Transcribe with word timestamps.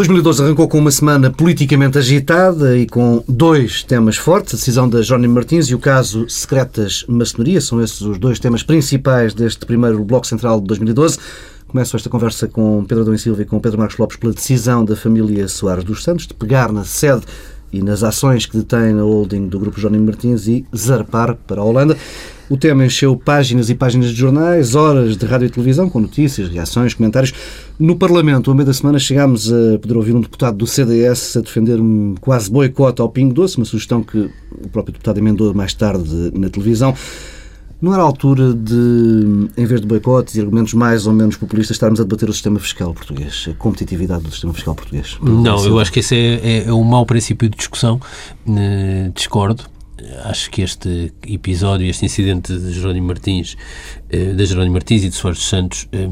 2012 0.00 0.42
arrancou 0.42 0.66
com 0.66 0.78
uma 0.78 0.90
semana 0.90 1.30
politicamente 1.30 1.98
agitada 1.98 2.74
e 2.74 2.86
com 2.86 3.22
dois 3.28 3.82
temas 3.82 4.16
fortes, 4.16 4.54
a 4.54 4.56
decisão 4.56 4.88
da 4.88 5.02
Johnny 5.02 5.28
Martins 5.28 5.66
e 5.66 5.74
o 5.74 5.78
caso 5.78 6.26
Secretas 6.26 7.04
Maçonaria. 7.06 7.60
São 7.60 7.82
esses 7.82 8.00
os 8.00 8.18
dois 8.18 8.38
temas 8.38 8.62
principais 8.62 9.34
deste 9.34 9.66
primeiro 9.66 10.02
Bloco 10.02 10.26
Central 10.26 10.58
de 10.58 10.68
2012. 10.68 11.18
Começo 11.68 11.94
esta 11.94 12.08
conversa 12.08 12.48
com 12.48 12.82
Pedro 12.88 13.02
Adão 13.02 13.12
e 13.12 13.18
Silva 13.18 13.42
e 13.42 13.44
com 13.44 13.60
Pedro 13.60 13.78
Marcos 13.78 13.98
Lopes 13.98 14.16
pela 14.16 14.32
decisão 14.32 14.86
da 14.86 14.96
família 14.96 15.46
Soares 15.48 15.84
dos 15.84 16.02
Santos 16.02 16.26
de 16.26 16.32
pegar 16.32 16.72
na 16.72 16.84
sede 16.84 17.24
e 17.70 17.82
nas 17.82 18.02
ações 18.02 18.46
que 18.46 18.56
detém 18.56 18.94
na 18.94 19.02
holding 19.02 19.48
do 19.48 19.60
Grupo 19.60 19.78
Johnny 19.78 19.98
Martins 19.98 20.46
e 20.46 20.64
zarpar 20.74 21.36
para 21.46 21.60
a 21.60 21.64
Holanda. 21.64 21.94
O 22.50 22.56
tema 22.56 22.84
encheu 22.84 23.16
páginas 23.16 23.70
e 23.70 23.76
páginas 23.76 24.08
de 24.08 24.16
jornais, 24.16 24.74
horas 24.74 25.16
de 25.16 25.24
rádio 25.24 25.46
e 25.46 25.50
televisão, 25.50 25.88
com 25.88 26.00
notícias, 26.00 26.48
reações, 26.48 26.92
comentários. 26.92 27.32
No 27.78 27.94
Parlamento, 27.94 28.50
ao 28.50 28.56
meio 28.56 28.66
da 28.66 28.74
semana, 28.74 28.98
chegámos 28.98 29.52
a 29.52 29.78
poder 29.78 29.96
ouvir 29.96 30.16
um 30.16 30.20
deputado 30.20 30.56
do 30.56 30.66
CDS 30.66 31.36
a 31.36 31.42
defender 31.42 31.80
um 31.80 32.16
quase 32.20 32.50
boicote 32.50 33.00
ao 33.00 33.08
Pingo 33.08 33.32
Doce, 33.32 33.56
uma 33.56 33.64
sugestão 33.64 34.02
que 34.02 34.28
o 34.50 34.68
próprio 34.68 34.94
deputado 34.94 35.18
emendou 35.18 35.54
mais 35.54 35.74
tarde 35.74 36.32
na 36.34 36.50
televisão. 36.50 36.92
Não 37.80 37.94
era 37.94 38.02
a 38.02 38.04
altura 38.04 38.52
de, 38.52 39.48
em 39.56 39.64
vez 39.64 39.80
de 39.80 39.86
boicotes 39.86 40.34
e 40.34 40.40
argumentos 40.40 40.74
mais 40.74 41.06
ou 41.06 41.12
menos 41.12 41.36
populistas, 41.36 41.76
estarmos 41.76 42.00
a 42.00 42.02
debater 42.02 42.28
o 42.28 42.32
sistema 42.32 42.58
fiscal 42.58 42.92
português, 42.92 43.46
a 43.48 43.54
competitividade 43.54 44.24
do 44.24 44.30
sistema 44.32 44.52
fiscal 44.52 44.74
português? 44.74 45.16
Não, 45.22 45.64
eu 45.64 45.78
acho 45.78 45.92
que 45.92 46.00
esse 46.00 46.16
é, 46.16 46.40
é, 46.42 46.64
é 46.64 46.72
um 46.72 46.82
mau 46.82 47.06
princípio 47.06 47.48
de 47.48 47.56
discussão. 47.56 48.00
Uh, 48.44 49.12
discordo 49.14 49.66
acho 50.24 50.50
que 50.50 50.62
este 50.62 51.12
episódio, 51.26 51.88
este 51.88 52.06
incidente 52.06 52.56
de 52.56 52.72
Jerónimo 52.72 53.08
Martins, 53.08 53.56
eh, 54.08 54.32
da 54.32 54.44
Jerónimo 54.44 54.74
Martins 54.74 55.04
e 55.04 55.08
de 55.08 55.14
Soares 55.14 55.38
dos 55.38 55.48
Santos, 55.48 55.88
eh, 55.92 56.08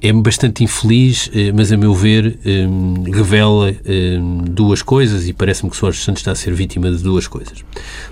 é 0.00 0.12
bastante 0.12 0.62
infeliz, 0.62 1.30
eh, 1.34 1.52
mas 1.52 1.72
a 1.72 1.76
meu 1.76 1.94
ver 1.94 2.38
revela 3.12 3.74
duas 4.50 4.82
coisas 4.82 5.26
e 5.26 5.32
parece-me 5.32 5.70
que 5.70 5.76
Soares 5.76 5.98
dos 5.98 6.04
Santos 6.04 6.20
está 6.20 6.32
a 6.32 6.34
ser 6.34 6.54
vítima 6.54 6.90
de 6.90 6.98
duas 6.98 7.26
coisas. 7.26 7.64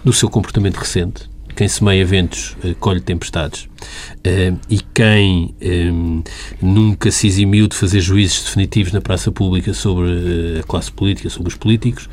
Do 0.04 0.12
seu 0.12 0.28
comportamento 0.28 0.76
recente, 0.76 1.28
quem 1.56 1.66
semeia 1.66 2.04
ventos 2.04 2.56
uh, 2.62 2.74
colhe 2.76 3.00
tempestades. 3.00 3.62
Uh, 3.62 4.58
e 4.68 4.80
quem 4.94 5.54
um, 5.90 6.22
nunca 6.60 7.10
se 7.10 7.26
eximiu 7.26 7.66
de 7.66 7.74
fazer 7.74 8.00
juízos 8.00 8.44
definitivos 8.44 8.92
na 8.92 9.00
praça 9.00 9.32
pública 9.32 9.72
sobre 9.72 10.60
a 10.60 10.62
classe 10.64 10.92
política, 10.92 11.30
sobre 11.30 11.48
os 11.48 11.54
políticos, 11.56 12.08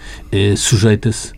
sujeita-se 0.55 1.33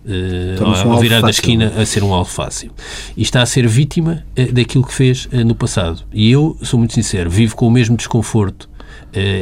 ao, 0.59 0.99
virar 0.99 1.21
da 1.21 1.29
esquina 1.29 1.73
a 1.77 1.85
ser 1.85 2.03
um 2.03 2.13
alvo 2.13 2.29
fácil. 2.29 2.71
E 3.15 3.21
está 3.21 3.41
a 3.41 3.45
ser 3.45 3.67
vítima 3.67 4.25
daquilo 4.51 4.85
que 4.85 4.93
fez 4.93 5.27
no 5.45 5.55
passado. 5.55 6.03
E 6.13 6.31
eu, 6.31 6.57
sou 6.61 6.77
muito 6.77 6.93
sincero, 6.93 7.29
vivo 7.29 7.55
com 7.55 7.67
o 7.67 7.71
mesmo 7.71 7.95
desconforto 7.95 8.69
eh, 8.74 8.74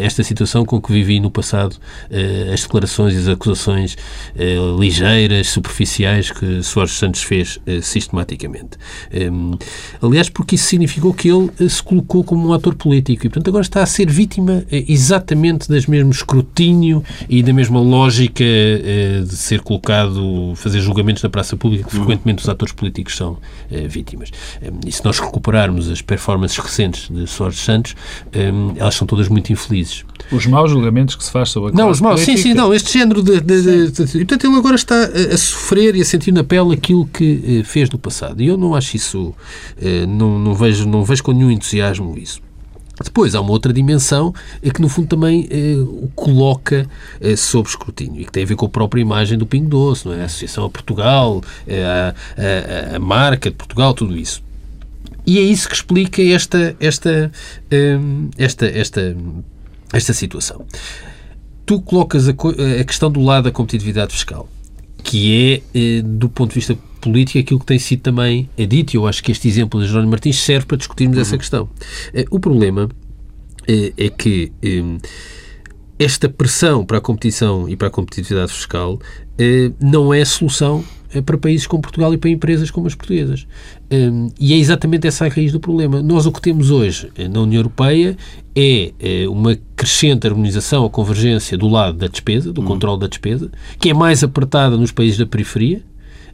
esta 0.04 0.24
situação 0.24 0.66
com 0.66 0.82
que 0.82 0.92
vivi 0.92 1.20
no 1.20 1.32
passado, 1.32 1.78
eh, 2.10 2.52
as 2.54 2.62
declarações 2.62 3.14
e 3.14 3.18
as 3.18 3.28
acusações 3.28 3.98
eh, 4.36 4.58
ligeiras, 4.80 5.50
superficiais 5.50 6.32
que 6.32 6.62
Soares 6.64 6.94
Santos 6.94 7.24
fez 7.24 7.60
sistematicamente. 7.82 8.78
Ehm, 9.12 9.54
aliás, 10.02 10.30
porque 10.30 10.56
isso 10.56 10.66
significou 10.66 11.14
que 11.14 11.30
ele 11.30 11.70
se 11.70 11.82
colocou 11.82 12.24
como 12.24 12.48
um 12.48 12.54
ator 12.54 12.76
político 12.76 13.26
e, 13.26 13.30
portanto, 13.30 13.48
agora 13.48 13.64
está 13.64 13.82
a 13.82 13.86
ser 13.86 14.10
vítima 14.10 14.64
exatamente 14.72 15.70
das 15.70 15.86
mesmo 15.86 16.12
escrutínio 16.12 17.04
e 17.30 17.42
da 17.42 17.54
mesma 17.54 17.80
lógica 17.80 18.44
de 18.44 19.36
ser 19.36 19.62
colocado, 19.62 20.54
fazer 20.56 20.80
julgamentos 20.80 21.24
na 21.24 21.30
praça 21.30 21.56
pública 21.56 21.90
que 21.90 21.96
frequentemente 21.96 22.44
os 22.44 22.50
atores 22.50 22.74
políticos 22.74 23.16
são 23.16 23.38
vítimas. 23.88 24.30
Ehm, 24.62 24.80
e 24.86 24.92
se 24.92 25.04
nós 25.04 25.20
recuperarmos 25.20 25.89
as 25.89 26.02
performances 26.02 26.58
recentes 26.58 27.10
de 27.10 27.28
Soares 27.28 27.60
Santos, 27.60 27.95
ehm, 28.32 28.73
elas 28.78 28.95
são 28.95 29.08
todas 29.08 29.28
muito 29.28 29.52
infelizes. 29.66 30.06
Os 30.32 30.46
maus 30.46 30.72
julgamentos 30.72 31.16
que 31.16 31.24
se 31.24 31.32
faz 31.32 31.50
sobre 31.50 31.72
a 31.72 31.74
Não, 31.74 31.90
os 31.90 32.00
maus, 32.00 32.22
política. 32.22 32.38
sim, 32.38 32.50
sim, 32.50 32.54
não, 32.54 32.74
este 32.74 32.94
género 32.94 33.22
de, 33.22 33.40
de, 33.42 33.62
de, 33.62 33.92
de, 33.92 34.04
E, 34.04 34.26
portanto, 34.26 34.48
ele 34.48 34.56
agora 34.56 34.76
está 34.76 34.96
a, 34.96 35.34
a, 35.34 35.38
sofrer 35.38 35.96
e 35.96 36.02
a 36.02 36.06
sentir 36.06 36.32
na 36.32 36.44
pele 36.44 36.74
aquilo 36.74 37.06
que 37.06 37.60
eh, 37.62 37.64
fez 37.64 37.90
no 37.90 38.00
passado. 38.00 38.42
E 38.42 38.48
eu 38.48 38.58
não 38.58 38.74
acho 38.74 38.96
isso, 38.96 39.34
eh, 39.82 40.06
não, 40.06 40.40
não, 40.40 40.54
vejo, 40.54 40.88
não 40.88 41.04
vejo 41.04 41.24
com 41.24 41.34
nenhum 41.34 41.52
entusiasmo 41.52 42.18
isso. 42.18 42.42
Depois 43.02 43.34
há 43.34 43.42
uma 43.42 43.52
outra 43.52 43.74
dimensão 43.74 44.34
é 44.62 44.70
que, 44.70 44.82
no 44.82 44.88
fundo, 44.88 45.08
também 45.08 45.48
eh, 45.50 45.76
o 45.78 46.10
coloca 46.14 46.88
eh, 47.20 47.36
sob 47.36 47.68
escrutínio 47.68 48.22
e 48.22 48.26
que 48.26 48.32
tem 48.32 48.44
a 48.44 48.45
ver 48.45 48.56
com 48.56 48.68
a 48.68 48.70
própria 48.70 49.02
imagem 49.02 49.38
do 49.38 49.48
Pingo 49.48 49.68
Doce, 49.68 50.06
não 50.06 50.14
é? 50.14 50.22
a 50.22 50.26
Associação 50.26 50.66
a 50.66 50.70
Portugal, 50.70 51.42
eh, 51.68 51.84
a, 51.84 52.94
a, 52.94 52.95
a, 52.98 53.00
marca 53.00 53.50
de 53.50 53.56
Portugal, 53.56 53.95
tudo 53.95 54.16
isso. 54.16 54.44
E 55.26 55.40
é 55.40 55.42
isso 55.42 55.68
que 55.68 55.76
explica 55.76 56.22
esta, 56.22 56.76
esta, 56.80 57.32
hum, 57.72 58.30
esta, 58.38 58.68
esta, 58.68 59.16
esta 59.93 60.11
situação. 60.14 60.65
Tu 61.65 61.80
colocas 61.81 62.27
a, 62.27 62.31
a 62.31 62.83
questão 62.83 63.09
do 63.09 63.21
lado 63.21 63.45
da 63.45 63.52
competitividade 63.52 64.11
fiscal, 64.11 64.49
que 65.02 65.64
é, 65.73 65.80
eh, 65.80 66.02
do 66.02 66.27
ponto 66.27 66.49
de 66.49 66.55
vista 66.55 66.77
político, 66.99 67.39
aquilo 67.39 67.59
que 67.59 67.65
tem 67.65 67.80
sido 67.80 68.02
também 68.02 68.49
dito, 68.58 68.93
e 68.93 68.98
eu 68.98 69.08
acho 69.08 69.23
que 69.23 69.32
este 69.32 69.48
exemplo 69.48 69.80
de 69.80 69.87
Jerónimo 69.87 70.11
Martins 70.11 70.37
serve 70.37 70.65
para 70.65 70.77
discutirmos 70.77 71.15
uhum. 71.15 71.21
essa 71.21 71.37
questão. 71.37 71.70
Eh, 72.14 72.26
o 72.30 72.39
problema 72.39 72.89
eh, 73.67 73.93
é 73.95 74.09
que 74.09 74.52
esta 75.98 76.27
pressão 76.27 76.86
para 76.86 76.98
a 76.98 77.02
competição 77.02 77.70
e 77.70 77.77
para 77.77 77.87
a 77.87 77.92
competitividade 77.92 78.52
fiscal 78.52 78.99
não 79.80 80.14
é 80.14 80.21
a 80.21 80.26
solução 80.26 80.83
é 81.02 81.02
para 81.22 81.38
países 81.38 81.68
como 81.68 81.82
Portugal 81.82 82.14
e 82.14 82.18
para 82.18 82.30
empresas 82.30 82.72
como 82.72 82.88
as 82.88 82.96
portuguesas. 82.96 83.46
Um, 83.92 84.30
e 84.40 84.54
é 84.54 84.58
exatamente 84.58 85.08
essa 85.08 85.26
a 85.26 85.30
raiz 85.30 85.52
do 85.52 85.60
problema. 85.60 86.02
Nós 86.02 86.26
o 86.26 86.32
que 86.32 86.42
temos 86.42 86.72
hoje 86.72 87.12
eh, 87.18 87.28
na 87.28 87.42
União 87.42 87.60
Europeia 87.60 88.18
é, 88.56 88.92
é 89.00 89.28
uma 89.28 89.58
crescente 89.76 90.28
harmonização 90.28 90.84
ou 90.84 90.90
convergência 90.90 91.58
do 91.58 91.68
lado 91.68 91.98
da 91.98 92.08
despesa, 92.08 92.52
do 92.52 92.62
hum. 92.62 92.66
controle 92.66 93.00
da 93.00 93.08
despesa, 93.08 93.52
que 93.80 93.90
é 93.90 93.94
mais 93.94 94.24
apertada 94.24 94.78
nos 94.78 94.92
países 94.92 95.18
da 95.18 95.26
periferia, 95.26 95.82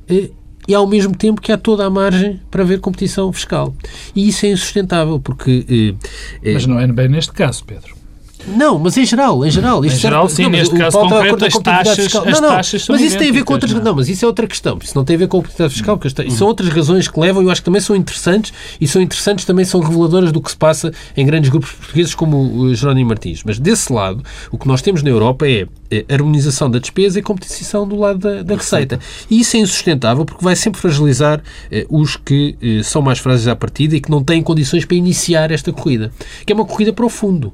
eh, 0.08 0.30
e 0.68 0.74
ao 0.76 0.86
mesmo 0.86 1.16
tempo 1.16 1.42
que 1.42 1.52
há 1.52 1.58
toda 1.58 1.86
a 1.86 1.90
margem 1.90 2.40
para 2.52 2.62
haver 2.62 2.80
competição 2.80 3.34
fiscal. 3.34 3.76
E 4.16 4.28
isso 4.28 4.46
é 4.46 4.52
insustentável, 4.52 5.20
porque... 5.20 5.96
Eh, 6.44 6.54
Mas 6.54 6.66
não 6.66 6.80
é 6.80 6.88
bem 6.88 7.08
neste 7.08 7.34
caso, 7.34 7.66
Pedro. 7.66 7.99
Não, 8.48 8.80
mas 8.80 8.98
em 8.98 9.06
geral, 9.06 9.46
em 9.46 9.52
geral. 9.52 9.84
Isto 9.84 9.98
em 9.98 10.00
geral, 10.00 10.30
sim, 10.30 10.44
não, 10.44 10.50
neste 10.52 10.76
caso 10.76 10.98
concreto, 11.00 11.46
as 11.46 11.54
taxas, 11.54 12.16
as 12.16 12.42
não, 12.42 12.50
taxas 12.50 12.88
Mas 12.88 13.02
isso 13.02 13.18
tem 13.18 13.30
a 13.30 13.34
ver 13.34 13.44
com 13.44 13.54
outras... 13.54 13.74
Não. 13.74 13.82
não, 13.82 13.96
mas 13.96 14.10
isso 14.10 14.24
é 14.26 14.28
outra 14.28 14.48
questão. 14.48 14.78
Isso 14.82 14.96
não 14.96 15.04
tem 15.04 15.16
a 15.16 15.20
ver 15.20 15.28
com 15.28 15.38
a 15.38 15.40
competitividade 15.42 15.74
fiscal, 15.74 15.98
porque 15.98 16.22
isso 16.24 16.38
são 16.38 16.48
outras 16.48 16.70
razões 16.70 17.08
que 17.08 17.20
levam, 17.20 17.42
e 17.42 17.46
eu 17.46 17.52
acho 17.52 17.62
que 17.62 17.66
também 17.66 17.82
são 17.82 17.96
interessantes, 17.96 18.54
e 18.80 18.88
são 18.88 19.02
interessantes 19.02 19.46
também, 19.46 19.66
são 19.66 19.82
reveladoras 19.82 20.32
do 20.32 20.42
que 20.42 20.52
se 20.52 20.58
passa 20.58 20.92
em 21.16 21.26
grandes 21.26 21.50
grupos 21.50 21.72
portugueses 21.72 22.16
como 22.16 22.38
o 22.38 22.74
Jerónimo 22.74 23.10
Martins. 23.10 23.44
Mas 23.44 23.60
desse 23.60 23.92
lado, 23.92 24.24
o 24.52 24.58
que 24.58 24.68
nós 24.68 24.82
temos 24.82 25.04
na 25.04 25.10
Europa 25.10 25.48
é, 25.48 25.68
é 25.92 26.06
harmonização 26.10 26.70
da 26.70 26.80
despesa 26.80 27.20
e 27.20 27.22
competição 27.22 27.88
do 27.88 27.98
lado 27.98 28.20
da, 28.20 28.44
da 28.44 28.56
receita. 28.56 29.00
E 29.30 29.40
isso 29.40 29.58
é 29.58 29.60
insustentável 29.60 30.26
porque 30.26 30.44
vai 30.44 30.56
sempre 30.56 30.80
fragilizar 30.80 31.42
eh, 31.72 31.86
os 31.90 32.16
que 32.16 32.58
eh, 32.62 32.84
são 32.84 33.02
mais 33.02 33.20
frágeis 33.20 33.48
à 33.48 33.56
partida 33.56 33.96
e 33.96 34.02
que 34.02 34.10
não 34.10 34.24
têm 34.24 34.42
condições 34.42 34.86
para 34.86 34.96
iniciar 34.96 35.52
esta 35.52 35.72
corrida, 35.72 36.12
que 36.46 36.54
é 36.54 36.56
uma 36.56 36.66
corrida 36.66 36.94
para 36.94 37.06
o 37.06 37.10
fundo. 37.10 37.54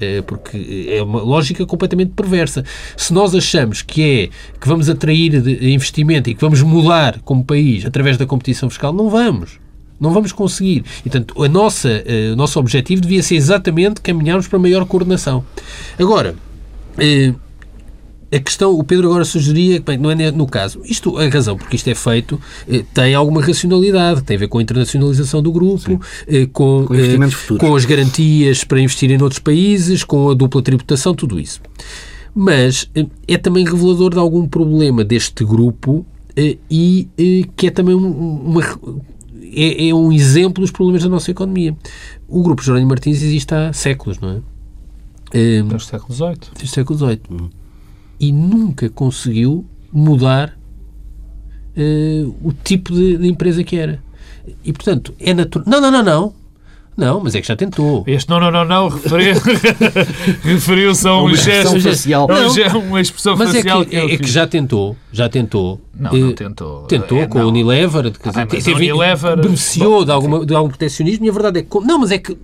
É, 0.00 0.22
porque 0.22 0.86
é 0.88 1.02
uma 1.02 1.20
lógica 1.20 1.66
completamente 1.66 2.12
perversa. 2.12 2.64
Se 2.96 3.12
nós 3.12 3.34
achamos 3.34 3.82
que 3.82 4.02
é 4.02 4.58
que 4.58 4.68
vamos 4.68 4.88
atrair 4.88 5.34
investimento 5.62 6.30
e 6.30 6.34
que 6.34 6.40
vamos 6.40 6.62
mudar 6.62 7.20
como 7.20 7.44
país 7.44 7.84
através 7.84 8.16
da 8.16 8.26
competição 8.26 8.70
fiscal, 8.70 8.92
não 8.92 9.10
vamos. 9.10 9.58
Não 10.00 10.12
vamos 10.12 10.32
conseguir. 10.32 10.84
E, 11.00 11.10
portanto, 11.10 11.42
a 11.42 11.48
nossa, 11.48 12.02
o 12.32 12.36
nosso 12.36 12.58
objetivo 12.58 13.02
devia 13.02 13.22
ser 13.22 13.34
exatamente 13.34 14.00
caminharmos 14.00 14.48
para 14.48 14.58
maior 14.58 14.86
coordenação. 14.86 15.44
Agora, 15.98 16.34
eh, 16.96 17.34
a 18.32 18.38
questão, 18.38 18.78
o 18.78 18.84
Pedro 18.84 19.08
agora 19.08 19.24
sugeria, 19.24 19.80
bem, 19.80 19.98
não 19.98 20.10
é 20.10 20.30
no 20.30 20.46
caso, 20.46 20.80
isto, 20.84 21.18
a 21.18 21.28
razão 21.28 21.56
porque 21.56 21.74
isto 21.74 21.88
é 21.88 21.94
feito 21.94 22.40
eh, 22.68 22.84
tem 22.94 23.12
alguma 23.12 23.42
racionalidade, 23.42 24.22
tem 24.22 24.36
a 24.36 24.40
ver 24.40 24.48
com 24.48 24.58
a 24.58 24.62
internacionalização 24.62 25.42
do 25.42 25.50
grupo, 25.50 26.00
eh, 26.28 26.46
com, 26.52 26.86
com, 26.86 26.94
eh, 26.94 27.58
com 27.58 27.74
as 27.74 27.84
garantias 27.84 28.62
para 28.62 28.80
investir 28.80 29.10
em 29.10 29.20
outros 29.20 29.40
países, 29.40 30.04
com 30.04 30.30
a 30.30 30.34
dupla 30.34 30.62
tributação, 30.62 31.12
tudo 31.12 31.40
isso. 31.40 31.60
Mas 32.32 32.88
eh, 32.94 33.06
é 33.26 33.36
também 33.36 33.64
revelador 33.64 34.10
de 34.10 34.18
algum 34.18 34.46
problema 34.46 35.04
deste 35.04 35.44
grupo 35.44 36.06
eh, 36.36 36.56
e 36.70 37.08
eh, 37.18 37.48
que 37.56 37.66
é 37.66 37.70
também 37.70 37.96
uma, 37.96 38.62
é, 39.52 39.88
é, 39.88 39.94
um 39.94 40.12
exemplo 40.12 40.60
dos 40.60 40.70
problemas 40.70 41.02
da 41.02 41.08
nossa 41.08 41.32
economia. 41.32 41.76
O 42.28 42.42
grupo 42.44 42.62
Jerónimo 42.62 42.90
Martins 42.90 43.22
existe 43.22 43.52
há 43.52 43.72
séculos, 43.72 44.20
não 44.20 44.30
é? 44.30 44.40
Desde 45.32 45.74
o 45.74 45.80
século 45.80 46.14
XVIII. 46.14 46.38
Desde 46.54 46.64
o 46.64 46.68
século 46.68 46.98
XVIII. 46.98 47.20
Hum 47.30 47.59
e 48.20 48.30
nunca 48.30 48.90
conseguiu 48.90 49.64
mudar 49.90 50.56
uh, 51.76 52.36
o 52.42 52.52
tipo 52.52 52.94
de, 52.94 53.16
de, 53.16 53.26
empresa 53.26 53.64
que 53.64 53.76
era. 53.76 54.02
E, 54.62 54.72
portanto, 54.72 55.14
é 55.18 55.32
natural. 55.32 55.66
Não, 55.66 55.80
não, 55.80 55.90
não, 55.90 56.02
não. 56.02 56.40
Não, 56.96 57.20
mas 57.20 57.34
é 57.34 57.40
que 57.40 57.48
já 57.48 57.56
tentou. 57.56 58.04
Este 58.06 58.28
não, 58.28 58.38
não, 58.38 58.50
não, 58.50 58.64
não 58.64 58.88
referiu-se 60.42 61.08
a 61.08 61.14
um 61.16 61.34
gesto 61.34 61.80
facial. 61.80 62.28
Não, 62.28 62.80
uma 62.80 63.00
expressão 63.00 63.36
mas 63.38 63.52
facial. 63.54 63.82
É 63.82 63.84
que, 63.86 63.96
é, 63.96 64.04
é 64.14 64.18
que 64.18 64.30
já 64.30 64.46
tentou, 64.46 64.94
já 65.10 65.26
tentou. 65.26 65.80
Não, 65.98 66.12
não 66.12 66.30
eh, 66.30 66.32
tentou. 66.34 66.82
Tentou 66.82 67.18
é, 67.18 67.26
com 67.26 67.38
o 67.38 67.48
Unilever, 67.48 68.12
ah, 68.34 68.44
teve, 68.44 68.74
Unilever 68.74 69.36
beneficiou 69.36 70.04
de, 70.04 70.10
alguma, 70.10 70.44
de 70.44 70.54
algum 70.54 70.68
proteccionismo 70.68 71.24
e 71.24 71.30
a 71.30 71.32
verdade 71.32 71.60
é 71.60 71.62
que. 71.62 71.80
Não, 71.80 72.00
mas 72.00 72.10
é 72.10 72.18
que 72.18 72.36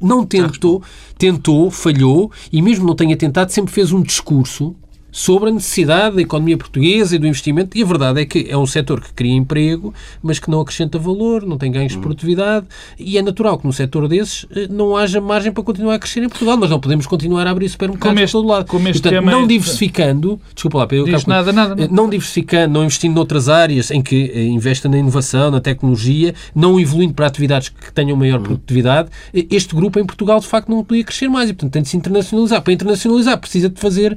não 0.00 0.24
tentou, 0.24 0.82
tentou, 1.18 1.70
falhou 1.70 2.32
e 2.50 2.62
mesmo 2.62 2.86
não 2.86 2.94
tenha 2.94 3.16
tentado, 3.16 3.52
sempre 3.52 3.74
fez 3.74 3.92
um 3.92 4.00
discurso 4.00 4.74
sobre 5.10 5.48
a 5.48 5.52
necessidade 5.52 6.16
da 6.16 6.22
economia 6.22 6.56
portuguesa 6.56 7.16
e 7.16 7.18
do 7.18 7.26
investimento. 7.26 7.76
E 7.76 7.82
a 7.82 7.86
verdade 7.86 8.20
é 8.20 8.26
que 8.26 8.46
é 8.48 8.56
um 8.56 8.66
setor 8.66 9.00
que 9.00 9.12
cria 9.12 9.32
emprego, 9.32 9.92
mas 10.22 10.38
que 10.38 10.50
não 10.50 10.60
acrescenta 10.60 10.98
valor, 10.98 11.44
não 11.44 11.58
tem 11.58 11.70
ganhos 11.72 11.92
de 11.92 11.98
produtividade. 11.98 12.66
E 12.98 13.18
é 13.18 13.22
natural 13.22 13.58
que 13.58 13.66
num 13.66 13.72
setor 13.72 14.08
desses 14.08 14.46
eh, 14.54 14.68
não 14.70 14.96
haja 14.96 15.20
margem 15.20 15.50
para 15.52 15.62
continuar 15.62 15.94
a 15.94 15.98
crescer 15.98 16.22
em 16.22 16.28
Portugal. 16.28 16.56
Nós 16.56 16.70
não 16.70 16.80
podemos 16.80 17.06
continuar 17.06 17.46
a 17.46 17.50
abrir 17.50 17.68
supermercados 17.68 18.22
este, 18.22 18.32
por 18.32 18.38
todo 18.38 18.48
lado. 18.48 18.66
Como 18.66 18.88
este 18.88 19.02
Portanto, 19.02 19.24
não 19.24 19.44
é... 19.44 19.46
diversificando, 19.46 20.40
desculpa 20.54 20.78
lá, 20.78 20.86
Pedro, 20.86 21.06
Diz 21.06 21.26
nada, 21.26 21.52
nada, 21.52 21.74
não. 21.74 21.88
não 21.88 22.08
diversificando, 22.08 22.74
não 22.74 22.84
investindo 22.84 23.14
noutras 23.14 23.48
áreas 23.48 23.90
em 23.90 24.02
que 24.02 24.30
eh, 24.32 24.44
investa 24.44 24.88
na 24.88 24.98
inovação, 24.98 25.50
na 25.50 25.60
tecnologia, 25.60 26.34
não 26.54 26.78
evoluindo 26.78 27.14
para 27.14 27.26
atividades 27.26 27.70
que 27.70 27.92
tenham 27.92 28.16
maior 28.16 28.40
produtividade, 28.40 29.08
eh, 29.34 29.46
este 29.50 29.74
grupo 29.74 29.98
em 29.98 30.04
Portugal 30.04 30.38
de 30.40 30.46
facto 30.46 30.68
não 30.68 30.84
podia 30.84 31.04
crescer 31.04 31.28
mais 31.28 31.50
e, 31.50 31.52
portanto, 31.52 31.72
tem 31.72 31.82
de 31.82 31.88
se 31.88 31.96
internacionalizar. 31.96 32.62
Para 32.62 32.72
internacionalizar 32.72 33.38
precisa 33.38 33.68
de 33.68 33.80
fazer 33.80 34.16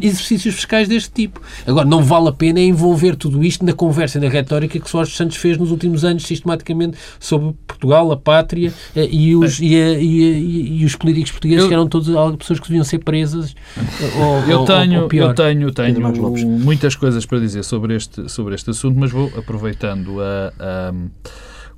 exercícios 0.00 0.35
exercícios 0.36 0.54
fiscais 0.54 0.88
deste 0.88 1.10
tipo. 1.10 1.40
Agora, 1.66 1.86
não 1.86 2.02
vale 2.02 2.28
a 2.28 2.32
pena 2.32 2.60
envolver 2.60 3.16
tudo 3.16 3.42
isto 3.42 3.64
na 3.64 3.72
conversa 3.72 4.18
e 4.18 4.20
na 4.20 4.28
retórica 4.28 4.78
que 4.78 4.88
Soares 4.88 5.14
Santos 5.14 5.36
fez 5.36 5.58
nos 5.58 5.70
últimos 5.70 6.04
anos, 6.04 6.24
sistematicamente, 6.24 6.96
sobre 7.18 7.54
Portugal, 7.66 8.12
a 8.12 8.16
pátria 8.16 8.72
eh, 8.94 9.08
e 9.10 9.34
os, 9.34 9.60
e, 9.60 9.74
a, 9.74 9.98
e, 9.98 10.80
e, 10.80 10.84
os 10.84 10.94
políticos 10.94 11.32
portugueses, 11.32 11.64
eu, 11.64 11.68
que 11.68 11.74
eram 11.74 11.88
todas 11.88 12.36
pessoas 12.36 12.60
que 12.60 12.68
deviam 12.68 12.84
ser 12.84 12.98
presas. 12.98 13.54
Eh, 13.76 14.12
ou, 14.18 14.40
eu 14.50 14.64
tenho, 14.64 15.02
ou, 15.02 15.08
eu 15.12 15.34
tenho, 15.34 15.72
tenho 15.72 16.12
muitas 16.46 16.94
coisas 16.94 17.24
para 17.26 17.38
dizer 17.40 17.64
sobre 17.64 17.96
este, 17.96 18.28
sobre 18.28 18.54
este 18.54 18.70
assunto, 18.70 18.98
mas 18.98 19.10
vou 19.10 19.32
aproveitando 19.36 20.20
a, 20.20 20.52
a 20.58 20.94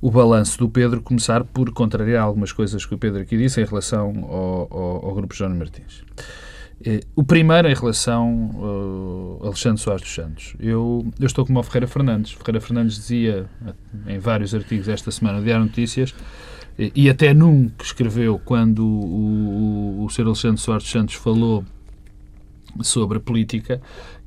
o 0.01 0.09
balanço 0.09 0.57
do 0.57 0.69
Pedro, 0.69 1.01
começar 1.01 1.43
por 1.43 1.73
contrariar 1.73 2.23
algumas 2.23 2.53
coisas 2.53 2.85
que 2.85 2.95
o 2.95 2.97
Pedro 2.97 3.21
aqui 3.21 3.37
disse 3.37 3.59
em 3.59 3.65
relação 3.65 4.07
ao, 4.29 4.67
ao, 4.71 5.05
ao 5.07 5.13
Grupo 5.13 5.35
João 5.35 5.53
Martins. 5.53 6.03
Eh, 6.85 7.01
o 7.15 7.23
primeiro 7.23 7.67
em 7.67 7.73
relação 7.73 8.51
a 8.55 9.43
uh, 9.43 9.47
Alexandre 9.47 9.81
Soares 9.81 10.01
dos 10.01 10.13
Santos. 10.13 10.55
Eu, 10.59 11.05
eu 11.19 11.25
estou 11.25 11.45
como 11.45 11.59
o 11.59 11.63
Ferreira 11.63 11.87
Fernandes. 11.87 12.31
Ferreira 12.31 12.61
Fernandes 12.61 12.95
dizia 12.95 13.49
em 14.07 14.17
vários 14.17 14.55
artigos 14.55 14.87
esta 14.87 15.11
semana 15.11 15.39
no 15.39 15.43
Diário 15.43 15.65
Notícias 15.65 16.13
e 16.95 17.09
até 17.09 17.33
num 17.33 17.67
que 17.67 17.83
escreveu 17.83 18.39
quando 18.43 18.85
o, 18.85 19.99
o, 19.99 20.05
o 20.05 20.09
Sr. 20.09 20.27
Alexandre 20.27 20.61
Soares 20.61 20.83
dos 20.83 20.91
Santos 20.91 21.15
falou 21.15 21.65
sobre 22.81 23.19
política 23.19 23.81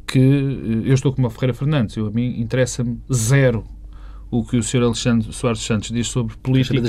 que 0.07 0.19
eh, 0.19 0.91
eu 0.91 0.95
estou 0.95 1.13
como 1.13 1.27
o 1.27 1.31
Ferreira 1.31 1.55
Fernandes. 1.55 1.97
Eu, 1.97 2.07
a 2.07 2.11
mim 2.11 2.39
interessa-me 2.39 3.01
zero 3.13 3.65
o 4.33 4.43
que 4.43 4.57
o 4.57 4.63
Sr. 4.63 4.85
Alexandre 4.85 5.31
Soares 5.31 5.61
Santos 5.61 5.91
diz 5.91 6.09
sobre 6.09 6.35
política. 6.39 6.81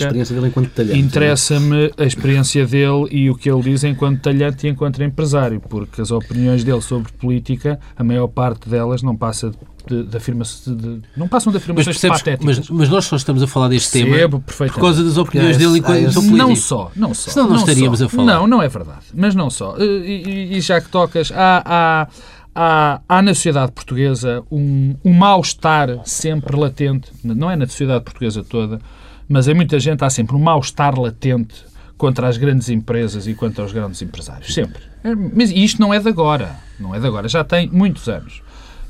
Interessa-me 0.96 1.92
a 1.98 2.06
experiência 2.06 2.66
dele 2.66 3.06
e 3.12 3.30
o 3.30 3.36
que 3.36 3.52
ele 3.52 3.62
diz 3.62 3.84
enquanto 3.84 4.22
talhante 4.22 4.66
e 4.66 4.70
enquanto 4.70 5.04
empresário, 5.04 5.60
porque 5.60 6.02
as 6.02 6.10
opiniões 6.10 6.64
dele 6.64 6.82
sobre 6.82 7.12
política, 7.12 7.78
a 7.98 8.04
maior 8.04 8.28
parte 8.28 8.70
delas 8.70 9.04
não 9.04 9.14
passa 9.14 9.52
de, 9.86 10.04
de, 10.04 10.16
afirmações, 10.16 10.78
de, 10.78 11.02
não 11.18 11.28
passam 11.28 11.52
de 11.52 11.58
afirmações 11.58 12.02
mas 12.02 12.20
patéticas. 12.20 12.60
Mas, 12.60 12.70
mas, 12.70 12.90
nós 12.90 13.04
só 13.04 13.18
estamos 13.18 13.44
a 13.44 13.48
falar 13.48 13.68
deste 13.68 13.92
Percebo 13.92 14.40
tema 14.40 14.70
por 14.72 14.80
causa 14.80 15.04
das 15.04 15.18
opiniões 15.18 15.58
dele 15.58 15.80
enquanto 15.80 15.98
é, 15.98 16.14
político. 16.14 16.38
Não 16.38 16.56
só, 16.56 16.92
não 16.96 17.14
só. 17.14 17.32
Senão 17.32 17.48
não, 17.48 17.56
não 17.56 17.60
estaríamos 17.60 18.00
só. 18.00 18.06
a 18.06 18.10
falar. 18.10 18.26
Não, 18.26 18.48
não 18.48 18.62
é 18.62 18.70
verdade. 18.70 19.06
Mas 19.14 19.36
não 19.36 19.50
só. 19.50 19.76
E, 19.78 19.84
e, 19.84 20.58
e 20.58 20.62
já 20.62 20.80
que 20.80 20.88
tocas, 20.88 21.30
há, 21.36 21.62
há 21.66 22.08
há, 22.54 23.02
há 23.08 23.22
na 23.22 23.34
sociedade 23.34 23.72
portuguesa 23.72 24.44
um, 24.52 24.96
um 25.04 25.14
mal-estar 25.14 26.00
sempre 26.06 26.56
latente, 26.56 27.12
não 27.24 27.50
é 27.50 27.56
na 27.56 27.66
sociedade 27.66 28.04
portuguesa 28.04 28.44
toda, 28.44 28.80
mas 29.28 29.48
em 29.48 29.54
muita 29.54 29.80
gente 29.80 30.04
há 30.04 30.10
sempre 30.10 30.36
um 30.36 30.40
mal-estar 30.40 31.00
latente 31.00 31.56
contra 31.98 32.28
as 32.28 32.38
grandes 32.38 32.70
empresas 32.70 33.28
e 33.28 33.34
contra 33.34 33.64
os 33.64 33.72
grandes 33.72 34.02
empresários. 34.02 34.54
Sempre. 34.54 34.82
É, 35.04 35.16
mas 35.16 35.52
isto 35.52 35.82
não 35.82 35.94
é 35.94 36.00
de 36.00 36.10
agora. 36.10 36.56
Não 36.80 36.94
é 36.94 37.00
de 37.00 37.08
agora. 37.08 37.28
Já 37.28 37.44
tem 37.44 37.70
muitos 37.70 38.08
anos. 38.10 38.42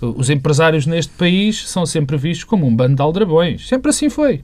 Os 0.01 0.29
empresários 0.29 0.85
neste 0.85 1.13
país 1.13 1.69
são 1.69 1.85
sempre 1.85 2.17
vistos 2.17 2.43
como 2.43 2.65
um 2.65 2.75
bando 2.75 2.95
de 2.95 3.01
aldrabões. 3.01 3.67
Sempre 3.67 3.89
assim 3.89 4.09
foi. 4.09 4.43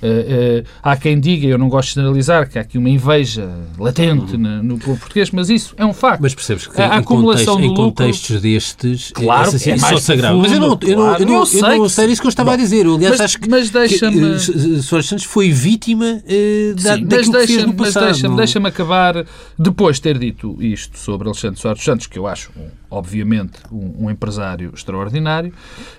Uh, 0.00 0.62
uh, 0.62 0.66
há 0.82 0.96
quem 0.96 1.18
diga, 1.18 1.46
eu 1.46 1.58
não 1.58 1.68
gosto 1.68 1.88
de 1.88 1.94
generalizar, 1.96 2.48
que 2.48 2.58
há 2.58 2.62
aqui 2.62 2.78
uma 2.78 2.88
inveja 2.88 3.48
latente 3.78 4.34
uhum. 4.34 4.40
no, 4.40 4.62
no 4.62 4.78
povo 4.78 4.98
português, 4.98 5.30
mas 5.30 5.50
isso 5.50 5.74
é 5.76 5.84
um 5.84 5.92
facto. 5.92 6.22
Mas 6.22 6.34
percebes 6.34 6.66
que 6.66 6.80
a, 6.80 6.86
a 6.86 6.96
acumulação 6.98 7.56
contexto, 7.56 7.72
em 7.72 7.74
contextos 7.74 8.30
lucro, 8.30 8.42
destes, 8.42 9.10
claro, 9.12 9.48
essa, 9.48 9.70
é 9.70 9.76
mais 9.76 9.94
só 9.94 9.98
sagrado. 9.98 10.38
Mas 10.38 10.52
eu 10.52 10.60
não, 10.60 10.78
eu 10.82 10.96
não, 10.96 11.16
eu 11.16 11.26
não, 11.26 11.34
eu 11.34 11.46
sei, 11.46 11.60
eu 11.60 11.78
não 11.78 11.88
sei 11.88 12.06
isso 12.06 12.20
que 12.20 12.26
eu 12.26 12.30
estava 12.30 12.50
bom, 12.50 12.54
a 12.54 12.56
dizer. 12.56 12.86
Eu, 12.86 12.94
aliás, 12.94 13.12
mas, 13.12 13.20
acho 13.20 13.40
que, 13.40 13.48
mas 13.48 13.70
deixa-me... 13.70 14.38
Soares 14.82 15.08
Santos 15.08 15.24
foi 15.24 15.50
vítima 15.50 16.22
uh, 16.24 16.74
da, 16.76 16.96
Sim, 16.96 17.04
daquilo 17.04 17.32
mas 17.32 17.46
que 17.46 17.52
fez 17.52 17.66
no 17.66 17.74
passado. 17.74 18.04
Mas 18.04 18.12
deixa-me 18.12 18.36
deixa 18.36 18.58
acabar, 18.68 19.26
depois 19.58 19.96
de 19.96 20.02
ter 20.02 20.18
dito 20.18 20.56
isto 20.60 20.98
sobre 20.98 21.26
Alexandre 21.26 21.60
Soares 21.60 21.82
Santos, 21.82 22.06
que 22.06 22.18
eu 22.18 22.26
acho 22.26 22.50
um 22.87 22.87
obviamente, 22.90 23.60
um, 23.70 24.06
um 24.06 24.10
empresário 24.10 24.72
extraordinário. 24.74 25.52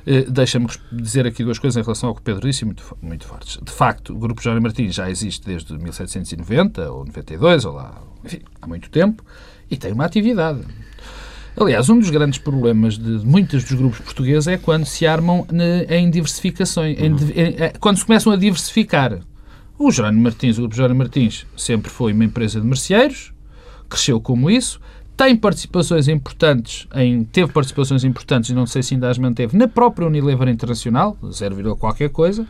Eh, 0.06 0.26
Deixa-me 0.30 0.68
dizer 0.92 1.26
aqui 1.26 1.44
duas 1.44 1.60
coisas 1.60 1.78
em 1.78 1.84
relação 1.84 2.10
ao 2.10 2.16
que 2.16 2.22
o 2.22 2.24
Pedro 2.24 2.48
disse, 2.48 2.66
muito, 2.66 2.98
muito 3.02 3.26
fortes. 3.26 3.60
De 3.62 3.72
facto, 3.72 4.14
o 4.14 4.18
Grupo 4.18 4.42
Jónio 4.42 4.62
Martins 4.62 4.96
já 4.96 5.10
existe 5.10 5.46
desde 5.46 5.78
1790 5.78 6.92
ou 6.92 7.06
92, 7.06 7.66
ou 7.66 7.74
lá, 7.74 8.02
enfim, 8.24 8.40
há 8.62 8.68
muito 8.68 8.90
tempo, 8.90 9.24
e 9.70 9.78
tem 9.78 9.92
uma 9.92 10.06
atividade. 10.06 10.62
Aliás, 11.60 11.90
um 11.90 12.00
dos 12.00 12.10
grandes 12.10 12.40
problemas 12.40 12.98
de 12.98 13.26
muitos 13.26 13.64
dos 13.64 13.74
grupos 13.74 14.00
portugueses 14.00 14.48
é 14.48 14.58
quando 14.58 14.86
se 14.86 15.06
armam 15.06 15.46
em 15.90 16.10
diversificações, 16.10 16.98
em, 16.98 17.08
em, 17.08 17.56
é, 17.58 17.74
quando 17.80 17.98
se 17.98 18.06
começam 18.06 18.32
a 18.32 18.38
diversificar. 18.38 19.20
O 19.78 19.92
Jerónimo 19.92 20.24
Martins, 20.24 20.58
o 20.58 20.62
Grupo 20.62 20.76
Jerónimo 20.76 21.00
Martins, 21.00 21.46
sempre 21.58 21.90
foi 21.90 22.14
uma 22.14 22.24
empresa 22.24 22.62
de 22.62 22.68
merceeiros, 22.68 23.34
cresceu 23.90 24.22
como 24.22 24.50
isso, 24.50 24.80
tem 25.20 25.36
participações 25.36 26.08
importantes, 26.08 26.88
em, 26.96 27.26
teve 27.26 27.52
participações 27.52 28.06
importantes, 28.06 28.52
e 28.52 28.54
não 28.54 28.66
sei 28.66 28.82
se 28.82 28.94
ainda 28.94 29.10
as 29.10 29.18
manteve, 29.18 29.58
na 29.58 29.68
própria 29.68 30.08
Unilever 30.08 30.48
Internacional, 30.48 31.18
0, 31.30 31.76
qualquer 31.76 32.10
coisa, 32.10 32.48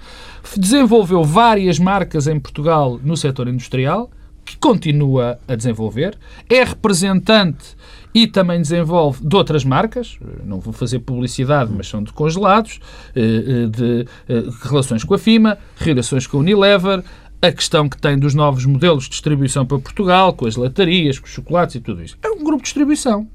desenvolveu 0.56 1.24
várias 1.24 1.80
marcas 1.80 2.28
em 2.28 2.40
Portugal 2.40 3.00
no 3.04 3.18
setor 3.18 3.48
industrial, 3.48 4.12
que 4.46 4.56
continua 4.58 5.40
a 5.48 5.56
desenvolver, 5.56 6.16
é 6.48 6.64
representante 6.64 7.76
e 8.14 8.28
também 8.28 8.62
desenvolve 8.62 9.28
de 9.28 9.36
outras 9.36 9.66
marcas, 9.66 10.20
não 10.46 10.60
vou 10.60 10.72
fazer 10.72 11.00
publicidade, 11.00 11.72
mas 11.76 11.88
são 11.88 12.04
de 12.04 12.14
congelados, 12.14 12.80
eh, 13.16 13.22
eh, 13.22 13.66
de 13.68 14.06
eh, 14.28 14.44
relações 14.62 15.04
com 15.04 15.16
a 15.16 15.18
FIMA, 15.18 15.58
relações 15.76 16.28
com 16.28 16.38
a 16.38 16.40
Unilever, 16.42 17.04
a 17.42 17.52
questão 17.52 17.88
que 17.88 17.98
tem 17.98 18.18
dos 18.18 18.34
novos 18.34 18.66
modelos 18.66 19.06
de 19.06 19.12
distribuição 19.12 19.66
para 19.66 19.80
Portugal, 19.80 20.34
com 20.34 20.46
as 20.46 20.56
latarias, 20.56 21.20
com 21.20 21.26
os 21.26 21.32
chocolates 21.32 21.76
e 21.76 21.80
tudo 21.80 22.04
isso. 22.04 22.18
É 22.22 22.30
um 22.30 22.44
grupo 22.44 22.58
de 22.58 22.64
distribuição. 22.64 23.28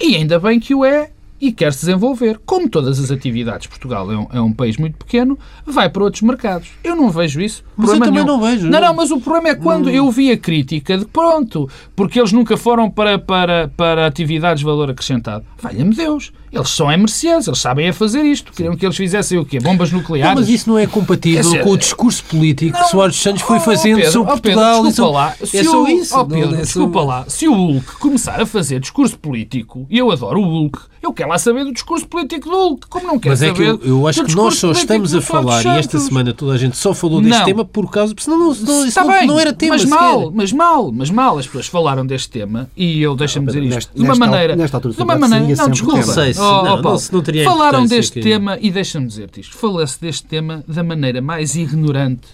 E 0.00 0.16
ainda 0.16 0.38
bem 0.38 0.60
que 0.60 0.74
o 0.74 0.84
é 0.84 1.10
e 1.40 1.50
quer 1.50 1.72
se 1.72 1.80
desenvolver. 1.80 2.38
Como 2.44 2.68
todas 2.68 3.00
as 3.00 3.10
atividades, 3.10 3.66
Portugal 3.66 4.12
é 4.12 4.16
um, 4.16 4.26
é 4.34 4.40
um, 4.40 4.52
país 4.52 4.76
muito 4.76 4.98
pequeno, 4.98 5.38
vai 5.64 5.88
para 5.88 6.04
outros 6.04 6.22
mercados. 6.22 6.68
Eu 6.84 6.94
não 6.94 7.10
vejo 7.10 7.40
isso. 7.40 7.64
Mas 7.76 7.90
eu 7.90 7.98
também 7.98 8.12
nenhum. 8.12 8.26
não 8.26 8.40
vejo. 8.40 8.68
Não, 8.68 8.80
não, 8.80 8.94
mas 8.94 9.10
o 9.10 9.20
problema 9.20 9.48
é 9.48 9.54
quando 9.54 9.86
hum. 9.86 9.90
eu 9.90 10.10
vi 10.10 10.30
a 10.30 10.36
crítica 10.36 10.98
de 10.98 11.06
pronto, 11.06 11.68
porque 11.96 12.20
eles 12.20 12.32
nunca 12.32 12.56
foram 12.56 12.90
para, 12.90 13.18
para, 13.18 13.68
para 13.68 14.06
atividades 14.06 14.60
de 14.60 14.66
valor 14.66 14.90
acrescentado. 14.90 15.44
Valha-me 15.60 15.94
Deus. 15.94 16.32
Eles 16.52 16.70
são 16.70 16.90
emercientes, 16.90 17.46
eles 17.46 17.60
sabem 17.60 17.88
a 17.88 17.92
fazer 17.92 18.22
isto. 18.24 18.52
Queriam 18.52 18.76
que 18.76 18.84
eles 18.84 18.96
fizessem 18.96 19.38
o 19.38 19.44
quê? 19.44 19.60
Bombas 19.60 19.92
nucleares? 19.92 20.34
Não, 20.34 20.40
mas 20.40 20.48
isso 20.48 20.68
não 20.68 20.78
é 20.78 20.86
compatível 20.86 21.42
dizer, 21.42 21.62
com 21.62 21.70
o 21.70 21.78
discurso 21.78 22.24
político 22.24 22.76
não, 22.76 22.84
que 22.84 22.90
Soares 22.90 23.16
Santos 23.16 23.42
foi 23.42 23.58
oh, 23.58 23.60
fazendo 23.60 23.96
Pedro, 23.96 24.12
sobre 24.12 24.32
oh, 24.32 24.38
Pedro, 24.38 24.60
Portugal. 24.60 24.84
Desculpa 24.84 25.12
lá. 25.12 25.34
É 25.40 25.64
só 25.64 25.88
isso. 25.88 26.18
Oh, 26.18 26.26
Pedro, 26.26 26.54
é 26.54 26.60
desculpa 26.62 27.00
lá. 27.02 27.24
Se 27.28 27.46
o 27.46 27.54
Hulk 27.54 27.98
começar 27.98 28.40
a 28.40 28.46
fazer 28.46 28.80
discurso 28.80 29.18
político, 29.18 29.86
e 29.88 29.98
eu 29.98 30.10
adoro 30.10 30.40
o 30.40 30.44
Hulk, 30.44 30.78
eu 31.02 31.12
quero 31.12 31.30
lá 31.30 31.38
saber 31.38 31.64
do 31.64 31.72
discurso 31.72 32.06
político 32.06 32.50
do 32.50 32.56
Hulk. 32.56 32.88
Como 32.88 33.06
não 33.06 33.18
quero 33.18 33.32
Mas 33.32 33.42
é 33.42 33.52
que 33.52 33.62
eu, 33.62 33.80
eu 33.82 34.08
acho 34.08 34.24
que 34.24 34.34
nós 34.34 34.56
só 34.56 34.72
estamos 34.72 35.14
a 35.14 35.20
falar, 35.20 35.64
e 35.64 35.78
esta 35.78 35.98
semana 35.98 36.34
toda 36.34 36.52
a 36.52 36.58
gente 36.58 36.76
só 36.76 36.92
falou 36.92 37.20
deste 37.20 37.38
não. 37.38 37.44
tema 37.46 37.64
por 37.64 37.90
causa... 37.90 38.14
Porque 38.14 38.24
senão 38.24 38.38
não, 38.38 38.54
não, 38.54 38.86
Está 38.86 39.04
não, 39.04 39.12
bem, 39.12 39.26
não 39.26 39.38
era 39.38 39.52
tema 39.52 39.74
Mas 39.74 39.84
mal, 39.84 40.32
mas 40.34 40.52
mal, 40.52 40.92
mas 40.92 41.10
mal. 41.10 41.38
As 41.38 41.46
pessoas 41.46 41.66
falaram 41.66 42.04
deste 42.04 42.28
tema 42.28 42.68
e 42.76 43.00
eu, 43.00 43.14
deixa-me 43.14 43.46
dizer 43.46 43.62
isto, 43.62 43.94
de 43.94 44.02
uma 44.02 44.14
maneira... 44.14 44.56
Nesta 44.56 44.76
altura 44.76 44.94
de 44.94 45.02
uma 45.02 45.16
maneira... 45.16 45.56
Não, 45.56 45.70
desculpa. 45.70 45.96
Não 45.98 46.02
sei 46.02 46.34
se... 46.34 46.39
Oh, 46.40 47.12
não 47.12 47.22
teria 47.22 47.44
Falaram 47.44 47.86
deste 47.86 48.14
que... 48.14 48.20
tema, 48.20 48.58
e 48.60 48.70
deixa-me 48.70 49.06
dizer-te 49.06 49.40
isto, 49.40 49.56
falou-se 49.56 50.00
deste 50.00 50.26
tema 50.26 50.64
da 50.66 50.82
maneira 50.82 51.20
mais 51.20 51.54
ignorante 51.54 52.28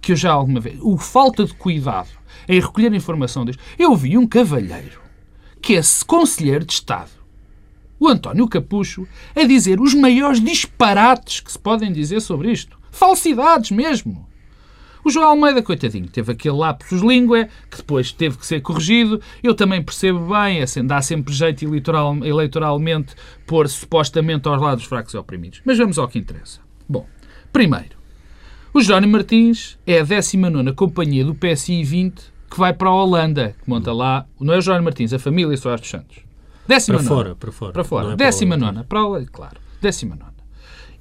que 0.00 0.12
eu 0.12 0.16
já 0.16 0.32
alguma 0.32 0.60
vez. 0.60 0.78
O 0.82 0.96
falta 0.96 1.44
de 1.44 1.54
cuidado 1.54 2.08
em 2.48 2.60
recolher 2.60 2.92
informação 2.92 3.44
disto. 3.44 3.62
Eu 3.78 3.94
vi 3.96 4.16
um 4.16 4.26
cavalheiro 4.26 5.00
que 5.60 5.76
é 5.76 5.80
conselheiro 6.06 6.64
de 6.64 6.74
Estado, 6.74 7.10
o 7.98 8.08
António 8.08 8.46
Capucho, 8.46 9.06
a 9.34 9.42
dizer 9.44 9.80
os 9.80 9.94
maiores 9.94 10.40
disparates 10.40 11.40
que 11.40 11.50
se 11.50 11.58
podem 11.58 11.92
dizer 11.92 12.20
sobre 12.20 12.52
isto. 12.52 12.78
Falsidades 12.90 13.70
mesmo. 13.70 14.26
O 15.06 15.10
João 15.10 15.28
Almeida, 15.28 15.62
coitadinho, 15.62 16.08
teve 16.08 16.32
aquele 16.32 16.56
lapsus 16.56 17.00
língua 17.00 17.44
que 17.70 17.76
depois 17.76 18.10
teve 18.10 18.36
que 18.38 18.44
ser 18.44 18.60
corrigido. 18.60 19.20
Eu 19.40 19.54
também 19.54 19.80
percebo 19.80 20.18
bem, 20.34 20.60
assim, 20.60 20.84
dá 20.84 21.00
sempre 21.00 21.32
jeito 21.32 21.64
eleitoral, 21.64 22.16
eleitoralmente 22.24 23.14
pôr 23.46 23.68
supostamente 23.68 24.48
aos 24.48 24.60
lados 24.60 24.84
fracos 24.84 25.14
e 25.14 25.16
oprimidos. 25.16 25.60
Mas 25.64 25.78
vamos 25.78 25.96
ao 25.96 26.08
que 26.08 26.18
interessa. 26.18 26.58
Bom, 26.88 27.06
primeiro, 27.52 27.96
o 28.74 28.80
Jerónimo 28.82 29.12
Martins 29.12 29.78
é 29.86 30.00
a 30.00 30.02
19 30.02 30.72
companhia 30.72 31.24
do 31.24 31.36
PSI 31.36 31.84
20 31.84 32.20
que 32.50 32.58
vai 32.58 32.72
para 32.72 32.88
a 32.88 32.92
Holanda, 32.94 33.54
que 33.62 33.70
monta 33.70 33.92
lá, 33.92 34.26
não 34.40 34.54
é 34.54 34.58
o 34.58 34.60
Jerónimo 34.60 34.86
Martins, 34.86 35.12
a 35.12 35.20
família 35.20 35.56
Soares 35.56 35.82
dos 35.82 35.90
Santos. 35.90 36.16
Décima 36.66 36.98
Para 36.98 37.04
nona. 37.08 37.16
fora, 37.16 37.34
para 37.36 37.52
fora. 37.52 37.72
Para 37.72 37.84
fora. 37.84 38.04
Não 38.06 38.12
é 38.14 38.16
para 38.16 38.26
Décima 38.26 38.54
o- 38.56 38.58
nona. 38.58 38.82
Para 38.82 39.00
a, 39.00 39.24
claro. 39.26 39.60
Décima 39.80 40.16
nona. 40.16 40.34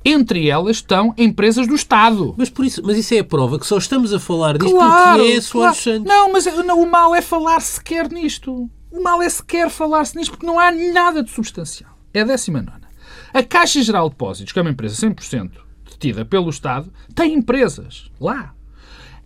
Entre 0.05 0.47
elas 0.47 0.77
estão 0.77 1.13
empresas 1.17 1.67
do 1.67 1.73
Estado. 1.73 2.35
Mas, 2.37 2.49
por 2.49 2.63
isso, 2.63 2.81
mas 2.85 2.95
isso 2.95 3.15
é 3.15 3.19
a 3.19 3.23
prova 3.23 3.57
que 3.57 3.65
só 3.65 3.77
estamos 3.77 4.13
a 4.13 4.19
falar 4.19 4.57
disto 4.57 4.75
Claro, 4.75 5.17
porque 5.17 5.31
é 5.31 5.41
Soares 5.41 5.49
claro. 5.49 5.75
Santos. 5.75 6.07
Não, 6.07 6.31
mas 6.31 6.45
não, 6.45 6.83
o 6.83 6.89
mal 6.89 7.15
é 7.15 7.21
falar 7.21 7.59
sequer 7.59 8.11
nisto. 8.11 8.69
O 8.91 9.01
mal 9.01 9.19
é 9.21 9.27
sequer 9.27 9.69
falar-se 9.69 10.15
nisto 10.15 10.31
porque 10.31 10.45
não 10.45 10.59
há 10.59 10.71
nada 10.71 11.23
de 11.23 11.31
substancial. 11.31 11.89
É 12.13 12.21
a 12.21 12.23
décima 12.23 12.61
nona. 12.61 12.87
A 13.33 13.43
Caixa 13.43 13.81
Geral 13.81 14.07
de 14.07 14.15
Depósitos, 14.15 14.53
que 14.53 14.59
é 14.59 14.61
uma 14.61 14.71
empresa 14.71 14.95
100% 15.07 15.51
detida 15.89 16.23
pelo 16.23 16.49
Estado, 16.49 16.91
tem 17.13 17.33
empresas 17.33 18.09
lá. 18.21 18.53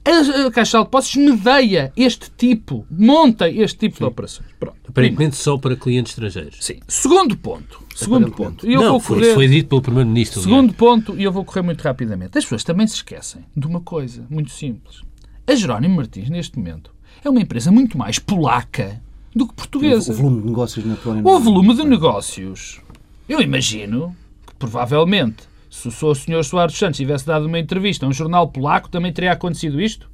A, 0.09 0.47
a 0.47 0.51
Caixa 0.51 0.71
Geral 0.71 0.83
de 0.83 0.87
Depósitos 0.89 1.15
medeia 1.17 1.93
este 1.95 2.31
tipo, 2.31 2.85
monta 2.89 3.47
este 3.49 3.77
tipo 3.77 3.99
de 3.99 4.05
operações. 4.05 4.49
Pronto. 4.59 4.77
Aparentemente 4.87 5.35
só 5.35 5.57
para 5.57 5.75
clientes 5.75 6.13
estrangeiros. 6.13 6.57
Sim. 6.61 6.79
Segundo 6.87 7.37
ponto. 7.37 7.83
Segundo 7.95 8.31
ponto. 8.31 8.67
E 8.67 8.73
eu 8.73 8.81
não, 8.81 8.91
vou 8.91 8.99
foi, 8.99 9.19
correr... 9.19 9.33
foi 9.35 9.47
dito 9.47 9.69
pelo 9.69 9.81
Primeiro-Ministro. 9.81 10.41
Segundo 10.41 10.73
ponto, 10.73 11.15
e 11.15 11.23
eu 11.23 11.31
vou 11.31 11.45
correr 11.45 11.61
muito 11.61 11.81
rapidamente. 11.81 12.37
As 12.37 12.43
pessoas 12.43 12.63
também 12.63 12.87
se 12.87 12.95
esquecem 12.95 13.45
de 13.55 13.67
uma 13.67 13.81
coisa 13.81 14.25
muito 14.29 14.49
simples. 14.51 15.01
A 15.45 15.53
Jerónimo 15.53 15.95
Martins, 15.97 16.29
neste 16.29 16.57
momento, 16.57 16.91
é 17.23 17.29
uma 17.29 17.41
empresa 17.41 17.71
muito 17.71 17.97
mais 17.97 18.17
polaca 18.17 19.01
do 19.35 19.45
que 19.45 19.51
O 19.51 19.55
portuguesa. 19.55 20.13
volume 20.13 20.41
de 20.41 20.47
negócios 20.47 20.85
na 20.85 20.95
Polónia. 20.95 21.23
O 21.23 21.39
volume 21.39 21.75
de 21.75 21.83
negócios, 21.83 22.81
eu 23.27 23.41
imagino 23.41 24.15
que 24.47 24.55
provavelmente, 24.55 25.48
se 25.69 25.87
o 25.87 26.15
Sr. 26.15 26.43
Soares 26.43 26.75
Santos 26.77 26.97
tivesse 26.97 27.25
dado 27.25 27.45
uma 27.45 27.59
entrevista 27.59 28.05
a 28.05 28.09
um 28.09 28.13
jornal 28.13 28.47
polaco, 28.47 28.89
também 28.89 29.11
teria 29.13 29.31
acontecido 29.31 29.79
isto? 29.81 30.09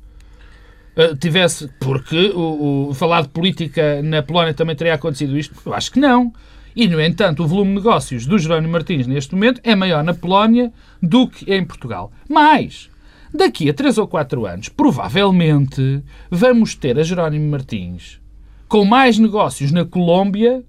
Uh, 0.98 1.16
tivesse, 1.18 1.70
porque 1.80 2.32
o, 2.34 2.90
o- 2.90 2.94
falar 2.94 3.24
de 3.24 3.30
política 3.30 4.02
na 4.02 4.22
Polónia 4.24 4.54
também 4.54 4.76
teria 4.76 4.94
acontecido 4.94 5.38
isto? 5.38 5.54
Eu 5.66 5.74
acho 5.74 5.92
que 5.92 6.00
não. 6.00 6.32
E, 6.76 6.88
no 6.88 7.02
entanto, 7.02 7.44
o 7.44 7.48
volume 7.48 7.72
de 7.72 7.76
negócios 7.78 8.26
do 8.26 8.38
Jerónimo 8.38 8.74
Martins 8.74 9.08
neste 9.08 9.34
momento 9.34 9.62
é 9.64 9.76
maior 9.76 10.04
na 10.04 10.14
Polónia 10.14 10.72
do 11.02 11.28
que 11.28 11.52
em 11.54 11.64
Portugal. 11.66 12.12
Mas, 12.30 12.90
daqui 13.34 13.70
a 13.70 13.74
3 13.74 13.98
ou 13.98 14.08
4 14.08 14.46
anos, 14.46 14.70
provavelmente, 14.70 16.02
vamos 16.30 16.76
ter 16.76 16.98
a 17.00 17.04
Jerónimo 17.04 17.50
Martins 17.50 18.20
com 18.68 18.84
mais 18.84 19.18
negócios 19.18 19.72
na 19.72 19.86
Colômbia 19.86 20.64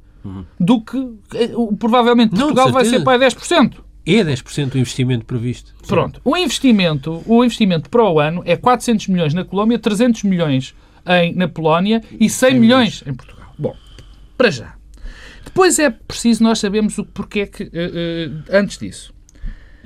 do 0.59 0.81
que 0.81 0.97
eh, 1.35 1.51
o- 1.55 1.77
provavelmente 1.77 2.33
Não, 2.33 2.41
Portugal 2.49 2.73
vai 2.73 2.85
certeza. 2.85 2.99
ser 2.99 3.05
para 3.05 3.27
10%. 3.27 3.75
É 4.07 4.23
10% 4.23 4.71
do 4.71 4.79
investimento 4.79 5.25
previsto. 5.25 5.75
Pronto. 5.87 6.21
O 6.25 6.37
investimento, 6.37 7.23
o 7.27 7.45
investimento 7.45 7.91
para 7.91 8.05
o 8.05 8.21
ano 8.21 8.43
é 8.45 8.57
400 8.57 9.09
milhões 9.09 9.35
na 9.35 9.45
Colômbia, 9.45 9.79
300 9.79 10.23
milhões 10.23 10.75
em, 11.07 11.35
na 11.35 11.49
Polónia 11.49 12.03
e 12.19 12.31
100 12.31 12.61
milhões 12.61 13.03
em 13.07 13.15
Portugal. 13.15 13.53
Bom, 13.59 13.75
para 14.39 14.51
já. 14.51 14.75
Depois 15.45 15.79
é 15.79 15.91
preciso 15.91 16.43
nós 16.43 16.59
sabermos 16.59 16.99
o 16.99 17.05
porquê 17.05 17.47
que, 17.47 17.65
eh, 17.65 17.71
eh, 17.73 18.31
antes 18.51 18.79
disso. 18.79 19.16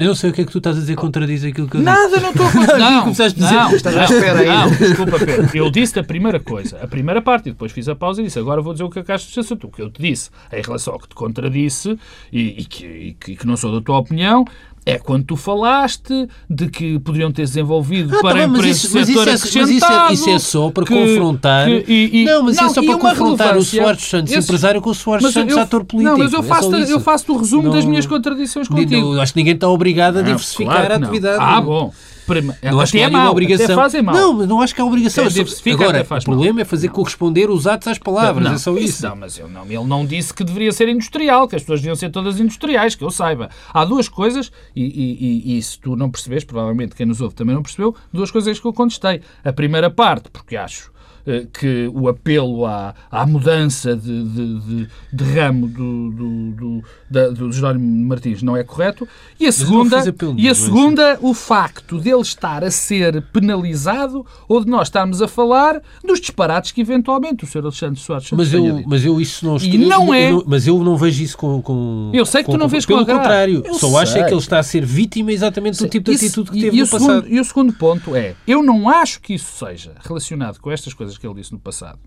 Eu 0.00 0.07
não 0.09 0.14
sei 0.14 0.30
o 0.30 0.33
que 0.33 0.40
é 0.40 0.45
que 0.45 0.50
tu 0.52 0.59
estás 0.59 0.76
a 0.76 0.80
dizer 0.80 0.97
contradiz 0.97 1.45
aquilo 1.45 1.69
que 1.69 1.76
eu 1.76 1.80
disse. 1.80 1.92
Nada, 1.92 2.21
não 2.21 2.30
estou 2.30 2.47
a 2.47 2.50
contar. 2.52 2.78
Não, 2.78 3.02
começaste 3.02 3.38
a 3.40 3.45
dizer- 3.45 3.57
não, 3.57 3.75
Estás 3.76 3.97
à 3.97 4.04
espera 4.04 4.38
ainda. 4.40 4.52
não, 4.57 4.71
desculpa, 4.71 5.19
Pedro. 5.19 5.50
Eu 5.54 5.71
disse 5.71 5.99
a 5.99 6.02
primeira 6.04 6.40
coisa, 6.40 6.78
a 6.83 6.87
primeira 6.88 7.21
parte, 7.23 7.49
e 7.49 7.52
depois 7.52 7.71
fiz 7.71 7.88
a 7.88 7.95
pausa 7.95 8.21
e 8.21 8.25
disse 8.25 8.38
agora 8.38 8.61
vou 8.62 8.73
dizer 8.73 8.85
o 8.85 8.90
que 8.90 8.99
é 8.99 9.02
que 9.02 9.12
achas 9.12 9.30
disso. 9.30 9.54
O 9.62 9.69
que 9.69 9.83
eu 9.83 9.90
te 9.90 10.00
disse 10.02 10.30
em 10.52 10.62
relação 10.62 10.95
ao 10.95 10.99
que 11.00 11.09
te 11.09 11.14
contradisse 11.14 11.99
e, 12.33 12.64
que, 12.64 12.87
e 12.87 13.12
que- 13.14 13.33
e 13.33 13.37
que 13.37 13.47
não 13.47 13.57
sou 13.57 13.73
da 13.73 13.80
tua 13.80 13.99
opinião 13.99 14.45
é 14.87 14.99
quando 14.99 15.25
tu 15.25 15.37
falaste 15.37 16.28
de 16.49 16.68
que 16.68 16.99
poderiam 17.00 17.30
ter 17.30 17.42
desenvolvido 17.42 18.16
Ah, 18.16 18.20
para 18.20 18.30
tá 18.30 18.34
bem, 18.38 18.46
mas 18.49 18.58
empresas 18.60 18.84
isso- 18.84 18.94
mas 18.94 19.06
do 19.06 19.12
setor 19.12 19.22
isso 19.22 19.28
é- 19.30 19.60
mas 19.60 19.70
isso 19.70 19.84
é- 19.87 20.12
isso 20.12 20.30
é 20.30 20.38
só 20.38 20.70
para 20.70 20.84
que- 20.87 20.94
confrontar- 20.94 21.66
que- 21.66 21.84
e- 21.87 22.22
e- 22.22 22.25
Não, 22.25 22.42
mas 22.42 22.54
isso 22.56 22.64
é 22.64 22.68
só 22.70 22.82
para 22.82 22.96
confrontar 22.99 23.56
o 23.56 23.62
Soares 23.62 24.02
Santos, 24.02 24.32
Esse- 24.32 24.42
empresário, 24.44 24.80
com 24.80 24.90
o 24.90 24.94
Soares 24.94 25.22
mas 25.25 25.34
Santos, 25.34 25.54
eu- 25.56 25.62
ator 25.62 25.84
político. 25.84 26.10
Não, 26.16 26.18
mas 26.25 26.32
eu 26.32 26.40
É 26.40 26.42
faço, 26.42 26.76
isso. 26.76 26.92
eu 26.92 27.00
faço 27.00 27.32
o 27.32 27.37
resumo 27.37 27.70
das 27.70 27.84
Não- 27.84 27.90
minhas 27.90 28.06
contradições 28.06 28.68
Não- 28.68 28.76
contigo. 28.76 29.20
Acho 29.20 29.32
que 29.32 29.38
ninguém 29.38 29.54
está 29.54 29.68
obrigado 29.68 30.18
a 30.18 30.22
diversificar 30.22 30.76
claro 30.76 30.94
a 30.94 30.99
não. 30.99 31.06
atividade. 31.08 31.37
Ah, 31.40 31.60
bom. 31.60 31.92
Prima- 32.30 32.56
Não 32.72 32.80
acho 32.80 32.92
que 32.92 32.99
é 32.99 33.08
obrigação. 33.30 33.64
Até 33.66 33.75
fazem 33.75 34.02
mal. 34.02 34.14
Não, 34.14 34.46
não 34.46 34.60
acho 34.60 34.75
que 34.75 34.80
há 34.80 34.84
obrigação. 34.84 35.25
Até 35.25 35.40
É 35.40 35.44
só- 35.44 35.50
Agora, 35.84 35.99
o 35.99 36.25
problema 36.37 36.60
é 36.60 36.64
fazer 36.64 36.88
corresponder 36.88 37.50
os 37.50 37.66
atos 37.66 37.88
às 37.88 37.99
palavras. 37.99 38.44
Não, 38.44 38.52
é 38.54 38.58
só 38.58 38.76
isso. 38.76 39.06
Não, 39.06 39.16
mas 39.16 39.38
eu 39.38 39.49
não, 39.49 39.64
ele 39.64 39.84
não 39.84 40.06
disse 40.06 40.32
que 40.32 40.44
deveria 40.44 40.72
ser 40.72 40.88
industrial, 40.88 41.49
que 41.49 41.56
as 41.56 41.62
pessoas 41.62 41.80
deviam 41.80 41.96
ser 41.96 42.10
todas 42.10 42.38
industriais, 42.40 42.94
que 42.94 43.02
eu 43.04 43.10
saiba. 43.10 43.50
Há 43.72 43.84
duas 43.84 44.08
coisas, 44.08 44.50
e, 44.75 44.82
e, 44.84 45.52
e, 45.54 45.58
e 45.58 45.62
se 45.62 45.78
tu 45.78 45.96
não 45.96 46.10
percebes, 46.10 46.44
provavelmente 46.44 46.94
quem 46.94 47.06
nos 47.06 47.20
ouve 47.20 47.34
também 47.34 47.54
não 47.54 47.62
percebeu, 47.62 47.94
duas 48.12 48.30
coisas 48.30 48.58
que 48.60 48.66
eu 48.66 48.72
contestei. 48.72 49.20
A 49.44 49.52
primeira 49.52 49.90
parte, 49.90 50.30
porque 50.32 50.56
acho 50.56 50.90
eh, 51.26 51.46
que 51.52 51.90
o 51.92 52.08
apelo 52.08 52.64
à, 52.64 52.94
à 53.10 53.26
mudança 53.26 53.94
de, 53.94 54.25
de, 54.25 54.60
de- 54.60 54.88
de 55.12 55.25
ramo 55.38 55.68
do, 55.68 56.10
do, 56.10 56.50
do, 56.52 56.84
da- 57.11 57.29
do 57.31 57.50
Jerónimo 57.50 58.07
Martins 58.09 58.43
não 58.43 58.57
é 58.57 58.62
correto. 58.62 59.07
E 59.38 59.45
a 59.45 59.49
eu 59.49 59.52
segunda, 59.52 59.97
e 60.38 60.49
a 60.49 60.55
segunda 60.55 61.19
o 61.21 61.35
facto 61.35 61.99
dele 61.99 62.21
estar 62.21 62.62
a 62.62 62.71
ser 62.71 63.21
penalizado 63.33 64.25
ou 64.49 64.64
de 64.64 64.71
nós 64.71 64.88
estarmos 64.88 65.21
a 65.21 65.26
falar 65.29 65.83
dos 66.05 66.21
disparates 66.21 66.71
que 66.73 66.81
eventualmente 66.81 67.45
o 67.45 67.47
Sr. 67.47 67.62
Alexandre 67.64 67.99
Soares 68.00 68.31
Mas 68.33 68.52
eu, 68.52 68.76
dito. 68.76 68.88
mas 68.88 69.05
eu 69.05 69.21
isso 69.21 69.45
não 69.45 69.57
estou. 69.57 69.73
E 69.75 69.79
não 69.79 70.07
eu 70.09 70.14
é. 70.14 70.31
não- 70.33 70.45
mas 70.47 70.67
eu 70.67 70.83
não 70.85 70.97
vejo 70.97 71.23
isso 71.23 71.37
com. 71.37 71.61
com 71.61 72.11
Eu 72.14 72.25
sei 72.25 72.45
que 72.45 72.50
tu 72.50 72.57
não 72.59 72.69
vês 72.69 72.87
com 72.87 72.95
Pelo 72.95 73.07
contrário, 73.07 73.62
Eu 73.67 73.75
só 73.75 73.88
acho 73.99 74.12
é 74.12 74.14
sei. 74.21 74.25
que 74.25 74.31
ele 74.31 74.40
está 74.40 74.59
a 74.59 74.62
ser 74.62 74.85
vítima 74.85 75.33
exatamente 75.33 75.79
do 75.79 75.88
tipo 75.88 76.05
de 76.11 76.17
Isso- 76.17 76.26
atitude 76.26 76.50
que 76.50 76.59
e- 76.59 76.62
teve 76.62 76.76
e 76.76 76.81
no 76.81 76.87
passado. 76.88 77.07
segundo, 77.23 77.29
e 77.35 77.40
o 77.40 77.45
segundo 77.45 77.73
ponto 77.73 78.14
é, 78.17 78.35
eu 78.47 78.62
não 78.62 78.88
acho 78.88 79.21
que 79.21 79.35
isso 79.35 79.50
seja 79.67 79.95
relacionado 80.00 80.59
com 80.61 80.71
estas 80.71 80.95
coisas 80.95 81.19
que 81.19 81.26
ele 81.26 81.35
disse 81.35 81.52
no 81.52 81.59
passado, 81.59 81.99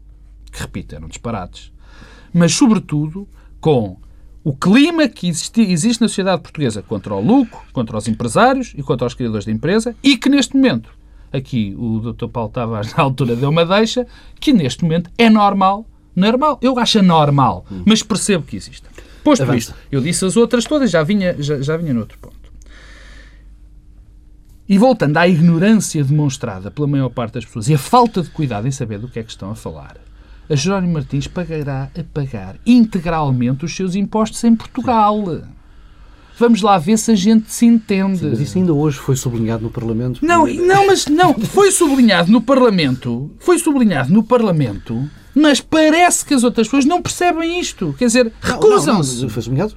que, 0.51 0.61
repito, 0.61 0.95
eram 0.95 1.07
disparates, 1.07 1.71
mas, 2.33 2.53
sobretudo, 2.53 3.27
com 3.59 3.97
o 4.43 4.53
clima 4.53 5.07
que 5.07 5.27
existe, 5.27 6.01
na 6.01 6.07
sociedade 6.07 6.41
portuguesa 6.41 6.81
contra 6.81 7.13
o 7.15 7.21
lucro, 7.21 7.57
contra 7.71 7.97
os 7.97 8.07
empresários 8.07 8.73
e 8.77 8.83
contra 8.83 9.07
os 9.07 9.13
criadores 9.13 9.45
de 9.45 9.51
empresa 9.51 9.95
e 10.03 10.17
que, 10.17 10.27
neste 10.27 10.55
momento, 10.55 10.89
aqui 11.31 11.73
o 11.77 11.99
Dr. 11.99 12.27
Paulo 12.27 12.49
Tavares, 12.49 12.93
na 12.97 13.03
altura, 13.03 13.35
deu 13.35 13.49
uma 13.49 13.65
deixa, 13.65 14.05
que 14.39 14.51
neste 14.51 14.83
momento 14.83 15.09
é 15.17 15.29
normal, 15.29 15.85
normal, 16.13 16.59
eu 16.61 16.77
acho 16.77 17.01
normal, 17.01 17.65
mas 17.85 18.03
percebo 18.03 18.43
que 18.43 18.57
existe. 18.57 18.85
Posto 19.23 19.43
Avança. 19.43 19.57
isto, 19.57 19.75
eu 19.89 20.01
disse 20.01 20.25
as 20.25 20.35
outras 20.35 20.65
todas, 20.65 20.91
já 20.91 21.01
vinha, 21.01 21.35
já, 21.39 21.61
já 21.61 21.77
vinha 21.77 21.93
noutro 21.93 22.17
ponto. 22.19 22.43
E 24.67 24.77
voltando 24.77 25.17
à 25.17 25.27
ignorância 25.27 26.03
demonstrada 26.03 26.69
pela 26.69 26.87
maior 26.87 27.09
parte 27.09 27.35
das 27.35 27.45
pessoas 27.45 27.69
e 27.69 27.73
a 27.73 27.77
falta 27.77 28.21
de 28.21 28.29
cuidado 28.29 28.67
em 28.67 28.71
saber 28.71 28.99
do 28.99 29.07
que 29.07 29.19
é 29.19 29.23
que 29.23 29.31
estão 29.31 29.51
a 29.51 29.55
falar, 29.55 29.97
a 30.49 30.55
Jerónimo 30.55 30.93
Martins 30.93 31.27
pagará 31.27 31.89
a 31.97 32.03
pagar 32.13 32.57
integralmente 32.65 33.65
os 33.65 33.75
seus 33.75 33.95
impostos 33.95 34.43
em 34.43 34.55
Portugal. 34.55 35.41
Vamos 36.37 36.61
lá 36.61 36.77
ver 36.77 36.97
se 36.97 37.11
a 37.11 37.15
gente 37.15 37.51
se 37.51 37.65
entende. 37.65 38.25
Mas 38.25 38.39
isso 38.39 38.57
ainda 38.57 38.73
hoje 38.73 38.97
foi 38.97 39.15
sublinhado 39.15 39.63
no 39.63 39.69
Parlamento. 39.69 40.25
Não, 40.25 40.47
não, 40.47 40.87
mas 40.87 41.05
não. 41.05 41.33
Foi 41.35 41.71
sublinhado 41.71 42.31
no 42.31 42.41
Parlamento. 42.41 43.31
Foi 43.39 43.59
sublinhado 43.59 44.11
no 44.11 44.23
Parlamento. 44.23 45.09
Mas 45.35 45.61
parece 45.61 46.25
que 46.25 46.33
as 46.33 46.43
outras 46.43 46.67
pessoas 46.67 46.85
não 46.85 47.01
percebem 47.01 47.59
isto. 47.59 47.95
Quer 47.97 48.05
dizer, 48.07 48.33
recusam-se. 48.41 49.29
foi 49.29 49.41
sublinhado, 49.41 49.75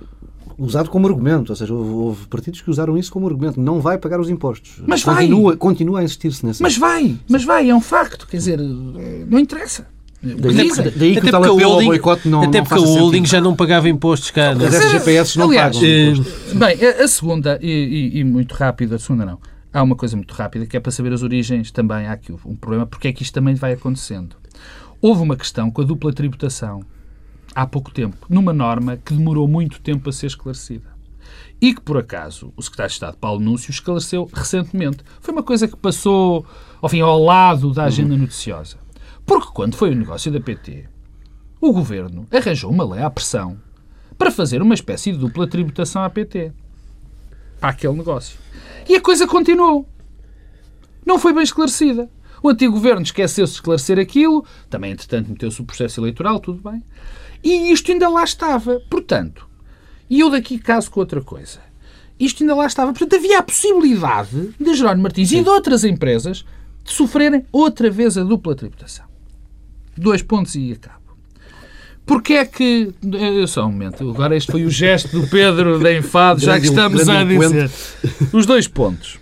usado 0.59 0.89
como 0.89 1.07
argumento. 1.07 1.51
Ou 1.51 1.57
seja, 1.57 1.75
houve, 1.75 1.91
houve 1.91 2.27
partidos 2.27 2.63
que 2.63 2.71
usaram 2.71 2.97
isso 2.97 3.13
como 3.13 3.27
argumento. 3.27 3.61
Não 3.61 3.81
vai 3.81 3.99
pagar 3.99 4.19
os 4.19 4.31
impostos. 4.31 4.83
Mas 4.87 5.03
vai. 5.03 5.27
continua, 5.27 5.57
Continua 5.57 6.01
a 6.01 6.05
insistir-se 6.05 6.45
nessa. 6.45 6.63
Mas 6.63 6.77
vai, 6.77 7.17
mas 7.29 7.45
vai, 7.45 7.69
é 7.69 7.75
um 7.75 7.81
facto. 7.81 8.27
Quer 8.27 8.39
dizer, 8.39 8.59
não 8.59 9.39
interessa. 9.39 9.87
Daí, 10.35 10.69
Dizem. 10.69 10.93
daí 10.97 11.13
que 11.21 11.29
Até 11.29 11.39
o 11.39 11.45
ao 11.45 11.57
holding, 11.59 11.87
boicote 11.87 12.29
não, 12.29 12.43
até 12.43 12.59
não 12.59 12.65
porque 12.67 12.75
a 12.83 12.87
faça 12.87 12.99
holding 12.99 13.17
sentido. 13.19 13.31
já 13.31 13.41
não 13.41 13.55
pagava 13.55 13.89
impostos 13.89 14.31
cá. 14.31 14.55
não 14.55 14.65
é? 14.65 14.69
As 14.69 14.75
FGPS 14.75 15.39
não 15.39 15.47
Aliás, 15.47 15.77
pagam 15.77 15.89
eh, 15.89 16.11
impostos. 16.11 16.53
Bem, 16.55 16.79
a, 17.05 17.09
segunda, 17.09 17.59
e, 17.63 17.71
e- 17.71 18.19
e 18.21 18.25
muito 18.25 18.53
rápida, 18.55 18.97
a 18.97 18.99
segunda 18.99 19.25
não. 19.27 19.39
Há 19.73 19.83
uma 19.83 19.95
coisa 19.95 20.17
muito 20.17 20.33
rápida 20.33 20.67
que 20.67 20.77
é 20.77 20.81
para 20.81 20.91
saber 20.91 21.13
as 21.13 21.23
origens 21.23 21.71
também. 21.71 22.07
Há 22.07 22.13
aqui 22.13 22.33
um 22.45 22.57
problema, 22.57 22.87
porque 22.87 23.09
é 23.09 23.13
que 23.13 23.23
isto 23.23 23.35
também 23.35 23.55
vai 23.55 23.73
acontecendo. 23.75 24.35
Houve 25.03 25.23
uma 25.23 25.37
questão 25.37 25.71
com 25.71 25.83
a 25.83 25.85
dupla 25.85 26.13
tributação 26.13 26.81
há 27.55 27.67
pouco 27.67 27.91
tempo, 27.91 28.27
numa 28.29 28.53
norma 28.53 28.97
que 28.97 29.13
demorou 29.15 29.47
muito 29.47 29.81
tempo 29.81 30.09
a 30.09 30.13
ser 30.13 30.27
esclarecida. 30.27 30.97
E 31.61 31.75
que, 31.75 31.81
por 31.81 31.97
acaso, 31.99 32.53
o 32.57 32.63
secretário 32.63 32.89
de 32.91 32.95
Estado, 32.95 33.17
Paulo 33.19 33.41
Núncio, 33.41 33.71
esclareceu 33.71 34.29
recentemente. 34.33 34.99
Foi 35.21 35.33
uma 35.33 35.43
coisa 35.43 35.67
que 35.67 35.77
passou, 35.77 36.45
ao 36.83 36.89
fim, 36.89 37.01
ao 37.01 37.19
lado 37.23 37.73
da 37.73 37.85
agenda 37.85 38.17
noticiosa. 38.17 38.77
Porque 39.27 39.49
quando 39.53 39.75
foi 39.75 39.91
o 39.91 39.95
negócio 39.95 40.31
da 40.31 40.41
PT, 40.41 40.89
o 41.61 41.73
governo 41.73 42.29
arranjou 42.31 42.71
uma 42.71 42.89
lei 42.89 43.03
à 43.03 43.11
pressão 43.11 43.59
para 44.17 44.31
fazer 44.31 44.63
uma 44.63 44.75
espécie 44.75 45.11
de 45.13 45.19
dupla 45.19 45.49
tributação 45.49 46.03
à 46.05 46.09
PT. 46.09 46.53
Para 47.59 47.71
aquele 47.71 47.95
negócio. 47.95 48.39
E 48.89 48.95
a 48.95 49.01
coisa 49.01 49.27
continuou. 49.27 49.87
Não 51.05 51.19
foi 51.19 51.33
bem 51.33 51.43
esclarecida. 51.43 52.09
O 52.43 52.49
antigo 52.49 52.75
governo 52.75 53.03
esqueceu-se 53.03 53.55
de 53.55 53.59
esclarecer 53.59 53.99
aquilo, 53.99 54.45
também, 54.71 54.93
entretanto, 54.93 55.29
meteu-se 55.29 55.61
o 55.61 55.65
processo 55.65 56.01
eleitoral, 56.01 56.39
tudo 56.39 56.71
bem. 56.71 56.83
E 57.43 57.73
isto 57.73 57.91
ainda 57.91 58.09
lá 58.09 58.23
estava. 58.23 58.81
Portanto, 58.89 59.49
e 60.09 60.21
eu 60.21 60.31
daqui 60.31 60.59
caso 60.59 60.91
com 60.91 61.01
outra 61.01 61.21
coisa. 61.21 61.61
Isto 62.19 62.43
ainda 62.43 62.55
lá 62.55 62.67
estava. 62.67 62.93
Portanto, 62.93 63.17
havia 63.17 63.41
a 63.41 63.43
possibilidade 63.43 64.55
de 64.59 64.75
Jerónimo 64.75 65.03
Martins 65.03 65.33
e 65.33 65.43
de 65.43 65.49
outras 65.49 65.83
empresas 65.83 66.45
de 66.85 66.93
sofrerem 66.93 67.45
outra 67.51 67.91
vez 67.91 68.17
a 68.17 68.23
dupla 68.23 68.55
tributação. 68.55 69.06
Dois 69.97 70.23
pontos 70.23 70.55
e 70.55 70.73
acabo. 70.73 70.97
Porquê 72.05 72.35
é 72.35 72.45
que. 72.45 72.93
eh, 73.15 73.47
Só 73.47 73.67
um 73.67 73.73
momento. 73.73 74.09
Agora 74.11 74.37
este 74.37 74.53
foi 74.53 74.65
o 74.65 74.71
gesto 74.71 75.21
do 75.21 75.27
Pedro 75.29 75.79
da 75.79 75.93
Enfado, 75.93 76.41
já 76.41 76.59
que 76.61 76.67
estamos 76.67 77.09
a 77.09 77.25
dizer. 77.25 77.71
Os 78.33 78.47
dois 78.47 78.69
pontos. 78.69 79.19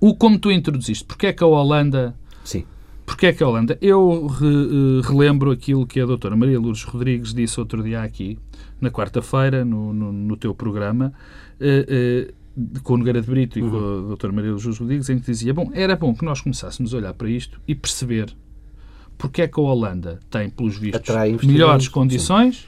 O 0.00 0.14
como 0.14 0.38
tu 0.38 0.50
introduziste. 0.50 1.04
Porquê 1.04 1.28
é 1.28 1.32
que 1.32 1.42
a 1.42 1.46
Holanda 1.46 2.14
Sim. 2.44 2.64
Porquê 3.06 3.26
é 3.26 3.32
que 3.32 3.42
a 3.42 3.48
Holanda? 3.48 3.78
Eu 3.80 4.26
re- 4.26 4.46
eh, 4.46 5.06
relembro 5.08 5.50
aquilo 5.50 5.86
que 5.86 6.00
a 6.00 6.06
doutora 6.06 6.34
Maria 6.36 6.58
Lourdes 6.58 6.82
Rodrigues 6.82 7.32
disse 7.34 7.58
outro 7.60 7.82
dia 7.82 8.02
aqui, 8.02 8.38
na 8.80 8.90
quarta-feira, 8.90 9.62
no, 9.64 9.92
no, 9.92 10.10
no 10.12 10.36
teu 10.36 10.54
programa, 10.54 11.12
eh, 11.60 11.86
eh, 12.26 12.34
com 12.82 12.94
o 12.94 12.96
Nogueira 12.98 13.20
de 13.20 13.26
Brito 13.28 13.58
e 13.58 13.62
com 13.62 13.76
a 13.76 13.80
doutora 14.08 14.32
Maria 14.32 14.50
Lourdes 14.52 14.78
Rodrigues, 14.78 15.08
em 15.10 15.18
que 15.18 15.26
dizia, 15.30 15.52
bom, 15.52 15.70
era 15.74 15.96
bom 15.96 16.14
que 16.14 16.24
nós 16.24 16.40
começássemos 16.40 16.94
a 16.94 16.96
olhar 16.98 17.12
para 17.14 17.28
isto 17.28 17.60
e 17.68 17.74
perceber 17.74 18.34
porque 19.16 19.42
é 19.42 19.48
que 19.48 19.58
a 19.58 19.62
Holanda 19.62 20.20
tem, 20.30 20.48
pelos 20.50 20.76
vistos, 20.76 21.08
melhores 21.44 21.84
sim. 21.84 21.90
condições, 21.90 22.66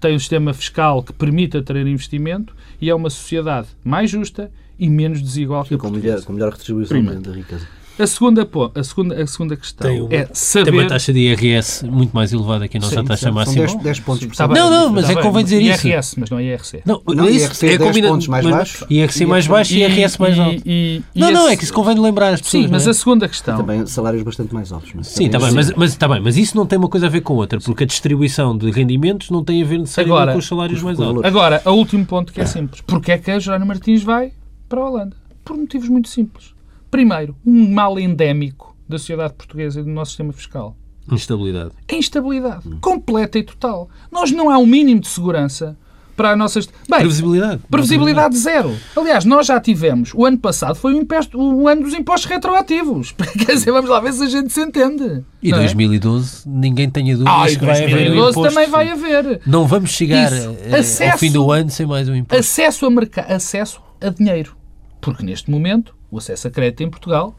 tem 0.00 0.14
um 0.14 0.18
sistema 0.18 0.52
fiscal 0.52 1.02
que 1.02 1.12
permite 1.12 1.56
atrair 1.56 1.86
investimento 1.86 2.54
e 2.80 2.90
é 2.90 2.94
uma 2.94 3.10
sociedade 3.10 3.68
mais 3.82 4.10
justa 4.10 4.50
e 4.78 4.88
menos 4.88 5.22
desigual 5.22 5.64
que 5.64 5.74
a 5.74 5.78
Com 5.78 5.88
portuguesa. 5.88 6.14
melhor, 6.14 6.26
com 6.26 6.32
melhor 6.32 6.50
redistribuição 6.50 6.96
Primeiro. 6.96 7.20
da 7.20 7.32
riqueza. 7.32 7.66
A 7.96 8.06
segunda, 8.08 8.48
a 8.74 8.82
segunda, 8.82 9.22
a 9.22 9.26
segunda 9.26 9.56
questão 9.56 9.88
Tem 9.88 10.00
uma- 10.00 10.12
é 10.12 10.24
Tem 10.24 10.34
saber... 10.34 10.70
uma 10.72 10.86
taxa 10.88 11.12
de 11.12 11.20
IRS 11.20 11.86
muito 11.86 12.10
mais 12.12 12.32
elevada 12.32 12.66
que 12.66 12.76
a 12.76 12.80
nossa 12.80 12.96
Sim, 13.00 13.04
taxa 13.04 13.30
máxima. 13.30 13.66
10, 13.66 13.74
10 13.76 14.00
pontos 14.00 14.26
por 14.26 14.34
cento. 14.34 14.50
Não, 14.52 14.68
não, 14.68 14.90
mas 14.90 15.08
está 15.08 15.20
é 15.20 15.22
convém 15.22 15.44
dizer 15.44 15.62
isso. 15.62 15.86
IRS, 15.86 16.18
mas 16.18 16.28
não 16.30 16.38
é 16.40 16.42
IRC. 16.44 16.82
Não, 16.84 17.00
Não, 17.06 17.28
isso 17.28 17.46
IRC 17.46 17.66
10 17.66 17.78
combina- 17.78 18.08
pontos 18.08 18.26
mais 18.26 18.44
baixos. 18.46 18.84
IRC 18.90 19.26
mais 19.26 19.46
baixo 19.46 19.74
e 19.74 19.78
IRS 19.78 20.20
mais 20.20 20.38
alto. 20.38 20.62
e- 20.66 21.02
e 21.14 21.20
Não, 21.20 21.30
não, 21.30 21.48
é 21.48 21.56
que 21.56 21.62
isso 21.62 21.72
convém 21.72 21.96
lembrar 21.96 22.30
as 22.34 22.40
pessoas. 22.40 22.64
Sim, 22.64 22.68
mas 22.70 22.84
é? 22.86 22.90
a 22.90 22.94
segunda 22.94 23.28
questão... 23.28 23.56
Também 23.58 23.86
salários 23.86 24.24
bastante 24.24 24.52
mais 24.52 24.72
altos. 24.72 24.90
Mas 24.92 25.06
Sim, 25.06 25.26
está 25.26 25.38
bem, 25.38 25.52
mas, 25.52 25.72
mas, 25.74 25.90
está 25.92 26.08
bem, 26.08 26.20
mas 26.20 26.36
isso 26.36 26.56
não 26.56 26.66
tem 26.66 26.76
uma 26.78 26.88
coisa 26.88 27.06
a 27.06 27.08
ver 27.08 27.20
com 27.20 27.34
outra, 27.34 27.60
porque 27.60 27.84
a 27.84 27.86
distribuição 27.86 28.58
de 28.58 28.72
rendimentos 28.72 29.30
não 29.30 29.44
tem 29.44 29.62
a 29.62 29.64
ver 29.64 29.78
necessariamente 29.78 30.16
Agora, 30.18 30.32
com 30.32 30.38
os 30.38 30.46
salários 30.48 30.82
com 30.82 30.88
os 30.90 30.98
mais 30.98 31.08
altos. 31.08 31.24
Agora, 31.24 31.62
o 31.64 31.70
último 31.70 32.04
ponto 32.04 32.32
que 32.32 32.40
é 32.40 32.46
simples. 32.46 32.80
Porquê 32.80 33.12
é 33.12 33.18
que 33.18 33.30
a 33.30 33.38
Jerónimo 33.38 33.68
Martins 33.68 34.02
vai 34.02 34.32
para 34.68 34.80
a 34.80 34.88
Holanda? 34.90 35.16
Por 35.44 35.56
motivos 35.56 35.88
muito 35.88 36.08
simples. 36.08 36.53
Primeiro, 36.98 37.34
um 37.44 37.72
mal 37.72 37.98
endémico 37.98 38.76
da 38.88 38.96
sociedade 38.98 39.34
portuguesa 39.34 39.80
e 39.80 39.82
do 39.82 39.90
nosso 39.90 40.12
sistema 40.12 40.32
fiscal. 40.32 40.76
Instabilidade. 41.10 41.72
A 41.90 41.94
instabilidade. 41.96 42.62
Completa 42.80 43.36
e 43.36 43.42
total. 43.42 43.88
Nós 44.12 44.30
não 44.30 44.48
há 44.48 44.58
um 44.58 44.64
mínimo 44.66 45.00
de 45.00 45.08
segurança 45.08 45.76
para 46.16 46.30
as 46.30 46.38
nossas... 46.38 46.66
Bem, 46.88 47.00
Previsibilidade. 47.00 47.60
Previsibilidade 47.68 48.36
zero. 48.38 48.72
Aliás, 48.96 49.24
nós 49.24 49.48
já 49.48 49.58
tivemos, 49.60 50.12
o 50.14 50.24
ano 50.24 50.38
passado 50.38 50.76
foi 50.76 50.94
o, 50.94 50.98
imposto- 50.98 51.36
o 51.36 51.66
ano 51.66 51.82
dos 51.82 51.94
impostos 51.94 52.30
retroativos. 52.30 53.10
Quer 53.44 53.54
dizer, 53.54 53.72
vamos 53.72 53.90
lá 53.90 53.98
ver 53.98 54.12
se 54.12 54.22
a 54.22 54.28
gente 54.28 54.52
se 54.52 54.60
entende. 54.62 55.24
E 55.42 55.50
não 55.50 55.58
é? 55.58 55.62
2012, 55.62 56.48
ninguém 56.48 56.88
tenha 56.88 57.16
dúvidas 57.16 57.34
Ah, 57.34 57.58
que 57.58 57.66
vai 57.66 57.82
haver 57.82 57.86
um 58.12 58.14
2012 58.14 58.30
imposto. 58.38 58.54
também 58.54 58.70
vai 58.70 58.88
haver. 58.90 59.40
Não 59.44 59.66
vamos 59.66 59.90
chegar 59.90 60.30
Isso. 60.32 60.56
eh, 60.62 60.74
ao 60.74 60.78
Acesso. 60.78 61.18
fim 61.18 61.32
do 61.32 61.50
ano 61.50 61.68
sem 61.70 61.86
mais 61.86 62.08
um 62.08 62.14
imposto. 62.14 62.38
Acesso 62.40 62.86
a, 62.86 62.90
mercado, 62.90 63.32
acesso 63.32 63.80
a 64.00 64.10
dinheiro. 64.10 64.56
Porque 65.00 65.24
neste 65.24 65.50
momento, 65.50 65.92
o 66.14 66.18
acesso 66.18 66.46
a 66.46 66.50
crédito 66.50 66.82
em 66.84 66.88
Portugal, 66.90 67.36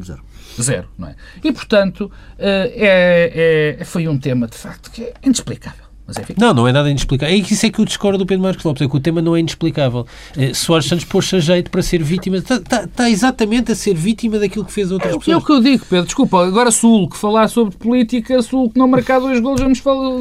Zero. 0.00 0.22
zero, 0.60 0.88
não 0.96 1.08
é? 1.08 1.16
E, 1.42 1.52
portanto, 1.52 2.10
eh, 2.38 2.72
é, 2.76 3.76
é- 3.80 3.84
foi 3.84 4.06
um 4.08 4.16
tema, 4.18 4.46
de 4.46 4.56
facto, 4.56 4.90
que 4.90 5.02
é 5.04 5.14
inexplicável. 5.22 5.83
Mas, 6.06 6.18
enfim, 6.18 6.34
Não, 6.38 6.52
não 6.52 6.68
é 6.68 6.72
nada 6.72 6.90
inexplicável. 6.90 7.34
É 7.34 7.38
isso 7.38 7.64
é 7.64 7.70
que 7.70 7.80
eu 7.80 7.84
discordo 7.86 8.18
do 8.18 8.26
Pedro 8.26 8.42
Marcos 8.42 8.62
Lopes, 8.62 8.82
é 8.82 8.86
que 8.88 8.94
o 8.94 9.00
tema 9.00 9.22
não 9.22 9.34
é 9.34 9.40
inexplicável. 9.40 10.06
Eh, 10.36 10.52
Soares 10.52 10.86
Santos 10.86 11.06
pôs-se 11.06 11.34
a 11.36 11.40
jeito 11.40 11.70
para 11.70 11.80
ser 11.80 12.02
vítima, 12.02 12.36
está, 12.36 12.56
está- 12.56 12.84
está 12.84 13.10
exatamente 13.10 13.72
a 13.72 13.74
ser 13.74 13.94
vítima 13.94 14.38
daquilo 14.38 14.66
que 14.66 14.72
fez 14.72 14.92
outras 14.92 15.12
é 15.12 15.16
o 15.16 15.18
pessoas. 15.18 15.44
que 15.44 15.52
eu 15.52 15.60
digo, 15.62 15.86
Pedro. 15.88 16.04
Desculpa, 16.04 16.46
agora 16.46 16.70
sou 16.70 17.04
o 17.04 17.08
que 17.08 17.16
falar 17.16 17.48
sobre 17.48 17.74
política, 17.76 18.42
sou 18.42 18.66
o 18.66 18.70
que 18.70 18.78
não 18.78 18.86
marcar 18.86 19.18
dois 19.18 19.40
golos, 19.40 19.60
vamos 19.62 19.78
falar... 19.78 20.20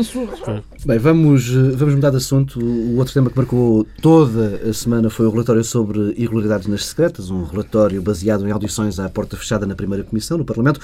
Bem, 0.85 0.97
vamos, 0.99 1.49
eh, 1.49 1.75
vamos 1.75 1.95
mudar 1.95 2.11
de 2.11 2.17
assunto. 2.17 2.59
O 2.61 2.97
outro 2.97 3.13
tema 3.13 3.29
que 3.29 3.35
marcou 3.37 3.85
toda 4.01 4.61
a 4.69 4.73
semana 4.73 5.09
foi 5.09 5.25
o 5.25 5.31
relatório 5.31 5.63
sobre 5.65 6.13
irregularidades 6.17 6.67
nas 6.67 6.85
secretas, 6.85 7.29
um 7.29 7.43
relatório 7.43 8.01
baseado 8.01 8.47
em 8.47 8.51
audições 8.51 8.99
à 8.99 9.09
porta 9.09 9.35
fechada 9.35 9.65
na 9.65 9.75
primeira 9.75 10.03
comissão, 10.05 10.37
no 10.37 10.45
Parlamento. 10.45 10.79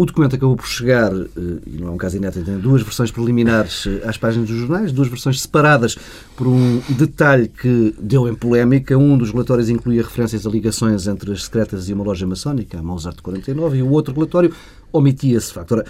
O 0.00 0.06
documento 0.06 0.36
acabou 0.36 0.54
por 0.54 0.68
chegar, 0.68 1.12
eh, 1.12 1.26
e 1.66 1.76
não 1.76 1.88
é 1.88 1.90
um 1.90 1.96
caso 1.96 2.16
inédito, 2.16 2.44
tem 2.44 2.56
duas 2.56 2.82
versões 2.82 3.10
preliminares 3.10 3.84
eh, 3.84 4.08
às 4.08 4.16
páginas 4.16 4.48
dos 4.48 4.56
jornais, 4.56 4.92
duas 4.92 5.08
versões 5.08 5.40
separadas 5.40 5.98
por 6.36 6.46
um 6.46 6.80
detalhe 6.90 7.48
que 7.48 7.92
deu 8.00 8.28
em 8.28 8.34
polémica. 8.36 8.96
Um 8.96 9.18
dos 9.18 9.32
relatórios 9.32 9.68
incluía 9.68 10.04
referências 10.04 10.46
a 10.46 10.50
ligações 10.50 11.08
entre 11.08 11.32
as 11.32 11.42
secretas 11.42 11.88
e 11.88 11.92
uma 11.92 12.04
loja 12.04 12.28
maçónica, 12.28 12.78
a 12.78 12.82
Mozart 12.82 13.20
49, 13.20 13.78
e 13.78 13.82
o 13.82 13.90
outro 13.90 14.14
relatório 14.14 14.54
omitia 14.92 15.36
esse 15.36 15.52
facto. 15.52 15.72
Ora, 15.72 15.84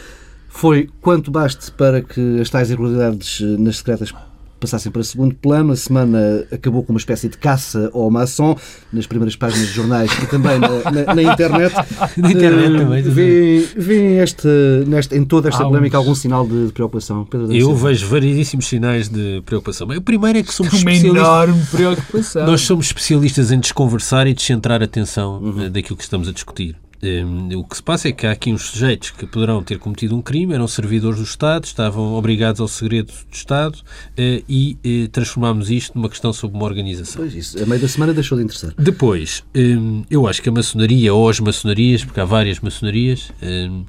foi 0.49 0.89
quanto 1.03 1.31
baste 1.31 1.71
para 1.73 2.01
que 2.01 2.41
as 2.41 2.49
tais 2.49 2.71
irregularidades 2.71 3.43
eh, 3.43 3.57
nas 3.59 3.77
secretas 3.77 4.11
passassem 4.59 4.91
para 4.93 5.03
segundo 5.05 5.35
plano. 5.35 5.73
A 5.73 5.77
semana 5.77 6.45
acabou 6.53 6.83
com 6.83 6.93
uma 6.93 6.99
espécie 6.99 7.29
de 7.29 7.39
caça 7.39 7.91
ao 7.95 8.11
maçom 8.11 8.57
nas 8.93 9.07
primeiras 9.07 9.37
páginas 9.37 9.69
de 9.69 9.75
jornais 9.75 10.11
e 10.23 10.27
também 10.27 10.59
na, 10.59 10.69
na- 10.91 11.15
na 11.15 11.23
internet. 11.23 11.75
Na 12.17 12.31
internet 12.33 12.75
Eh, 12.75 12.79
também, 12.79 13.03
Vê, 13.03 13.69
vê 13.77 14.17
este, 14.23 14.49
neste, 14.87 15.15
em 15.17 15.25
toda 15.25 15.49
esta 15.49 15.63
Há 15.63 15.67
polémica 15.67 15.97
uns- 15.99 16.01
algum 16.03 16.15
sinal 16.15 16.47
de, 16.47 16.67
de 16.67 16.73
preocupação? 16.73 17.25
Pedro 17.25 17.53
Eu 17.55 17.75
vejo 17.75 18.07
variedíssimos 18.09 18.67
sinais 18.67 19.09
de 19.09 19.43
preocupação. 19.47 19.87
O 19.89 20.01
primeiro 20.03 20.39
é 20.39 20.43
que 20.43 20.53
somos 20.53 20.73
Uma 20.83 20.91
especialistas. 20.93 21.21
enorme 21.29 21.63
preocupação. 21.71 22.47
Nós 22.47 22.61
somos 22.63 22.87
especialistas 22.87 23.51
em 23.53 23.61
desconversar 23.61 24.27
e 24.27 24.35
descentrar 24.35 24.81
a 24.83 24.85
atenção 24.85 25.39
Uhum. 25.43 25.63
eh, 25.65 25.69
daquilo 25.71 25.97
que 25.97 26.03
estamos 26.03 26.29
a 26.29 26.33
discutir. 26.33 26.77
Um, 27.03 27.57
o 27.57 27.65
que 27.65 27.77
se 27.77 27.83
passa 27.83 28.09
é 28.09 28.13
que 28.13 28.27
há 28.27 28.33
aqui 28.33 28.53
uns 28.53 28.63
sujeitos 28.63 29.11
que 29.11 29.25
poderão 29.25 29.63
ter 29.63 29.79
cometido 29.79 30.17
um 30.17 30.23
crime, 30.23 30.55
eram 30.55 30.67
servidores 30.67 31.19
do 31.19 31.25
Estado, 31.25 31.65
estavam 31.65 32.15
obrigados 32.15 32.61
ao 32.61 32.67
segredo 32.67 33.13
do 33.13 33.35
Estado 33.35 33.79
eh, 34.17 34.43
e 34.49 34.77
eh, 34.83 35.09
transformámos 35.13 35.71
isto 35.71 35.95
numa 35.95 36.09
questão 36.09 36.33
sobre 36.33 36.57
uma 36.57 36.67
organização. 36.67 37.23
Pois 37.23 37.35
isso, 37.35 37.63
a 37.63 37.67
meio 37.67 37.81
da 37.81 37.87
semana 37.87 38.13
deixou 38.13 38.37
de 38.37 38.45
interessar. 38.45 38.73
Depois, 38.77 39.45
hum, 39.55 40.03
eu 40.11 40.27
acho 40.27 40.43
que 40.43 40.49
a 40.49 40.53
maçonaria 40.53 41.15
ou 41.15 41.29
as 41.29 41.39
maçonarias, 41.39 42.05
porque 42.05 42.19
há 42.19 42.25
várias 42.25 42.59
maçonarias, 42.59 43.31
hum, 43.41 43.85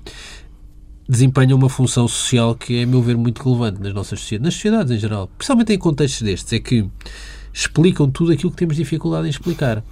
desempenham 1.08 1.58
uma 1.58 1.70
função 1.70 2.08
social 2.08 2.54
que 2.54 2.78
é, 2.78 2.84
a 2.84 2.88
meu 2.88 3.02
ver, 3.02 3.18
muito 3.18 3.42
relevante 3.42 3.82
nas 3.82 3.94
nossas 3.94 4.20
sociedades, 4.20 4.46
nas 4.46 4.54
sociedades 4.54 4.92
em 4.92 5.00
geral, 5.00 5.28
principalmente 5.36 5.74
em 5.74 5.80
contextos 5.80 6.22
destes, 6.22 6.54
é 6.54 6.60
que 6.60 6.88
explicam 7.52 8.10
tudo 8.10 8.32
aquilo 8.32 8.52
que 8.52 8.58
temos 8.58 8.76
dificuldade 8.76 9.26
em 9.26 9.32
explicar. 9.32 9.84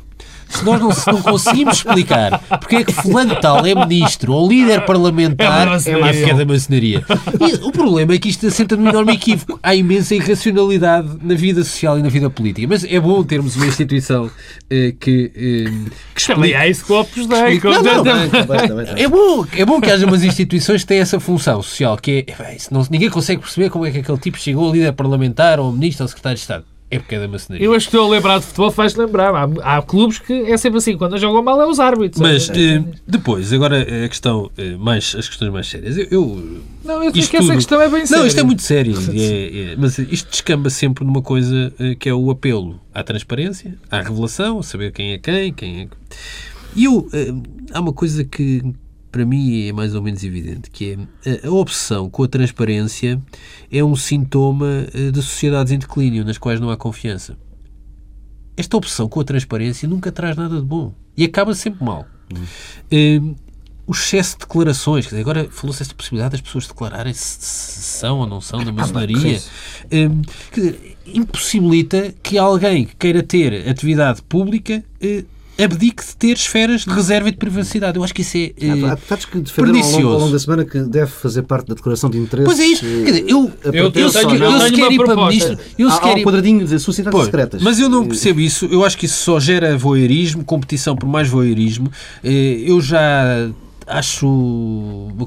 Se 0.49 0.63
nós 0.63 0.79
não, 0.79 0.91
se 0.91 1.07
não 1.11 1.21
conseguimos 1.21 1.77
explicar 1.77 2.39
porque 2.59 2.77
é 2.77 2.83
que 2.83 2.93
fulano 2.93 3.35
de 3.35 3.41
tal 3.41 3.65
é 3.65 3.75
ministro 3.75 4.33
ou 4.33 4.47
líder 4.49 4.85
parlamentar, 4.85 5.67
É 5.85 6.29
é, 6.29 6.33
da 6.33 6.45
maçonaria. 6.45 7.03
E 7.39 7.55
o 7.65 7.71
problema 7.71 8.13
é 8.13 8.17
que 8.17 8.29
isto 8.29 8.47
assenta 8.47 8.75
num 8.75 8.87
enorme 8.89 9.13
equívoco. 9.13 9.59
Há 9.61 9.75
imensa 9.75 10.15
irracionalidade 10.15 11.09
na 11.21 11.35
vida 11.35 11.63
social 11.63 11.99
e 11.99 12.01
na 12.01 12.09
vida 12.09 12.29
política. 12.29 12.67
Mas 12.67 12.83
é 12.83 12.99
bom 12.99 13.23
termos 13.23 13.55
uma 13.55 13.65
instituição 13.67 14.29
eh, 14.69 14.93
que, 14.99 15.31
eh, 15.35 15.89
que 16.15 16.27
Também 16.27 16.51
explica. 16.51 16.59
há 16.59 16.67
isso 16.67 16.85
que 16.85 16.91
o 16.93 16.99
Opus 17.01 17.27
Dei. 17.27 17.59
Não, 17.59 17.71
não, 17.83 18.03
Também, 18.03 18.29
também, 18.29 18.67
também. 18.67 19.03
É 19.03 19.07
bom, 19.07 19.45
é 19.53 19.65
bom 19.65 19.81
que 19.81 19.91
haja 19.91 20.05
umas 20.05 20.23
instituições 20.23 20.81
que 20.81 20.87
têm 20.87 20.99
essa 20.99 21.19
função 21.19 21.61
social, 21.61 21.97
que 21.97 22.25
é, 22.27 22.43
bem, 22.43 22.57
se 22.59 22.73
não- 22.73 22.85
ninguém 22.89 23.09
consegue 23.09 23.41
perceber 23.41 23.69
como 23.69 23.85
é 23.85 23.91
que 23.91 23.99
aquele 23.99 24.17
tipo 24.17 24.37
chegou 24.39 24.69
a 24.69 24.73
líder 24.73 24.93
parlamentar 24.93 25.59
ou 25.59 25.71
ministro 25.71 26.03
ou 26.03 26.07
secretário 26.07 26.35
de 26.35 26.41
Estado. 26.41 26.65
É 26.89 26.99
porque 26.99 27.15
é 27.15 27.19
da 27.19 27.27
maçonaria. 27.27 27.65
Eu 27.65 27.73
acho 27.73 27.89
que 27.89 27.95
estou 27.95 28.07
a 28.07 28.15
lembrar 28.15 28.39
de 28.39 28.45
futebol, 28.45 28.71
faz 28.71 28.95
lembrar. 28.95 29.35
Há, 29.35 29.77
há 29.77 29.81
clubes 29.81 30.19
que 30.19 30.31
é 30.33 30.55
sempre 30.55 30.77
assim, 30.77 30.95
quando 30.97 31.17
jogam 31.17 31.43
mal 31.43 31.61
é 31.61 31.67
os 31.67 31.81
árbitros. 31.81 32.21
Mas 32.21 32.49
É. 32.49 32.75
eh, 32.77 32.83
depois, 33.05 33.51
agora 33.51 33.81
a 34.05 34.07
questão 34.07 34.49
eh, 34.57 34.77
mais, 34.77 35.13
as 35.13 35.27
questões 35.27 35.51
mais 35.51 35.67
sérias. 35.67 35.97
Eu, 35.97 36.07
eu- 36.09 36.61
Não, 36.85 37.03
eu 37.03 37.09
acho 37.09 37.29
que 37.29 37.35
essa 37.35 37.45
tudo- 37.47 37.55
questão 37.55 37.81
é 37.81 37.89
bem 37.89 38.05
séria. 38.05 38.21
Não, 38.21 38.27
isto 38.27 38.39
é 38.39 38.43
muito 38.43 38.61
sério. 38.61 38.93
é- 39.13 39.71
é- 39.73 39.75
mas 39.77 39.97
isto 39.97 40.29
descamba 40.31 40.69
sempre 40.69 41.03
numa 41.03 41.21
coisa 41.21 41.73
eh, 41.77 41.95
que 41.95 42.07
é 42.07 42.13
o 42.13 42.31
apelo 42.31 42.79
à 42.93 43.03
transparência, 43.03 43.75
à 43.91 44.01
revelação, 44.01 44.59
a 44.59 44.63
saber 44.63 44.93
quem 44.93 45.11
é 45.11 45.17
quem, 45.17 45.51
quem 45.51 45.81
é. 45.81 45.87
E 46.73 46.85
eu, 46.85 47.05
há 47.73 47.81
uma 47.81 47.91
coisa 47.91 48.23
que 48.23 48.63
para 49.17 49.25
mim 49.25 49.67
é 49.67 49.73
mais 49.73 49.95
ou 49.95 50.01
menos 50.03 50.23
evidente, 50.23 50.69
que 50.69 50.95
é 51.23 51.47
a 51.47 51.49
obsessão 51.49 52.07
com 52.07 52.21
a 52.21 52.27
transparência 52.27 53.19
é 53.71 53.83
um 53.83 53.95
sintoma 53.95 54.85
eh, 54.93 55.09
de 55.09 55.23
sociedades 55.23 55.73
em 55.73 55.79
declínio, 55.79 56.23
nas 56.23 56.37
quais 56.37 56.59
não 56.59 56.69
há 56.69 56.77
confiança. 56.77 57.35
Esta 58.55 58.77
obsessão 58.77 59.09
com 59.09 59.19
a 59.19 59.23
transparência 59.23 59.89
nunca 59.89 60.11
traz 60.11 60.37
nada 60.37 60.57
de 60.57 60.61
bom 60.61 60.93
e 61.17 61.23
acaba 61.23 61.55
sempre 61.55 61.83
mal. 61.83 62.05
Eh, 62.91 63.19
o 63.87 63.91
excesso 63.91 64.33
de 64.33 64.39
declarações, 64.41 65.05
quer 65.05 65.15
dizer, 65.15 65.21
agora 65.21 65.47
falou-se 65.49 65.81
esta 65.81 65.95
possibilidade 65.95 66.33
das 66.33 66.41
pessoas 66.41 66.67
declararem 66.67 67.13
se, 67.13 67.39
são 67.41 68.19
ou 68.19 68.27
não 68.27 68.39
são 68.39 68.63
da 68.63 68.71
maçonaria. 68.71 69.41
Eh, 69.89 70.09
quer 70.51 70.61
dizer, 70.61 70.97
impossibilita 71.07 72.13
que 72.21 72.37
alguém 72.37 72.85
que 72.85 72.95
queira 72.95 73.23
ter 73.23 73.67
atividade 73.67 74.21
pública 74.21 74.83
eh, 75.01 75.23
abdique 75.63 76.05
de 76.05 76.15
ter 76.15 76.33
esferas 76.33 76.81
de 76.85 76.89
reserva 76.91 77.29
e 77.29 77.31
de 77.31 77.37
privacidade. 77.37 77.97
Eu 77.97 78.03
acho 78.03 78.13
que 78.13 78.21
isso 78.21 78.37
é. 78.37 78.53
eh, 78.59 78.69
Há 78.85 78.95
deputados 78.95 79.25
que 79.25 79.39
defenderam 79.39 79.79
ao 79.79 79.83
longo, 79.83 79.87
ao 79.87 79.91
pernicioso. 79.93 80.19
longo 80.19 80.31
da 80.31 80.39
semana 80.39 80.65
que 80.65 80.79
deve 80.81 81.11
fazer 81.11 81.41
parte 81.43 81.67
da 81.67 81.73
declaração 81.75 82.09
de 82.09 82.17
interesses. 82.17 82.45
Pois 82.53 82.59
é 82.59 82.65
isso. 82.65 82.83
Quer 82.85 83.11
dizer, 83.11 83.25
eu, 83.27 83.51
eh, 83.63 83.67
eu 83.73 83.91
tenho- 83.91 84.05
ou 84.07 84.13
não. 84.39 84.45
eu 84.53 84.61
se 84.61 84.71
quer 84.71 84.83
uma 84.83 84.93
ir 84.93 84.97
para 84.97 85.05
proposta. 85.05 85.29
ministro, 85.49 85.57
eu 85.79 85.89
se 85.91 85.99
quer 86.01 86.13
um 86.13 86.17
ir- 86.17 86.23
quadradinho 86.23 86.65
de 86.67 86.79
sociedades 86.79 87.15
Pois, 87.17 87.25
secretas. 87.25 87.61
Mas 87.61 87.79
eu 87.79 87.89
não 87.89 88.07
percebo 88.07 88.39
isso. 88.39 88.65
Eu 88.67 88.85
acho 88.85 88.97
que 88.97 89.05
isso 89.05 89.23
só 89.23 89.39
gera 89.39 89.77
voyeurismo, 89.77 90.43
competição 90.43 90.95
por 90.95 91.07
mais 91.07 91.27
voyeurismo. 91.27 91.91
Eh, 92.23 92.63
Eu 92.67 92.79
já 92.81 93.49
acho. 93.85 94.27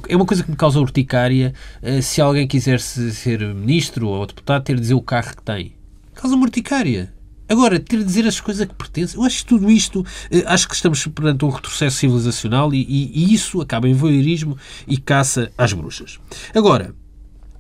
É 0.08 0.14
uma 0.16 0.24
coisa 0.26 0.42
que 0.42 0.50
me 0.50 0.56
causa 0.56 0.78
urticária 0.80 1.54
se 2.02 2.20
alguém 2.20 2.46
quiser 2.46 2.78
ser 2.80 3.40
ministro 3.54 4.08
ou 4.08 4.26
deputado 4.26 4.62
ter 4.62 4.74
de 4.74 4.80
dizer 4.82 4.94
o 4.94 5.02
carro 5.02 5.34
que 5.36 5.42
tem. 5.42 5.72
Causa-me 6.14 6.42
urticária. 6.42 7.12
Agora, 7.50 7.80
ter 7.80 7.98
de 7.98 8.04
dizer 8.04 8.26
as 8.28 8.38
coisas 8.38 8.64
que 8.64 8.74
pertencem, 8.74 9.18
eu 9.18 9.26
acho 9.26 9.38
que 9.38 9.46
tudo 9.46 9.68
isto, 9.68 10.02
uh, 10.02 10.06
acho 10.46 10.68
que 10.68 10.74
estamos 10.76 11.04
perante 11.08 11.44
um 11.44 11.48
retrocesso 11.48 11.96
civilizacional 11.96 12.72
e, 12.72 12.80
e, 12.88 13.24
e 13.24 13.34
isso 13.34 13.60
acaba 13.60 13.88
em 13.88 13.92
voyeurismo 13.92 14.56
e 14.86 14.96
caça 14.96 15.50
às 15.58 15.72
bruxas. 15.72 16.20
Agora, 16.54 16.94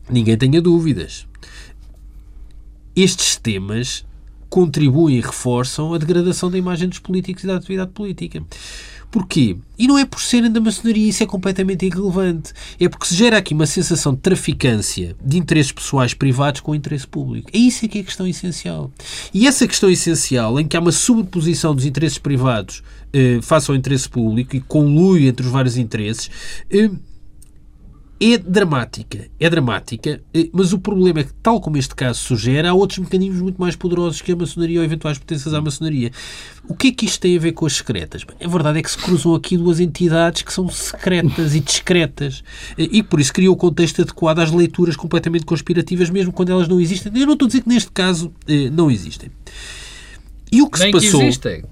ninguém 0.08 0.38
tenha 0.38 0.62
dúvidas. 0.62 1.26
Estes 2.94 3.36
temas 3.36 4.06
contribuem 4.48 5.16
e 5.16 5.20
reforçam 5.20 5.92
a 5.92 5.98
degradação 5.98 6.48
da 6.48 6.58
imagem 6.58 6.88
dos 6.88 7.00
políticos 7.00 7.42
e 7.42 7.48
da 7.48 7.56
atividade 7.56 7.90
política. 7.90 8.44
Porquê? 9.10 9.56
E 9.76 9.88
não 9.88 9.98
é 9.98 10.04
por 10.04 10.20
serem 10.20 10.50
da 10.50 10.60
maçonaria, 10.60 11.08
isso 11.08 11.22
é 11.22 11.26
completamente 11.26 11.84
irrelevante. 11.84 12.52
É 12.78 12.88
porque 12.88 13.06
se 13.06 13.14
gera 13.16 13.38
aqui 13.38 13.52
uma 13.52 13.66
sensação 13.66 14.14
de 14.14 14.20
traficância 14.20 15.16
de 15.24 15.36
interesses 15.36 15.72
pessoais 15.72 16.14
privados 16.14 16.60
com 16.60 16.74
interesse 16.74 17.06
público. 17.06 17.50
É 17.52 17.58
isso 17.58 17.88
que 17.88 17.98
é 17.98 18.00
a 18.02 18.04
questão 18.04 18.26
essencial. 18.26 18.92
E 19.34 19.46
essa 19.48 19.66
questão 19.66 19.90
essencial, 19.90 20.60
em 20.60 20.66
que 20.66 20.76
há 20.76 20.80
uma 20.80 20.92
sobreposição 20.92 21.74
dos 21.74 21.86
interesses 21.86 22.18
privados 22.18 22.82
eh, 23.12 23.40
face 23.42 23.70
ao 23.70 23.76
interesse 23.76 24.08
público 24.08 24.54
e 24.54 24.60
conluio 24.60 25.28
entre 25.28 25.44
os 25.44 25.50
vários 25.50 25.76
interesses, 25.76 26.30
eh, 26.70 26.90
é 28.22 28.36
dramática, 28.36 29.28
é 29.40 29.48
dramática, 29.48 30.20
eh, 30.34 30.50
mas 30.52 30.74
o 30.74 30.78
problema 30.78 31.20
é 31.20 31.24
que, 31.24 31.32
tal 31.42 31.58
como 31.58 31.78
este 31.78 31.94
caso 31.94 32.20
sugere, 32.20 32.68
há 32.68 32.74
outros 32.74 32.98
mecanismos 32.98 33.40
muito 33.40 33.58
mais 33.58 33.74
poderosos 33.74 34.20
que 34.20 34.30
a 34.30 34.36
maçonaria 34.36 34.78
ou 34.78 34.84
eventuais 34.84 35.16
potências 35.18 35.54
à 35.54 35.60
maçonaria. 35.60 36.10
O 36.68 36.74
que 36.74 36.88
é 36.88 36.92
que 36.92 37.06
isto 37.06 37.18
tem 37.18 37.34
a 37.34 37.40
ver 37.40 37.52
com 37.52 37.64
as 37.64 37.76
secretas? 37.76 38.26
A 38.38 38.46
verdade 38.46 38.78
é 38.78 38.82
que 38.82 38.90
se 38.90 38.98
cruzam 38.98 39.34
aqui 39.34 39.56
duas 39.56 39.80
entidades 39.80 40.42
que 40.42 40.52
são 40.52 40.68
secretas 40.68 41.54
e 41.54 41.60
discretas 41.60 42.44
eh, 42.76 42.88
e 42.92 43.02
por 43.02 43.20
isso 43.20 43.32
cria 43.32 43.50
o 43.50 43.56
contexto 43.56 44.02
adequado 44.02 44.40
às 44.40 44.50
leituras 44.50 44.96
completamente 44.96 45.46
conspirativas, 45.46 46.10
mesmo 46.10 46.30
quando 46.30 46.50
elas 46.50 46.68
não 46.68 46.78
existem. 46.78 47.10
Eu 47.18 47.26
não 47.26 47.32
estou 47.32 47.46
a 47.46 47.48
dizer 47.48 47.62
que 47.62 47.68
neste 47.70 47.90
caso 47.90 48.30
eh, 48.46 48.68
não 48.68 48.90
existem. 48.90 49.30
E 50.52 50.60
o 50.60 50.68
que 50.68 50.78
Nem 50.78 50.88
se 50.88 50.92
passou... 50.92 51.20
Que 51.20 51.26
existem. 51.26 51.64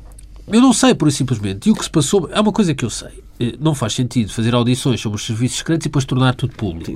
Eu 0.53 0.61
não 0.61 0.73
sei, 0.73 0.95
por 0.95 1.11
simplesmente. 1.13 1.69
E 1.69 1.73
o 1.73 1.75
que 1.75 1.85
se 1.85 1.91
passou... 1.91 2.29
É 2.33 2.41
uma 2.41 2.53
coisa 2.53 2.75
que 2.75 2.85
eu 2.85 2.91
sei 2.91 3.23
eh, 3.41 3.55
não 3.61 3.75
faz 3.75 3.93
sentido 3.93 4.33
fazer 4.33 4.55
audições 4.55 5.01
sobre 5.01 5.17
os 5.17 5.25
serviços 5.25 5.59
secretos 5.59 5.87
e 5.87 5.89
depois 5.89 6.05
tornar 6.05 6.35
tudo 6.35 6.55
público. 6.55 6.93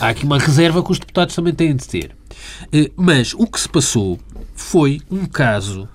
Há 0.00 0.08
aqui 0.08 0.24
uma 0.24 0.38
reserva 0.38 0.82
que 0.82 0.90
os 0.90 0.98
deputados 0.98 1.34
também 1.34 1.54
têm 1.54 1.74
de 1.74 1.86
ter. 1.86 2.16
Eh, 2.72 2.90
mas 2.96 3.34
o 3.34 3.46
que 3.46 3.60
se 3.60 3.68
passou 3.68 4.18
foi 4.54 5.00
um 5.10 5.26
caso 5.26 5.88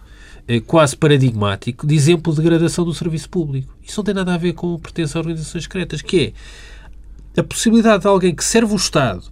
eh, 0.48 0.60
quase 0.60 0.96
paradigmático 0.96 1.86
de 1.86 1.96
exemplo 1.96 2.34
de 2.34 2.42
degradação 2.42 2.86
do 2.86 2.94
serviço 2.94 3.30
público. 3.30 3.76
Isso 3.84 4.00
não 4.00 4.06
tem 4.06 4.14
nada 4.14 4.34
a 4.34 4.38
ver 4.38 4.54
com 4.54 4.78
pertença 4.80 5.18
a 5.18 5.22
organizações 5.22 5.64
secretas, 5.64 6.02
que 6.02 6.34
é 7.36 7.40
a 7.40 7.44
possibilidade 7.44 8.04
de 8.04 8.08
alguém 8.08 8.34
que 8.34 8.44
serve 8.44 8.74
o 8.74 8.78
Estado 8.78 9.24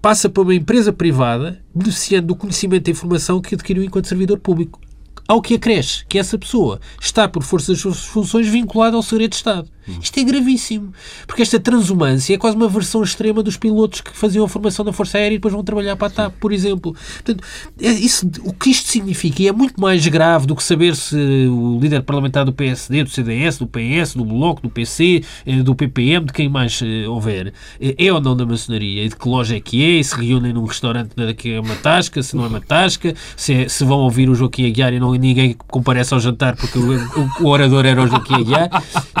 passa 0.00 0.28
para 0.28 0.42
uma 0.42 0.54
empresa 0.54 0.92
privada 0.92 1.60
beneficiando 1.74 2.28
do 2.28 2.36
conhecimento 2.36 2.88
e 2.88 2.92
informação 2.92 3.40
que 3.40 3.54
adquiriu 3.54 3.82
enquanto 3.82 4.06
servidor 4.06 4.38
público 4.38 4.80
ao 5.28 5.42
que 5.42 5.54
acresce 5.54 6.06
que 6.06 6.18
essa 6.18 6.38
pessoa 6.38 6.80
está, 6.98 7.28
por 7.28 7.42
força 7.42 7.72
das 7.72 7.80
suas 7.82 8.02
funções, 8.04 8.48
vinculada 8.48 8.96
ao 8.96 9.02
segredo 9.02 9.30
de 9.30 9.36
Estado. 9.36 9.70
Isto 10.02 10.20
é 10.20 10.24
gravíssimo, 10.24 10.92
porque 11.26 11.42
esta 11.42 11.58
transumância 11.58 12.34
é 12.34 12.38
quase 12.38 12.56
uma 12.56 12.68
versão 12.68 13.02
extrema 13.02 13.42
dos 13.42 13.56
pilotos 13.56 14.00
que 14.00 14.16
faziam 14.16 14.44
a 14.44 14.48
formação 14.48 14.84
da 14.84 14.92
Força 14.92 15.18
Aérea 15.18 15.34
e 15.34 15.38
depois 15.38 15.54
vão 15.54 15.64
trabalhar 15.64 15.96
para 15.96 16.08
a 16.08 16.10
TAP, 16.10 16.34
por 16.40 16.52
exemplo. 16.52 16.94
Portanto, 17.14 17.44
é 17.80 17.90
isso, 17.90 18.30
o 18.44 18.52
que 18.52 18.70
isto 18.70 18.88
significa, 18.88 19.42
e 19.42 19.48
é 19.48 19.52
muito 19.52 19.80
mais 19.80 20.06
grave 20.06 20.46
do 20.46 20.54
que 20.54 20.62
saber 20.62 20.96
se 20.96 21.16
o 21.16 21.78
líder 21.80 22.02
parlamentar 22.02 22.44
do 22.44 22.52
PSD, 22.52 23.04
do 23.04 23.10
CDS, 23.10 23.58
do 23.58 23.66
PS, 23.66 24.14
do 24.14 24.24
Bloco, 24.24 24.62
do 24.62 24.70
PC, 24.70 25.22
eh, 25.46 25.62
do 25.62 25.74
PPM, 25.74 26.26
de 26.26 26.32
quem 26.32 26.48
mais 26.48 26.80
eh, 26.82 27.08
houver, 27.08 27.52
eh, 27.80 27.94
é 27.98 28.12
ou 28.12 28.20
não 28.20 28.36
da 28.36 28.44
maçonaria, 28.44 29.04
e 29.04 29.08
de 29.08 29.16
que 29.16 29.28
loja 29.28 29.56
é 29.56 29.60
que 29.60 29.82
é, 29.84 29.98
e 29.98 30.04
se 30.04 30.14
reúnem 30.16 30.52
num 30.52 30.64
restaurante 30.64 31.14
que 31.34 31.52
é 31.52 31.60
uma 31.60 31.74
tasca, 31.76 32.22
se 32.22 32.36
não 32.36 32.44
é 32.44 32.48
uma 32.48 32.60
tasca, 32.60 33.14
se, 33.36 33.52
é, 33.52 33.68
se 33.68 33.84
vão 33.84 33.98
ouvir 34.00 34.28
o 34.28 34.34
Joaquim 34.34 34.66
Aguiar 34.66 34.92
e 34.92 35.00
não 35.00 35.12
ninguém 35.12 35.56
comparece 35.66 36.14
ao 36.14 36.20
jantar 36.20 36.56
porque 36.56 36.78
o, 36.78 36.94
o, 36.94 37.44
o 37.44 37.48
orador 37.48 37.84
era 37.86 38.02
o 38.02 38.06
Joaquim 38.06 38.34
Aguiar. 38.34 38.70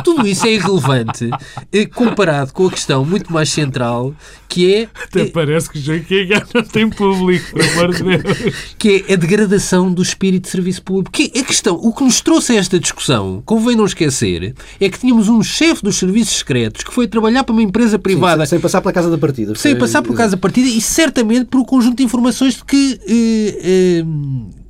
Tudo 0.08 0.26
isso 0.26 0.46
é 0.46 0.54
irrelevante 0.54 1.30
eh, 1.72 1.84
comparado 1.86 2.52
com 2.52 2.66
a 2.66 2.70
questão 2.70 3.04
muito 3.04 3.32
mais 3.32 3.50
central 3.50 4.14
que 4.48 4.74
é. 4.74 4.88
Até 5.04 5.20
é, 5.20 5.24
parece 5.26 5.68
que 5.68 5.78
Aguiar 5.78 6.46
não 6.54 6.62
tem 6.62 6.88
público, 6.88 7.50
por 7.50 7.62
amor 7.62 7.94
de 7.94 8.02
Deus. 8.02 8.54
Que 8.78 9.04
é 9.06 9.12
a 9.12 9.16
degradação 9.16 9.92
do 9.92 10.00
espírito 10.00 10.44
de 10.44 10.48
serviço 10.48 10.82
público. 10.82 11.10
Que 11.12 11.30
a 11.38 11.44
questão, 11.44 11.74
o 11.74 11.92
que 11.92 12.02
nos 12.02 12.20
trouxe 12.22 12.54
a 12.54 12.56
esta 12.56 12.80
discussão, 12.80 13.42
convém 13.44 13.76
não 13.76 13.84
esquecer, 13.84 14.54
é 14.80 14.88
que 14.88 14.98
tínhamos 14.98 15.28
um 15.28 15.42
chefe 15.42 15.82
dos 15.82 15.96
serviços 15.96 16.38
secretos 16.38 16.82
que 16.82 16.92
foi 16.92 17.06
trabalhar 17.06 17.44
para 17.44 17.52
uma 17.52 17.62
empresa 17.62 17.98
privada. 17.98 18.46
Sim, 18.46 18.50
sem 18.50 18.60
passar 18.60 18.80
pela 18.80 18.92
casa 18.92 19.10
da 19.10 19.18
partida. 19.18 19.54
Sem 19.54 19.76
passar 19.76 20.02
pela 20.02 20.16
casa 20.16 20.30
da 20.32 20.38
partida 20.38 20.68
e 20.68 20.80
certamente 20.80 21.44
por 21.44 21.60
um 21.60 21.64
conjunto 21.64 21.98
de 21.98 22.04
informações 22.04 22.62
que. 22.62 22.98
Eh, 23.06 24.02
eh, 24.02 24.67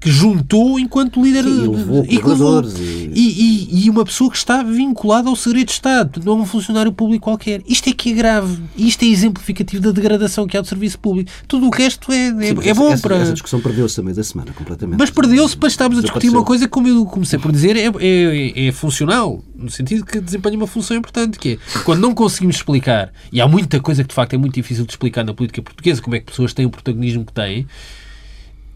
que 0.00 0.10
juntou 0.10 0.80
enquanto 0.80 1.22
líder 1.22 1.44
Sim, 1.44 1.64
e 1.64 1.68
levou 1.68 2.04
e, 2.04 2.16
e... 2.16 3.60
E, 3.60 3.84
e, 3.84 3.90
uma 3.90 4.04
pessoa 4.04 4.30
que 4.30 4.36
está 4.36 4.62
vinculada 4.62 5.28
ao 5.28 5.36
segredo 5.36 5.66
de 5.66 5.72
Estado, 5.72 6.22
não 6.24 6.34
a 6.34 6.36
um 6.36 6.46
funcionário 6.46 6.92
público 6.92 7.24
qualquer. 7.24 7.62
Isto 7.66 7.90
é 7.90 7.92
que 7.92 8.10
é 8.10 8.14
grave. 8.14 8.62
Isto 8.76 9.04
é 9.04 9.08
exemplificativo 9.08 9.82
da 9.82 9.90
degradação 9.90 10.46
que 10.46 10.56
há 10.56 10.60
do 10.60 10.66
serviço 10.66 10.98
público. 10.98 11.30
Tudo 11.46 11.66
o 11.66 11.70
resto 11.70 12.12
é, 12.12 12.28
é, 12.28 12.30
Sim, 12.30 12.68
é 12.68 12.74
bom 12.74 12.90
essa, 12.90 13.02
para. 13.02 13.16
Essa 13.16 13.32
discussão 13.32 13.60
perdeu-se 13.60 13.96
também 13.96 14.14
da 14.14 14.24
semana, 14.24 14.52
completamente. 14.52 14.98
Mas 14.98 15.10
perdeu-se 15.10 15.56
para 15.56 15.68
estarmos 15.68 15.98
a 15.98 16.02
discutir 16.02 16.30
uma 16.30 16.44
coisa, 16.44 16.66
como 16.66 16.88
eu 16.88 17.04
comecei 17.04 17.38
por 17.38 17.52
dizer, 17.52 17.76
é, 17.76 17.90
é, 18.00 18.68
é 18.68 18.72
funcional, 18.72 19.42
no 19.54 19.70
sentido 19.70 20.04
que 20.04 20.20
desempenha 20.20 20.56
uma 20.56 20.66
função 20.66 20.96
importante, 20.96 21.38
que 21.38 21.58
é 21.74 21.78
quando 21.80 22.00
não 22.00 22.14
conseguimos 22.14 22.56
explicar, 22.56 23.12
e 23.32 23.40
há 23.40 23.48
muita 23.48 23.80
coisa 23.80 24.02
que 24.02 24.08
de 24.08 24.14
facto 24.14 24.34
é 24.34 24.38
muito 24.38 24.54
difícil 24.54 24.84
de 24.84 24.92
explicar 24.92 25.24
na 25.24 25.34
política 25.34 25.62
portuguesa, 25.62 26.00
como 26.00 26.16
é 26.16 26.20
que 26.20 26.26
pessoas 26.26 26.54
têm 26.54 26.66
o 26.66 26.70
protagonismo 26.70 27.24
que 27.24 27.32
têm 27.32 27.66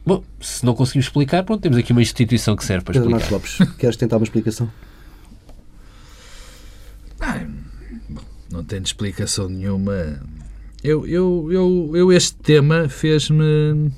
Bom, 0.07 0.23
se 0.39 0.65
não 0.67 0.75
conseguimos 0.75 1.07
explicar, 1.07 1.43
pronto, 1.45 1.63
temos 1.63 1.79
aqui 1.79 1.93
uma 1.93 2.03
instituição 2.03 2.55
que 2.55 2.65
serve 2.65 2.85
para 2.85 2.93
Pedro 2.93 3.09
explicar. 3.09 3.33
Marcos 3.33 3.59
Lopes, 3.59 3.77
queres 3.79 3.97
tentar 3.97 4.19
uma 4.19 4.25
explicação? 4.25 4.71
Ah, 7.21 7.47
não 8.51 8.63
tenho 8.63 8.83
explicação 8.83 9.49
nenhuma. 9.49 10.21
Eu, 10.83 11.07
eu, 11.07 11.49
eu, 11.51 11.93
eu 11.95 12.13
este 12.13 12.37
tema 12.37 12.87
fez-me 12.89 13.91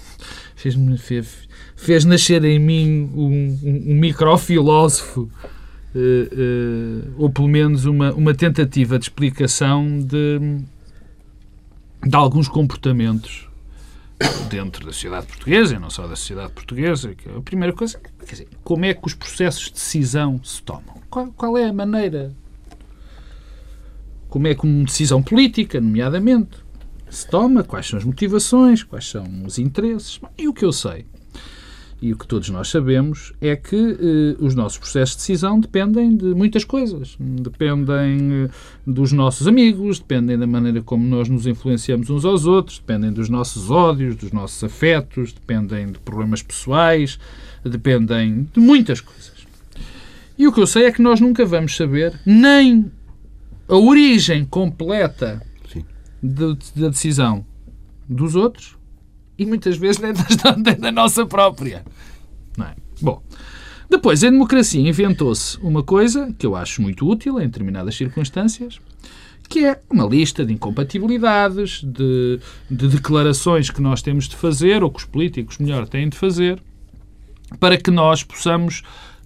fez-me 0.56 0.96
fez, 0.96 1.46
fez 1.76 2.06
nascer 2.06 2.42
em 2.44 2.58
mim 2.58 3.10
um, 3.14 3.58
um, 3.62 3.92
um 3.92 3.94
microfilósofo 4.00 5.30
uh, 5.94 5.98
uh, 5.98 7.14
ou 7.18 7.28
pelo 7.28 7.48
menos 7.48 7.84
uma, 7.84 8.14
uma 8.14 8.32
tentativa 8.34 8.98
de 8.98 9.04
explicação 9.04 9.98
de, 9.98 10.38
de 12.06 12.16
alguns 12.16 12.48
comportamentos 12.48 13.49
dentro 14.48 14.84
da 14.84 14.92
sociedade 14.92 15.26
portuguesa, 15.26 15.74
e 15.74 15.78
não 15.78 15.90
só 15.90 16.06
da 16.06 16.16
sociedade 16.16 16.52
portuguesa, 16.52 17.14
a 17.36 17.40
primeira 17.40 17.74
coisa, 17.74 17.98
quer 17.98 18.32
dizer, 18.32 18.48
como 18.62 18.84
é 18.84 18.94
que 18.94 19.06
os 19.06 19.14
processos 19.14 19.64
de 19.64 19.72
decisão 19.72 20.40
se 20.42 20.62
tomam? 20.62 21.00
Qual, 21.08 21.28
qual 21.32 21.58
é 21.58 21.66
a 21.66 21.72
maneira? 21.72 22.34
Como 24.28 24.46
é 24.46 24.54
que 24.54 24.64
uma 24.64 24.84
decisão 24.84 25.22
política, 25.22 25.80
nomeadamente, 25.80 26.58
se 27.08 27.26
toma? 27.28 27.64
Quais 27.64 27.86
são 27.86 27.98
as 27.98 28.04
motivações? 28.04 28.82
Quais 28.82 29.08
são 29.08 29.24
os 29.44 29.58
interesses? 29.58 30.20
E 30.38 30.46
o 30.46 30.54
que 30.54 30.64
eu 30.64 30.72
sei 30.72 31.06
e 32.02 32.12
o 32.12 32.16
que 32.16 32.26
todos 32.26 32.48
nós 32.48 32.68
sabemos 32.68 33.32
é 33.40 33.54
que 33.54 33.76
eh, 33.76 34.36
os 34.38 34.54
nossos 34.54 34.78
processos 34.78 35.16
de 35.16 35.18
decisão 35.18 35.60
dependem 35.60 36.16
de 36.16 36.34
muitas 36.34 36.64
coisas. 36.64 37.14
Dependem 37.18 38.44
eh, 38.44 38.50
dos 38.86 39.12
nossos 39.12 39.46
amigos, 39.46 39.98
dependem 39.98 40.38
da 40.38 40.46
maneira 40.46 40.80
como 40.80 41.04
nós 41.04 41.28
nos 41.28 41.46
influenciamos 41.46 42.08
uns 42.08 42.24
aos 42.24 42.46
outros, 42.46 42.78
dependem 42.78 43.12
dos 43.12 43.28
nossos 43.28 43.70
ódios, 43.70 44.16
dos 44.16 44.32
nossos 44.32 44.64
afetos, 44.64 45.32
dependem 45.32 45.92
de 45.92 45.98
problemas 45.98 46.42
pessoais, 46.42 47.18
dependem 47.62 48.48
de 48.50 48.60
muitas 48.60 49.02
coisas. 49.02 49.46
E 50.38 50.46
o 50.46 50.52
que 50.52 50.60
eu 50.60 50.66
sei 50.66 50.86
é 50.86 50.92
que 50.92 51.02
nós 51.02 51.20
nunca 51.20 51.44
vamos 51.44 51.76
saber 51.76 52.18
nem 52.24 52.90
a 53.68 53.76
origem 53.76 54.46
completa 54.46 55.42
de, 56.22 56.56
da 56.74 56.88
decisão 56.88 57.44
dos 58.08 58.34
outros, 58.34 58.79
e 59.40 59.46
muitas 59.46 59.78
vezes 59.78 59.98
nem 60.04 60.12
da, 60.78 60.92
nossa 60.92 61.24
própria. 61.24 61.82
Não 62.58 62.66
é? 62.66 62.74
Bom, 63.00 63.22
depois, 63.88 64.22
em 64.22 64.30
democracia 64.30 64.86
inventou-se 64.86 65.58
uma 65.62 65.82
coisa 65.82 66.32
que 66.38 66.44
eu 66.44 66.54
acho 66.54 66.82
muito 66.82 67.08
útil 67.08 67.40
em 67.40 67.46
determinadas 67.46 67.96
circunstâncias, 67.96 68.78
que 69.48 69.64
é 69.64 69.80
uma 69.90 70.04
lista 70.04 70.44
de 70.44 70.52
incompatibilidades, 70.52 71.82
de, 71.82 72.38
de 72.70 72.88
declarações 72.88 73.70
que 73.70 73.80
nós 73.80 74.02
temos 74.02 74.28
de 74.28 74.36
fazer, 74.36 74.82
ou 74.82 74.90
que 74.90 74.98
os 74.98 75.06
políticos, 75.06 75.56
melhor, 75.56 75.88
têm 75.88 76.10
de 76.10 76.18
fazer, 76.18 76.62
para 77.58 77.78
que 77.78 77.90
nós 77.90 78.22
possamos, 78.22 78.82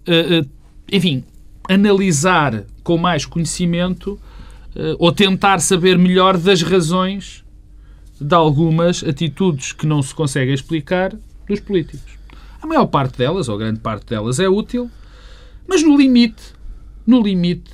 uh, 0.08 0.42
uh, 0.42 0.50
enfim, 0.90 1.24
analisar 1.68 2.64
com 2.84 2.96
mais 2.96 3.26
conhecimento 3.26 4.12
uh, 4.76 4.96
ou 4.98 5.10
tentar 5.10 5.58
saber 5.58 5.98
melhor 5.98 6.38
das 6.38 6.62
razões 6.62 7.43
de 8.20 8.34
algumas 8.34 9.02
atitudes 9.02 9.72
que 9.72 9.86
não 9.86 10.02
se 10.02 10.14
conseguem 10.14 10.54
explicar 10.54 11.14
dos 11.48 11.60
políticos. 11.60 12.12
A 12.62 12.66
maior 12.66 12.86
parte 12.86 13.18
delas, 13.18 13.48
ou 13.48 13.58
grande 13.58 13.80
parte 13.80 14.06
delas, 14.06 14.38
é 14.38 14.48
útil, 14.48 14.90
mas 15.66 15.82
no 15.82 15.96
limite, 15.96 16.42
no 17.06 17.22
limite, 17.22 17.70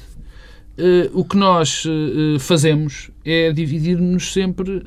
uh, 0.79 1.19
o 1.19 1.25
que 1.25 1.37
nós 1.37 1.85
uh, 1.85 2.39
fazemos 2.41 3.11
é 3.25 3.53
dividir-nos 3.53 4.33
sempre 4.33 4.83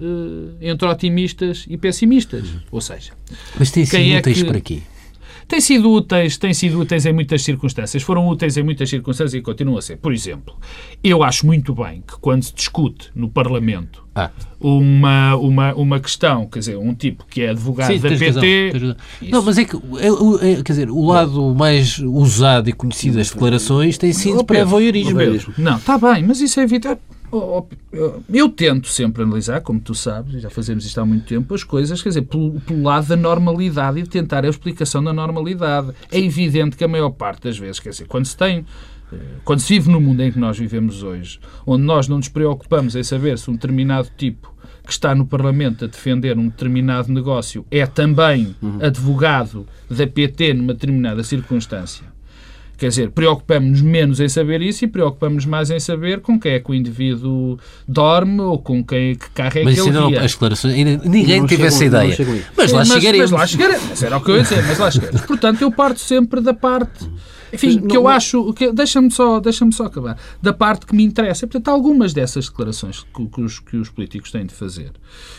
entre 0.60 0.88
otimistas 0.88 1.66
e 1.70 1.78
pessimistas. 1.78 2.50
Ou 2.72 2.82
seja, 2.82 3.14
mas 3.58 3.72
tem 3.72 3.86
sido 3.86 4.02
é 4.02 4.20
úteis 4.20 4.42
que... 4.42 4.48
para 4.48 4.60
quê? 4.60 4.82
Têm 5.54 5.62
sido 5.62 5.92
úteis, 5.92 6.36
têm 6.36 6.52
sido 6.52 6.80
úteis 6.80 7.06
em 7.06 7.14
muitas 7.14 7.44
circunstâncias. 7.44 8.02
Foram 8.02 8.28
úteis 8.28 8.58
em 8.58 8.64
muitas 8.64 8.90
circunstâncias 8.90 9.36
e 9.36 9.42
continuam 9.42 9.78
a 9.78 9.84
ser. 9.84 9.98
Por 9.98 10.12
exemplo, 10.12 10.56
eu 11.04 11.22
acho 11.22 11.46
muito 11.46 11.76
bem 11.76 12.02
que 12.08 12.18
quando 12.20 12.42
se 12.42 12.56
discute 12.56 13.12
no 13.14 13.30
Parlamento 13.30 14.04
ah. 14.16 14.32
uma, 14.60 15.36
uma, 15.36 15.74
uma 15.76 16.00
questão, 16.00 16.48
quer 16.48 16.58
dizer, 16.58 16.76
um 16.76 16.96
tipo 16.96 17.24
que 17.30 17.44
é 17.44 17.50
advogado 17.50 17.94
Sim, 17.94 18.00
da 18.00 18.10
PT. 18.10 18.72
Razão, 18.72 18.96
não, 19.30 19.44
mas 19.44 19.60
é 19.60 19.66
que, 19.66 19.76
é, 19.76 20.50
é, 20.54 20.56
quer 20.64 20.74
dizer, 20.74 20.90
o 20.90 21.06
lado 21.06 21.54
mais 21.54 22.00
usado 22.00 22.68
e 22.68 22.74
conhecido 22.74 23.18
das 23.18 23.30
declarações 23.30 23.96
tem 23.96 24.12
sido 24.12 24.44
pré-voyeurismo. 24.44 25.20
Não, 25.56 25.78
está 25.78 26.00
bem, 26.00 26.24
mas 26.24 26.42
isso 26.42 26.60
é 26.60 26.64
evitar. 26.64 26.98
Oh, 27.36 27.66
oh, 27.92 28.22
eu 28.32 28.48
tento 28.48 28.88
sempre 28.88 29.24
analisar, 29.24 29.62
como 29.62 29.80
tu 29.80 29.96
sabes, 29.96 30.40
já 30.40 30.52
fazemos 30.52 30.86
isto 30.86 31.02
há 31.02 31.06
muito 31.06 31.26
tempo, 31.26 31.56
as 31.56 31.64
coisas, 31.64 32.00
quer 32.00 32.10
dizer, 32.10 32.22
pelo, 32.22 32.62
pelo 32.62 32.84
lado 32.84 33.08
da 33.08 33.16
normalidade 33.16 34.00
e 34.00 34.04
de 34.04 34.10
tentar 34.10 34.46
a 34.46 34.48
explicação 34.48 35.04
da 35.04 35.12
normalidade. 35.12 35.94
É 36.12 36.20
evidente 36.20 36.78
que 36.78 36.84
a 36.84 36.88
maior 36.88 37.10
parte 37.10 37.46
das 37.46 37.58
vezes, 37.58 37.80
quer 37.80 37.90
dizer, 37.90 38.06
quando 38.06 38.28
se 38.28 38.38
tem 38.38 38.64
eh, 39.12 39.18
quando 39.44 39.62
se 39.62 39.74
vive 39.74 39.90
no 39.90 40.00
mundo 40.00 40.22
em 40.22 40.32
que 40.32 40.38
nós 40.38 40.60
vivemos 40.60 41.02
hoje, 41.02 41.40
onde 41.66 41.84
nós 41.84 42.08
não 42.08 42.18
nos 42.18 42.30
preocupamos 42.30 42.96
em 42.96 43.02
saber 43.02 43.40
se 43.40 43.50
um 43.50 43.54
determinado 43.54 44.10
tipo 44.16 44.54
que 44.86 44.92
está 44.92 45.16
no 45.16 45.26
Parlamento 45.26 45.86
a 45.86 45.88
defender 45.88 46.38
um 46.38 46.50
determinado 46.50 47.12
negócio 47.12 47.66
é 47.72 47.84
também 47.88 48.56
uhum. 48.62 48.78
advogado 48.80 49.66
da 49.90 50.06
PT 50.06 50.54
numa 50.54 50.74
determinada 50.74 51.24
circunstância, 51.24 52.06
Quer 52.78 52.90
dizer, 52.90 53.12
preocupamos-nos 53.12 53.82
menos 53.82 54.20
em 54.20 54.28
saber 54.28 54.62
isso 54.62 54.84
e 54.84 54.88
preocupamos-nos 54.88 55.46
mais 55.46 55.70
em 55.70 55.80
saber 55.80 56.22
com 56.22 56.40
quem 56.40 56.54
é 56.54 56.60
que 56.60 56.72
o 56.72 56.74
indivíduo 56.74 57.58
dorme 57.88 58.42
ou 58.42 58.58
com 58.58 58.84
quem 58.84 59.16
que 59.16 59.30
carro 59.30 59.60
é 59.60 59.64
mas 59.64 59.76
que 59.76 59.82
ele 59.82 59.92
não, 59.92 60.08
as 60.10 60.32
declarações, 60.32 60.76
ninguém 61.06 61.40
não 61.40 61.48
teve 61.48 61.64
essa 61.64 61.86
ideia. 61.86 62.16
Mas 62.58 62.72
lá 62.72 62.84
chegaremos. 62.84 63.32
Mas, 63.32 63.40
lá 63.40 63.48
chegaremos. 63.48 63.90
Mas 63.90 64.04
era 64.04 64.18
o 64.18 64.22
que 64.22 64.32
eu 64.32 64.36
ia 64.38 64.44
dizer, 64.44 64.64
mas 64.66 64.80
lá 64.80 64.92
chegaremos. 64.92 65.22
Portanto, 65.22 65.62
eu 65.62 65.72
parto 65.72 66.00
sempre 66.00 66.42
da 66.42 66.54
parte... 66.54 67.10
Enfim, 67.54 67.80
mas, 67.82 67.92
que 67.92 67.96
eu 67.96 68.08
acho... 68.08 68.52
Que, 68.54 68.72
deixa-me 68.72 69.12
só, 69.12 69.40
deixa 69.40 69.64
só 69.72 69.86
acabar. 69.86 70.18
Da 70.42 70.52
parte 70.52 70.88
que 70.88 70.96
me 70.96 71.04
interessa. 71.04 71.46
Portanto, 71.46 71.68
algumas 71.68 72.12
dessas 72.12 72.50
declarações 72.50 73.06
que, 73.16 73.28
que, 73.28 73.42
os, 73.42 73.60
que 73.60 73.78
os 73.78 73.90
políticos 73.90 74.32
têm 74.32 74.48
de 74.48 74.56
fazer 74.56 74.92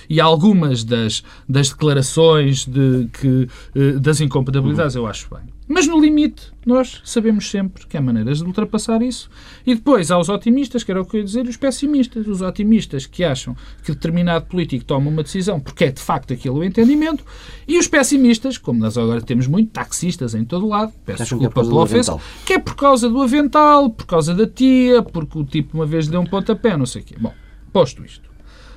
e 0.09 0.21
algumas 0.21 0.85
das, 0.85 1.23
das 1.49 1.71
declarações 1.71 2.65
de, 2.67 3.09
que, 3.13 3.49
eh, 3.75 3.93
das 3.99 4.21
incompatibilidades 4.21 4.95
eu 4.95 5.07
acho 5.07 5.29
bem. 5.35 5.54
Mas 5.67 5.87
no 5.87 5.99
limite, 5.99 6.53
nós 6.67 7.01
sabemos 7.05 7.51
sempre 7.51 7.87
que 7.87 7.97
há 7.97 8.01
maneiras 8.01 8.39
de 8.39 8.45
ultrapassar 8.45 9.01
isso. 9.01 9.31
E 9.67 9.75
depois 9.75 10.11
há 10.11 10.19
os 10.19 10.29
otimistas, 10.29 10.85
que 10.85 10.91
era 10.91 11.01
o 11.01 11.07
que 11.07 11.17
eu 11.17 11.21
ia 11.21 11.25
dizer, 11.25 11.47
e 11.47 11.49
os 11.49 11.57
pessimistas. 11.57 12.27
Os 12.27 12.43
otimistas 12.43 13.07
que 13.07 13.25
acham 13.25 13.57
que 13.83 13.93
determinado 13.93 14.45
político 14.45 14.85
toma 14.85 15.09
uma 15.09 15.23
decisão 15.23 15.59
porque 15.59 15.85
é 15.85 15.91
de 15.91 16.01
facto 16.01 16.35
aquilo 16.35 16.59
o 16.59 16.65
entendimento, 16.65 17.25
e 17.67 17.79
os 17.79 17.89
pessimistas, 17.89 18.59
como 18.59 18.79
nós 18.79 18.99
agora 18.99 19.23
temos 19.23 19.47
muito, 19.47 19.71
taxistas 19.71 20.35
em 20.35 20.45
todo 20.45 20.69
lado, 20.69 20.93
peço 21.05 21.23
Acham 21.23 21.39
desculpa 21.39 21.61
é 21.61 21.65
pela 21.65 21.83
ofensa, 21.83 22.19
que 22.45 22.53
é 22.53 22.59
por 22.59 22.77
causa 22.77 23.09
do 23.09 23.23
avental, 23.23 23.89
por 23.89 24.05
causa 24.05 24.35
da 24.35 24.47
tia, 24.47 25.03
porque 25.03 25.39
o 25.39 25.45
tipo 25.45 25.79
uma 25.79 25.87
vez 25.87 26.09
deu 26.09 26.21
um 26.21 26.27
pontapé, 26.27 26.77
não 26.77 26.87
sei 26.87 27.01
o 27.01 27.05
quê. 27.05 27.17
Bom, 27.19 27.33
posto 27.73 28.05
isto. 28.05 28.29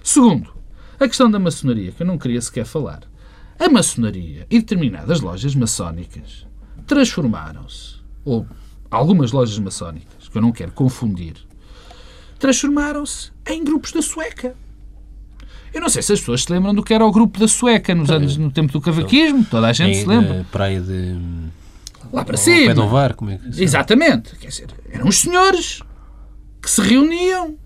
Segundo, 0.02 0.54
a 0.98 1.06
questão 1.06 1.30
da 1.30 1.38
maçonaria, 1.38 1.92
que 1.92 2.02
eu 2.02 2.08
não 2.08 2.18
queria 2.18 2.40
sequer 2.40 2.66
falar. 2.66 3.02
A 3.60 3.68
maçonaria 3.68 4.48
e 4.50 4.60
determinadas 4.60 5.20
lojas 5.20 5.54
maçónicas 5.54 6.47
transformaram-se, 6.88 7.98
ou 8.26 8.48
algumas 8.90 9.32
lojas 9.32 9.60
maçónicas, 9.60 10.28
que 10.30 10.38
eu 10.38 10.42
não 10.42 10.52
quero 10.52 10.72
confundir, 10.72 11.36
transformaram-se 12.40 13.32
em 13.46 13.64
grupos 13.64 13.92
da 13.92 14.02
sueca. 14.02 14.56
Eu 15.74 15.82
não 15.82 15.90
sei 15.90 16.02
se 16.02 16.14
as 16.14 16.20
pessoas 16.20 16.44
se 16.44 16.52
lembram 16.52 16.74
do 16.74 16.82
que 16.82 16.94
era 16.94 17.06
o 17.06 17.12
grupo 17.12 17.40
da 17.40 17.48
sueca 17.48 17.94
nos 17.94 18.10
anos, 18.10 18.38
no 18.38 18.50
tempo 18.50 18.72
do 18.72 18.82
cavaquismo, 18.82 19.46
toda 19.46 19.68
a 19.68 19.74
gente 19.74 19.98
se 20.00 20.06
lembra. 20.06 20.46
praia 20.52 20.82
de... 20.82 21.18
Lá 22.12 22.24
para 22.24 22.38
cima. 22.38 22.74
Pé 22.74 22.82
Ovar, 22.82 23.16
como 23.16 23.32
é 23.32 23.38
que 23.38 23.62
Exatamente. 23.62 24.36
Quer 24.38 24.48
dizer, 24.48 24.68
eram 24.90 25.10
os 25.10 25.18
senhores 25.20 25.82
que 26.62 26.70
se 26.70 26.82
reuniam 26.82 27.58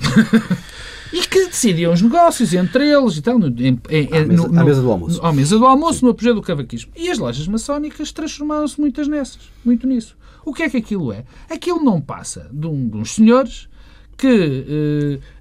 e 1.12 1.20
que 1.20 1.46
decidiam 1.46 1.92
os 1.92 2.02
negócios 2.02 2.52
entre 2.54 2.88
eles 2.88 3.16
e 3.16 3.22
tal. 3.22 3.38
No, 3.38 3.48
em, 3.48 3.80
em, 3.90 4.08
à, 4.16 4.24
mesa, 4.24 4.48
no, 4.48 4.60
à 4.60 4.64
mesa 4.64 4.82
do 4.82 4.90
almoço. 4.90 5.26
À 5.26 5.32
mesa 5.32 5.58
do 5.58 5.66
almoço, 5.66 6.04
no 6.04 6.10
apogeu 6.10 6.34
do 6.34 6.42
cavaquismo. 6.42 6.92
E 6.96 7.10
as 7.10 7.18
lojas 7.18 7.46
maçónicas 7.46 8.12
transformaram-se 8.12 8.80
muitas 8.80 9.08
nessas, 9.08 9.42
muito 9.64 9.86
nisso. 9.86 10.16
O 10.44 10.54
que 10.54 10.62
é 10.62 10.70
que 10.70 10.76
aquilo 10.76 11.12
é? 11.12 11.24
Aquilo 11.50 11.82
não 11.82 12.00
passa 12.00 12.48
de, 12.52 12.66
um, 12.66 12.88
de 12.88 12.96
uns 12.96 13.14
senhores 13.14 13.68
que, 14.16 14.66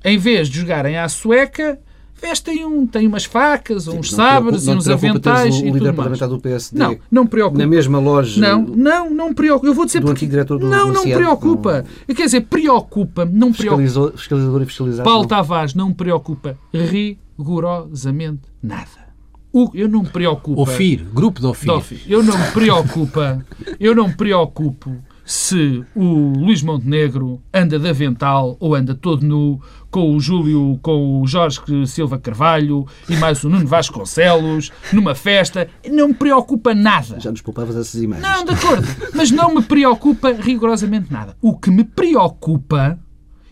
eh, 0.04 0.12
em 0.12 0.18
vez 0.18 0.50
de 0.50 0.60
jogarem 0.60 0.98
à 0.98 1.08
sueca, 1.10 1.80
vestem 2.22 2.66
um, 2.66 2.86
têm 2.86 3.08
umas 3.08 3.26
facas, 3.26 3.84
Sim, 3.84 3.98
uns 3.98 4.12
sabres 4.12 4.68
e 4.68 4.72
uns 4.72 4.88
aventais 4.88 5.56
o 5.56 5.66
e 5.66 5.72
líder 5.72 5.94
parlamentar 5.94 6.28
do 6.28 6.40
PSD 6.40 6.78
não, 6.78 6.98
não 7.10 7.28
preocupa. 7.28 7.58
na 7.58 7.68
mesma 7.68 8.00
loja 8.00 8.40
não, 8.40 8.64
não, 8.64 9.10
não 9.10 9.34
preocupa. 9.34 9.68
Eu 9.68 9.74
vou 9.74 9.86
dizer 9.86 10.00
do 10.00 10.08
porque... 10.08 10.26
antigo 10.26 10.32
diretor 10.32 10.60
do 10.60 10.68
Não, 10.68 10.92
não 10.92 11.04
preocupa. 11.04 11.86
Não... 12.08 12.16
Quer 12.16 12.26
dizer, 12.26 12.42
preocupa, 12.42 13.26
não 13.26 13.52
preocupa. 13.52 14.12
Fiscalizador 14.16 14.62
e 14.62 14.66
fiscalizado. 14.66 15.10
Paulo 15.10 15.28
Tavares 15.28 15.74
não 15.74 15.94
preocupa 15.94 16.58
rigorosamente 16.74 18.42
nada. 18.62 19.10
O, 19.52 19.72
eu 19.74 19.90
não 19.90 20.04
me 20.04 20.10
preocupo. 20.10 20.62
OFIR, 20.62 21.06
grupo 21.12 21.40
de 21.40 21.48
OFIR. 21.48 22.04
Eu 22.08 22.22
não 22.22 22.38
me 22.38 22.52
preocupa, 22.52 23.44
eu 23.80 23.96
não 23.96 24.08
me 24.08 24.14
preocupo 24.14 24.96
se 25.30 25.86
o 25.96 26.34
Luís 26.40 26.64
Montenegro 26.64 27.40
anda 27.54 27.78
de 27.78 27.88
avental 27.88 28.58
ou 28.60 28.74
anda 28.74 28.96
todo 28.96 29.24
nu 29.24 29.62
com 29.92 30.16
o 30.16 30.20
Júlio, 30.20 30.80
com 30.82 31.22
o 31.22 31.28
Jorge 31.28 31.62
Silva 31.86 32.18
Carvalho 32.18 32.88
e 33.08 33.16
mais 33.16 33.44
o 33.44 33.50
Nuno 33.50 33.68
Vasconcelos 33.68 34.72
numa 34.92 35.14
festa, 35.14 35.70
não 35.88 36.08
me 36.08 36.14
preocupa 36.16 36.74
nada. 36.74 37.20
Já 37.20 37.30
nos 37.30 37.44
poupavas 37.44 37.76
essas 37.76 38.02
imagens. 38.02 38.28
Não, 38.28 38.44
de 38.44 38.54
acordo, 38.54 38.88
mas 39.14 39.30
não 39.30 39.54
me 39.54 39.62
preocupa 39.62 40.32
rigorosamente 40.32 41.14
nada. 41.14 41.38
O 41.40 41.56
que 41.56 41.70
me 41.70 41.84
preocupa, 41.84 43.00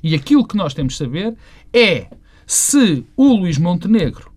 e 0.02 0.16
aquilo 0.16 0.48
que 0.48 0.58
nós 0.58 0.74
temos 0.74 0.94
de 0.94 0.98
saber, 0.98 1.36
é 1.72 2.08
se 2.48 3.06
o 3.16 3.36
Luís 3.36 3.60
Montenegro 3.60 4.32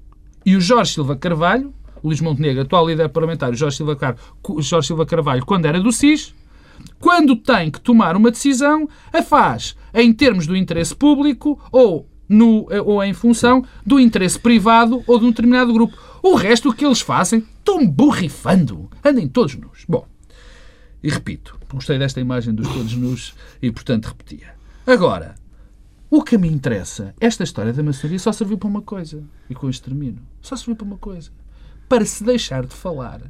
e 0.45 0.57
o 0.57 0.61
Jorge 0.61 0.93
Silva 0.93 1.17
Carvalho, 1.17 1.73
o 2.03 2.09
Luís 2.09 2.21
Montenegro, 2.21 2.61
atual 2.61 2.87
líder 2.87 3.09
parlamentar, 3.09 3.51
o 3.51 3.55
Jorge 3.55 3.79
Silva, 3.79 3.97
Car... 3.97 4.15
Jorge 4.59 4.89
Silva 4.89 5.07
Carvalho, 5.07 5.43
quando 5.47 5.65
era 5.65 5.81
do 5.81 5.91
SIS, 5.91 6.35
quando 6.99 7.37
tem 7.37 7.71
que 7.71 7.81
tomar 7.81 8.17
uma 8.17 8.31
decisão, 8.31 8.89
a 9.13 9.23
faz 9.23 9.77
em 9.95 10.13
termos 10.13 10.47
do 10.47 10.57
interesse 10.57 10.95
público 10.95 11.59
ou, 11.73 12.09
no, 12.29 12.67
ou 12.85 13.03
em 13.03 13.13
função 13.13 13.65
do 13.85 13.99
interesse 13.99 14.39
privado 14.39 15.03
ou 15.07 15.19
de 15.19 15.25
um 15.25 15.31
determinado 15.31 15.73
grupo. 15.73 15.97
O 16.23 16.35
resto, 16.35 16.69
o 16.69 16.75
que 16.75 16.85
eles 16.85 17.01
fazem, 17.01 17.45
estão 17.59 17.87
borrifando. 17.87 18.91
Andem 19.05 19.29
todos 19.29 19.55
nus. 19.57 19.85
Bom, 19.89 20.07
e 21.03 21.09
repito, 21.09 21.59
gostei 21.73 21.99
desta 21.99 22.21
imagem 22.21 22.55
dos 22.55 22.69
todos 22.69 22.95
nus 22.95 23.35
e, 23.63 23.71
portanto, 23.71 24.07
repetia. 24.07 24.55
Agora, 24.87 25.35
o 26.11 26.23
que 26.23 26.37
me 26.37 26.49
interessa, 26.49 27.15
esta 27.21 27.45
história 27.45 27.73
da 27.73 27.83
maçonaria 27.83 28.19
só 28.19 28.33
serviu 28.33 28.59
para 28.59 28.69
uma 28.69 28.83
coisa. 28.83 29.23
E 29.49 29.55
com 29.55 29.71
isto 29.71 29.85
termino. 29.85 30.21
Só 30.43 30.57
serviu 30.57 30.77
para 30.77 30.87
uma 30.87 30.99
coisa. 30.99 31.31
Para 31.89 32.05
se 32.05 32.23
deixar 32.23 32.67
de 32.67 32.75
falar 32.75 33.23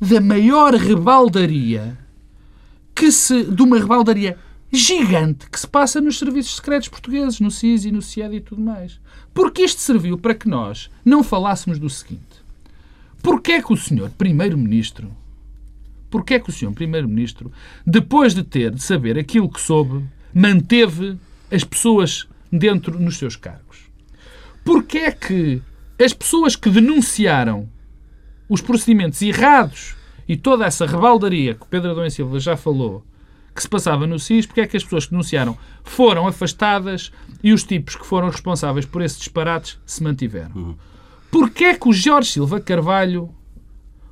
da 0.00 0.20
maior 0.20 0.74
rebaldaria 0.74 1.96
que 2.96 3.12
se, 3.12 3.44
de 3.44 3.62
uma 3.62 3.78
rebaldaria 3.78 4.38
gigante 4.72 5.48
que 5.50 5.60
se 5.60 5.68
passa 5.68 6.00
nos 6.00 6.18
serviços 6.18 6.56
secretos 6.56 6.88
portugueses, 6.88 7.38
no 7.38 7.50
SIS 7.50 7.84
e 7.84 7.92
no 7.92 8.00
CIED 8.00 8.36
e 8.36 8.40
tudo 8.40 8.62
mais. 8.62 8.98
Porque 9.34 9.62
isto 9.62 9.82
serviu 9.82 10.16
para 10.16 10.34
que 10.34 10.48
nós 10.48 10.90
não 11.04 11.22
falássemos 11.22 11.78
do 11.78 11.90
seguinte. 11.90 12.24
Porquê 13.22 13.52
é 13.52 13.62
que 13.62 13.72
o 13.72 13.76
senhor 13.76 14.08
Primeiro-Ministro, 14.10 15.14
porquê 16.10 16.34
é 16.34 16.38
que 16.38 16.48
o 16.48 16.52
senhor 16.52 16.72
Primeiro-Ministro, 16.72 17.52
depois 17.86 18.34
de 18.34 18.42
ter 18.42 18.70
de 18.70 18.82
saber 18.82 19.18
aquilo 19.18 19.50
que 19.50 19.60
soube, 19.60 20.02
manteve 20.32 21.18
as 21.52 21.64
pessoas 21.64 22.26
dentro 22.50 22.98
nos 22.98 23.18
seus 23.18 23.36
cargos? 23.36 23.90
Porquê 24.64 24.98
é 24.98 25.12
que 25.12 25.60
as 26.02 26.14
pessoas 26.14 26.56
que 26.56 26.70
denunciaram 26.70 27.68
os 28.48 28.62
procedimentos 28.62 29.20
errados 29.20 29.95
e 30.28 30.36
toda 30.36 30.64
essa 30.64 30.86
rebaldaria 30.86 31.54
que 31.54 31.62
o 31.62 31.66
Pedro 31.66 31.90
Adão 31.92 32.04
e 32.04 32.10
Silva 32.10 32.38
já 32.40 32.56
falou, 32.56 33.04
que 33.54 33.62
se 33.62 33.68
passava 33.68 34.06
no 34.06 34.18
SIS, 34.18 34.44
porque 34.44 34.60
é 34.60 34.66
que 34.66 34.76
as 34.76 34.84
pessoas 34.84 35.06
que 35.06 35.12
denunciaram 35.12 35.56
foram 35.82 36.26
afastadas 36.26 37.10
e 37.42 37.52
os 37.52 37.64
tipos 37.64 37.96
que 37.96 38.06
foram 38.06 38.28
responsáveis 38.28 38.84
por 38.84 39.00
esses 39.00 39.18
disparates 39.18 39.78
se 39.86 40.02
mantiveram? 40.02 40.54
Uhum. 40.54 40.76
Porquê 41.30 41.64
é 41.64 41.74
que 41.74 41.88
o 41.88 41.92
Jorge 41.92 42.32
Silva 42.32 42.60
Carvalho, 42.60 43.30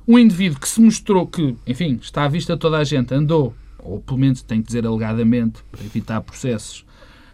um 0.07 0.17
indivíduo 0.17 0.59
que 0.59 0.67
se 0.67 0.81
mostrou 0.81 1.27
que, 1.27 1.55
enfim, 1.65 1.99
está 2.01 2.23
à 2.23 2.27
vista 2.27 2.53
de 2.53 2.59
toda 2.59 2.77
a 2.77 2.83
gente, 2.83 3.13
andou, 3.13 3.53
ou 3.79 3.99
pelo 3.99 4.17
menos 4.17 4.41
tem 4.41 4.61
que 4.61 4.67
dizer 4.67 4.85
alegadamente, 4.85 5.59
para 5.71 5.83
evitar 5.83 6.21
processos, 6.21 6.83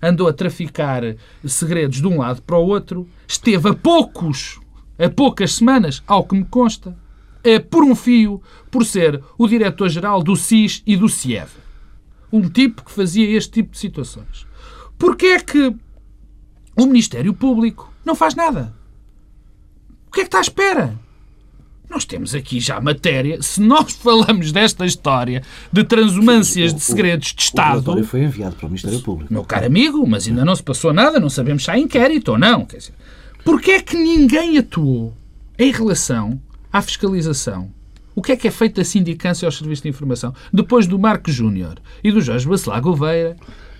andou 0.01 0.27
a 0.27 0.33
traficar 0.33 1.03
segredos 1.45 2.01
de 2.01 2.07
um 2.07 2.19
lado 2.19 2.41
para 2.41 2.57
o 2.57 2.67
outro, 2.67 3.07
esteve 3.27 3.69
a 3.69 3.73
poucos, 3.73 4.59
a 4.99 5.09
poucas 5.09 5.53
semanas, 5.53 6.03
ao 6.05 6.25
que 6.25 6.35
me 6.35 6.43
consta, 6.43 6.97
por 7.59 7.83
um 7.83 7.95
fio 7.95 8.41
por 8.69 8.85
ser 8.85 9.21
o 9.37 9.47
diretor-geral 9.47 10.23
do 10.23 10.35
SIS 10.35 10.81
e 10.85 10.95
do 10.95 11.09
CIEV. 11.09 11.49
Um 12.31 12.49
tipo 12.49 12.83
que 12.83 12.91
fazia 12.91 13.29
este 13.35 13.51
tipo 13.51 13.71
de 13.71 13.77
situações. 13.77 14.45
Porquê 14.97 15.27
é 15.27 15.39
que 15.39 15.75
o 16.75 16.85
Ministério 16.85 17.33
Público 17.33 17.91
não 18.05 18.15
faz 18.15 18.35
nada? 18.35 18.73
O 20.07 20.11
que 20.11 20.21
é 20.21 20.23
que 20.23 20.27
está 20.27 20.37
à 20.37 20.41
espera? 20.41 20.99
Nós 21.89 22.05
temos 22.05 22.33
aqui 22.33 22.59
já 22.59 22.79
matéria. 22.79 23.41
Se 23.41 23.59
nós 23.59 23.91
falamos 23.91 24.53
desta 24.53 24.85
história 24.85 25.43
de 25.73 25.83
transumâncias 25.83 26.71
o, 26.71 26.75
de 26.75 26.81
segredos 26.81 27.33
de 27.33 27.41
O 27.41 27.43
Estado. 27.43 27.71
relatório 27.71 28.05
foi 28.05 28.23
enviado 28.23 28.55
para 28.55 28.65
o 28.65 28.69
Ministério 28.69 29.01
Público. 29.01 29.33
Meu 29.33 29.43
caro 29.43 29.65
amigo, 29.65 30.07
mas 30.07 30.25
ainda 30.25 30.45
não 30.45 30.55
se 30.55 30.63
passou 30.63 30.93
nada, 30.93 31.19
não 31.19 31.29
sabemos 31.29 31.65
se 31.65 31.71
há 31.71 31.77
inquérito 31.77 32.31
ou 32.31 32.37
não. 32.37 32.65
Quer 32.65 32.77
dizer, 32.77 32.93
porquê 33.43 33.71
é 33.71 33.81
que 33.81 33.97
ninguém 33.97 34.57
atuou 34.57 35.13
em 35.59 35.71
relação 35.71 36.41
à 36.71 36.81
fiscalização? 36.81 37.71
O 38.13 38.21
que 38.21 38.33
é 38.33 38.35
que 38.35 38.47
é 38.47 38.51
feito 38.51 38.75
da 38.75 38.83
sindicância 38.83 39.45
aos 39.45 39.57
serviços 39.57 39.83
de 39.83 39.89
informação? 39.89 40.33
Depois 40.51 40.85
do 40.85 40.99
Marco 40.99 41.31
Júnior 41.31 41.75
e 42.03 42.11
do 42.11 42.21
Jorge 42.21 42.47
Bacelar 42.47 42.81
Gouveia 42.81 43.37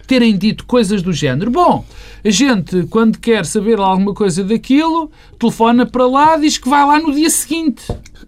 terem 0.07 0.37
dito 0.37 0.65
coisas 0.65 1.01
do 1.01 1.13
género. 1.13 1.51
Bom, 1.51 1.85
a 2.23 2.29
gente, 2.29 2.85
quando 2.89 3.17
quer 3.17 3.45
saber 3.45 3.79
alguma 3.79 4.13
coisa 4.13 4.43
daquilo, 4.43 5.11
telefona 5.39 5.85
para 5.85 6.05
lá, 6.07 6.37
diz 6.37 6.57
que 6.57 6.69
vai 6.69 6.85
lá 6.85 6.99
no 6.99 7.13
dia 7.13 7.29
seguinte 7.29 7.83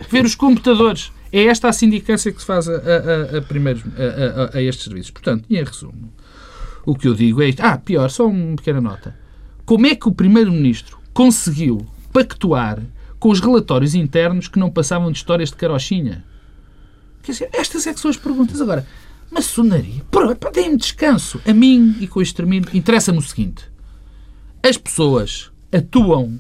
ver 0.10 0.26
os 0.26 0.36
computadores. 0.36 1.12
É 1.32 1.46
esta 1.46 1.68
a 1.70 1.74
sindicância 1.74 2.32
que 2.32 2.40
se 2.40 2.46
faz 2.46 2.70
a, 2.70 2.74
a, 2.74 3.38
a, 3.38 3.42
primeiros, 3.42 3.84
a, 3.98 4.58
a, 4.58 4.62
estes 4.62 4.86
serviços. 4.86 5.12
Portanto, 5.12 5.46
em 5.50 5.64
resumo, 5.64 6.14
o 6.86 6.96
que 6.96 7.08
eu 7.08 7.14
digo 7.14 7.42
é 7.42 7.50
isto. 7.50 7.62
Ah, 7.62 7.78
pior, 7.78 8.10
só 8.10 8.28
uma 8.28 8.56
pequena 8.56 8.80
nota. 8.80 9.18
Como 9.66 9.88
é 9.88 9.96
que 9.96 10.08
o 10.08 10.12
Primeiro-Ministro 10.12 10.98
conseguiu 11.14 11.86
pactuar 12.12 12.80
com 13.24 13.30
os 13.30 13.40
relatórios 13.40 13.96
internos 13.96 14.50
que 14.50 14.60
não 14.60 14.70
passavam 14.70 15.10
de 15.10 15.18
histórias 15.18 15.48
de 15.48 15.56
carochinha? 15.56 16.26
Quer 17.22 17.32
dizer, 17.32 17.50
estas 17.54 17.88
é 17.88 17.94
que 17.94 18.00
são 18.02 18.12
as 18.12 18.18
perguntas. 18.18 18.60
Agora, 18.60 18.86
maçonaria. 19.32 20.04
Deem-me 20.54 20.76
descanso. 20.76 21.40
A 21.48 21.54
mim 21.54 21.96
e 22.02 22.08
com 22.08 22.20
o 22.20 22.22
extermínio. 22.22 22.68
Interessa-me 22.74 23.20
o 23.20 23.22
seguinte: 23.22 23.64
as 24.62 24.78
pessoas 24.78 25.50
atuam 25.72 26.38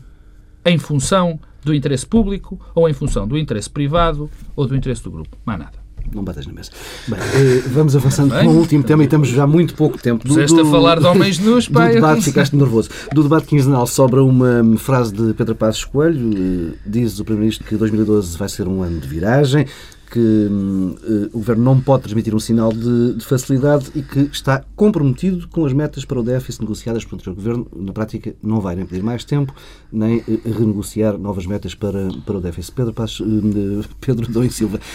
em 0.65 0.77
função 0.77 1.39
do 1.63 1.73
interesse 1.73 2.05
público 2.05 2.59
ou 2.75 2.89
em 2.89 2.93
função 2.93 3.25
do 3.25 3.37
interesse 3.37 3.69
privado 3.69 4.29
ou 4.53 4.67
do 4.67 4.75
interesse 4.75 5.03
do 5.03 5.11
grupo. 5.11 5.37
Mais 5.45 5.59
nada. 5.59 5.82
Não 6.13 6.23
batas 6.23 6.45
na 6.45 6.53
mesa. 6.53 6.69
Bem, 7.07 7.19
eh, 7.19 7.63
vamos 7.71 7.95
avançando 7.95 8.29
para 8.29 8.47
o 8.47 8.57
último 8.57 8.83
tema 8.83 9.01
e 9.03 9.05
estamos 9.05 9.29
já 9.29 9.47
muito 9.47 9.73
pouco 9.73 9.97
tempo. 9.97 10.23
Do, 10.23 10.29
Puseste 10.29 10.59
a 10.59 10.65
falar 10.65 10.99
de 10.99 11.05
homens 11.05 11.39
nus, 11.39 11.67
do 11.69 11.79
debate, 11.79 12.21
ficaste 12.21 12.55
nervoso. 12.55 12.89
Do 13.13 13.23
debate 13.23 13.47
quinzenal 13.47 13.87
sobra 13.87 14.23
uma 14.23 14.63
frase 14.77 15.13
de 15.13 15.33
Pedro 15.33 15.55
Passos 15.55 15.85
Coelho. 15.85 16.31
eh, 16.73 16.77
Diz 16.85 17.19
o 17.19 17.23
Primeiro-Ministro 17.25 17.65
que 17.67 17.75
2012 17.75 18.37
vai 18.37 18.49
ser 18.49 18.67
um 18.67 18.81
ano 18.83 18.99
de 18.99 19.07
viragem, 19.07 19.65
que 20.13 20.19
eh, 20.19 21.29
o 21.33 21.39
Governo 21.39 21.63
não 21.63 21.81
pode 21.81 22.03
transmitir 22.03 22.35
um 22.35 22.39
sinal 22.39 22.71
de, 22.71 23.15
de 23.15 23.25
facilidade 23.25 23.87
e 23.95 24.03
que 24.03 24.29
está 24.31 24.63
comprometido 24.75 25.47
com 25.47 25.65
as 25.65 25.73
metas 25.73 26.05
para 26.05 26.19
o 26.19 26.23
déficit 26.23 26.61
negociadas 26.61 27.03
pelo 27.03 27.15
anterior 27.15 27.35
Governo. 27.35 27.65
Na 27.75 27.91
prática, 27.91 28.35
não 28.43 28.61
vai 28.61 28.75
nem 28.75 28.85
pedir 28.85 29.01
mais 29.01 29.23
tempo, 29.23 29.51
nem 29.91 30.19
eh, 30.19 30.23
renegociar 30.45 31.17
novas 31.17 31.47
metas 31.47 31.73
para, 31.73 32.09
para 32.27 32.37
o 32.37 32.41
déficit. 32.41 32.75
Pedro 32.75 32.93
Passos... 32.93 33.27
eh, 33.27 33.87
Pedro 33.99 34.31
Dom 34.31 34.43
e 34.43 34.51
Silva. 34.51 34.79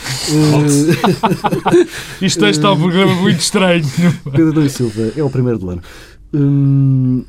Isto 2.22 2.46
está 2.46 2.72
um 2.72 2.78
programa 2.78 3.16
muito 3.16 3.40
estranho. 3.40 3.84
Pedro 4.30 4.52
Dom 4.52 4.62
e 4.62 4.70
Silva 4.70 5.12
é 5.16 5.22
o 5.22 5.28
primeiro 5.28 5.58
do 5.58 5.70
ano. 5.70 5.82
Hum, 6.32 7.24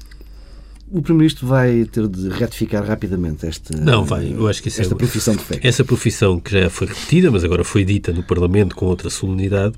o 0.92 1.02
Primeiro-Ministro 1.02 1.48
vai 1.48 1.86
ter 1.86 2.08
de 2.08 2.30
retificar 2.30 2.84
rapidamente 2.84 3.46
esta, 3.46 3.78
Não, 3.78 4.04
vai. 4.04 4.34
Eu 4.34 4.48
acho 4.48 4.62
que 4.62 4.70
esta 4.70 4.82
é, 4.82 4.98
profissão 4.98 5.36
de 5.36 5.44
fé. 5.44 5.60
Essa 5.62 5.84
profissão 5.84 6.40
que 6.40 6.52
já 6.52 6.70
foi 6.70 6.88
repetida, 6.88 7.30
mas 7.30 7.44
agora 7.44 7.64
foi 7.64 7.86
dita 7.86 8.12
no 8.12 8.24
Parlamento 8.24 8.76
com 8.76 8.86
outra 8.86 9.10
solenidade, 9.10 9.76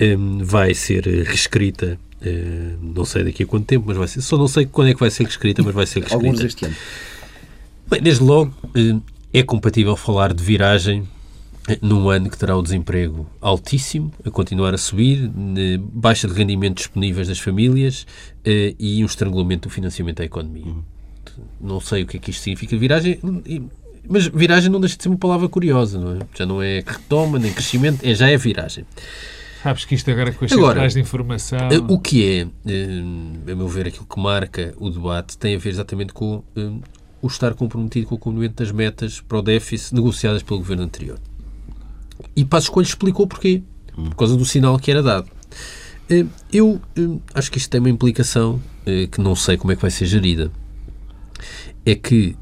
hum, 0.00 0.38
vai 0.42 0.74
ser 0.74 1.06
reescrita. 1.06 1.98
eh, 2.22 2.74
não 2.82 3.06
sei 3.06 3.24
daqui 3.24 3.44
a 3.44 3.46
quanto 3.46 3.64
tempo, 3.64 3.86
mas 3.88 3.96
vai 3.96 4.06
ser. 4.06 4.20
Só 4.20 4.36
não 4.36 4.46
sei 4.48 4.66
quando 4.66 4.88
é 4.88 4.94
que 4.94 5.00
vai 5.00 5.10
ser 5.10 5.22
reescrita, 5.22 5.62
mas 5.62 5.74
vai 5.74 5.86
ser 5.86 6.00
reescrita. 6.00 6.26
Alguns 6.26 6.44
este 6.44 6.66
ano. 6.66 6.74
Bem, 7.88 8.02
desde 8.02 8.22
logo, 8.22 8.52
eh, 8.74 8.96
é 9.32 9.42
compatível 9.42 9.96
falar 9.96 10.34
de 10.34 10.44
viragem 10.44 11.08
num 11.82 12.08
ano 12.08 12.30
que 12.30 12.38
terá 12.38 12.56
o 12.56 12.62
desemprego 12.62 13.28
altíssimo, 13.40 14.12
a 14.24 14.30
continuar 14.30 14.74
a 14.74 14.78
subir, 14.78 15.30
baixa 15.92 16.26
de 16.26 16.34
rendimentos 16.34 16.84
disponíveis 16.84 17.28
das 17.28 17.38
famílias 17.38 18.06
eh, 18.44 18.74
e 18.78 19.02
um 19.02 19.06
estrangulamento 19.06 19.68
do 19.68 19.72
financiamento 19.72 20.18
da 20.18 20.24
economia. 20.24 20.74
Não 21.60 21.80
sei 21.80 22.02
o 22.02 22.06
que 22.06 22.16
é 22.16 22.20
que 22.20 22.30
isto 22.30 22.42
significa 22.42 22.76
viragem, 22.76 23.18
mas 24.08 24.26
viragem 24.26 24.70
não 24.70 24.80
deixa 24.80 24.96
de 24.96 25.02
ser 25.02 25.08
uma 25.08 25.18
palavra 25.18 25.48
curiosa, 25.48 25.98
não 25.98 26.16
é? 26.16 26.18
Já 26.34 26.46
não 26.46 26.62
é 26.62 26.82
retoma, 26.84 27.38
nem 27.38 27.52
crescimento, 27.52 28.04
é, 28.04 28.14
já 28.14 28.28
é 28.28 28.36
viragem. 28.36 28.84
Sabes 29.62 29.84
que 29.84 29.94
isto 29.94 30.10
agora 30.10 30.32
com 30.32 30.44
as 30.44 30.52
Agora, 30.52 30.88
de 30.88 30.98
informação. 30.98 31.58
Eh, 31.70 31.78
O 31.88 31.98
que 31.98 32.24
é, 32.24 32.46
eh, 32.66 33.52
a 33.52 33.54
meu 33.54 33.68
ver, 33.68 33.88
aquilo 33.88 34.06
que 34.06 34.18
marca 34.18 34.74
o 34.78 34.88
debate 34.90 35.36
tem 35.36 35.54
a 35.54 35.58
ver 35.58 35.68
exatamente 35.68 36.14
com 36.14 36.42
o 37.22 37.26
estar 37.26 37.52
comprometido 37.54 38.06
com 38.06 38.14
o 38.14 38.18
cumprimento 38.18 38.54
das 38.54 38.72
metas 38.72 39.20
para 39.20 39.38
o 39.38 39.42
déficit 39.42 39.94
negociadas 39.94 40.42
pelo 40.42 40.60
governo 40.60 40.84
anterior. 40.84 41.18
E 42.34 42.44
Passos 42.44 42.68
Coelho 42.68 42.86
explicou 42.88 43.26
porquê. 43.26 43.62
Por 43.94 44.14
causa 44.14 44.36
do 44.36 44.44
sinal 44.44 44.78
que 44.78 44.90
era 44.90 45.02
dado. 45.02 45.28
Eh, 46.08 46.24
Eu 46.52 46.80
eh, 46.96 47.18
acho 47.34 47.50
que 47.50 47.58
isto 47.58 47.68
tem 47.70 47.80
uma 47.80 47.90
implicação 47.90 48.60
eh, 48.86 49.06
que 49.06 49.20
não 49.20 49.36
sei 49.36 49.56
como 49.56 49.72
é 49.72 49.76
que 49.76 49.82
vai 49.82 49.90
ser 49.90 50.06
gerida. 50.06 50.50
É 51.84 51.94
que 51.94 52.36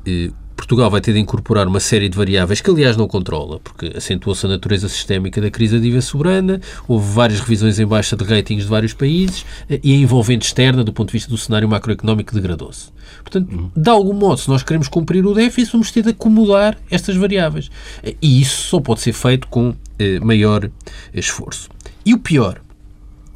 Portugal 0.59 0.91
vai 0.91 1.01
ter 1.01 1.13
de 1.13 1.21
incorporar 1.21 1.69
uma 1.69 1.79
série 1.79 2.09
de 2.09 2.19
variáveis 2.19 2.61
que, 2.61 2.69
aliás, 2.69 2.97
não 2.97 3.07
controla, 3.07 3.61
porque 3.61 3.93
acentuou-se 3.97 4.45
a 4.45 4.49
natureza 4.49 4.89
sistémica 4.89 5.41
da 5.41 5.51
crise 5.51 5.77
da 5.77 5.81
dívida 5.83 6.03
soberana, 6.03 6.61
houve 6.87 7.11
várias 7.15 7.39
revisões 7.39 7.79
em 7.79 7.87
baixa 7.87 8.17
de 8.17 8.25
ratings 8.25 8.65
de 8.65 8.69
vários 8.69 8.93
países 8.93 9.47
eh, 9.71 9.79
e 9.83 9.93
a 9.93 9.97
envolvente 9.97 10.45
externa, 10.47 10.83
do 10.83 10.93
ponto 10.93 11.09
de 11.09 11.13
vista 11.13 11.31
do 11.31 11.39
cenário 11.39 11.69
macroeconómico, 11.69 12.35
degradou-se. 12.35 12.91
Portanto, 13.23 13.71
de 13.75 13.89
algum 13.89 14.13
modo, 14.13 14.41
se 14.41 14.49
nós 14.49 14.63
queremos 14.65 14.89
cumprir 14.89 15.25
o 15.25 15.33
déficit, 15.33 15.73
vamos 15.73 15.93
ter 15.93 16.03
de 16.03 16.11
acomodar 16.11 16.77
estas 16.91 17.17
variáveis. 17.17 17.71
Eh, 18.03 18.17
E 18.21 18.41
isso 18.41 18.63
só 18.69 18.81
pode 18.81 19.01
ser 19.01 19.13
feito 19.13 19.47
com 19.47 19.75
eh, 19.99 20.19
maior 20.19 20.69
esforço. 21.15 21.69
E 22.05 22.13
o 22.13 22.19
pior, 22.19 22.61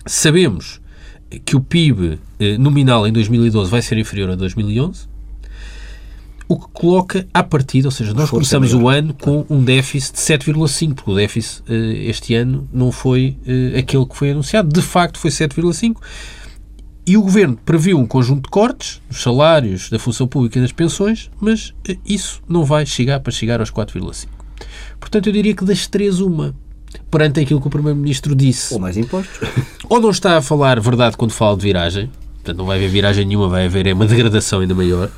sabemos 0.04 0.80
que 1.44 1.54
o 1.56 1.60
PIB 1.60 2.18
eh, 2.40 2.58
nominal 2.58 3.06
em 3.06 3.12
2012 3.12 3.70
vai 3.70 3.80
ser 3.80 3.96
inferior 3.96 4.30
a 4.30 4.34
2011, 4.34 5.11
o 6.52 6.60
que 6.60 6.66
coloca 6.72 7.26
à 7.32 7.42
partida, 7.42 7.88
ou 7.88 7.92
seja, 7.92 8.12
nós 8.12 8.24
Esforço 8.24 8.54
é 8.54 8.58
começamos 8.58 8.74
o 8.74 8.88
ano 8.88 9.14
com 9.14 9.46
um 9.48 9.64
déficit 9.64 10.14
de 10.14 10.20
7,5, 10.20 10.94
porque 10.94 11.10
o 11.10 11.14
déficit 11.14 11.62
eh, 11.66 12.10
este 12.10 12.34
ano 12.34 12.68
não 12.72 12.92
foi 12.92 13.38
eh, 13.46 13.78
aquele 13.78 14.04
que 14.04 14.14
foi 14.14 14.32
anunciado, 14.32 14.68
de 14.68 14.82
facto 14.82 15.18
foi 15.18 15.30
7,5. 15.30 15.96
E 17.06 17.16
o 17.16 17.22
Governo 17.22 17.58
previu 17.64 17.98
um 17.98 18.06
conjunto 18.06 18.44
de 18.44 18.50
cortes 18.50 19.00
nos 19.08 19.22
salários 19.22 19.88
da 19.88 19.98
função 19.98 20.28
pública 20.28 20.58
e 20.58 20.62
das 20.62 20.72
pensões, 20.72 21.30
mas 21.40 21.72
eh, 21.88 21.96
isso 22.04 22.42
não 22.46 22.64
vai 22.64 22.84
chegar 22.84 23.20
para 23.20 23.32
chegar 23.32 23.60
aos 23.60 23.70
4,5. 23.70 24.28
Portanto, 25.00 25.26
eu 25.26 25.32
diria 25.32 25.54
que 25.54 25.64
das 25.64 25.86
três, 25.86 26.20
uma. 26.20 26.54
Perante 27.10 27.40
aquilo 27.40 27.62
que 27.62 27.66
o 27.66 27.70
Primeiro-Ministro 27.70 28.34
disse, 28.36 28.74
Ou 28.74 28.80
mais 28.80 28.98
impostos. 28.98 29.48
ou 29.88 30.00
não 30.00 30.10
está 30.10 30.36
a 30.36 30.42
falar 30.42 30.78
verdade 30.78 31.16
quando 31.16 31.32
fala 31.32 31.56
de 31.56 31.62
viragem, 31.62 32.10
portanto 32.34 32.58
não 32.58 32.66
vai 32.66 32.76
haver 32.76 32.90
viragem 32.90 33.24
nenhuma, 33.24 33.48
vai 33.48 33.64
haver 33.64 33.86
é 33.86 33.94
uma 33.94 34.06
degradação 34.06 34.60
ainda 34.60 34.74
maior, 34.74 35.10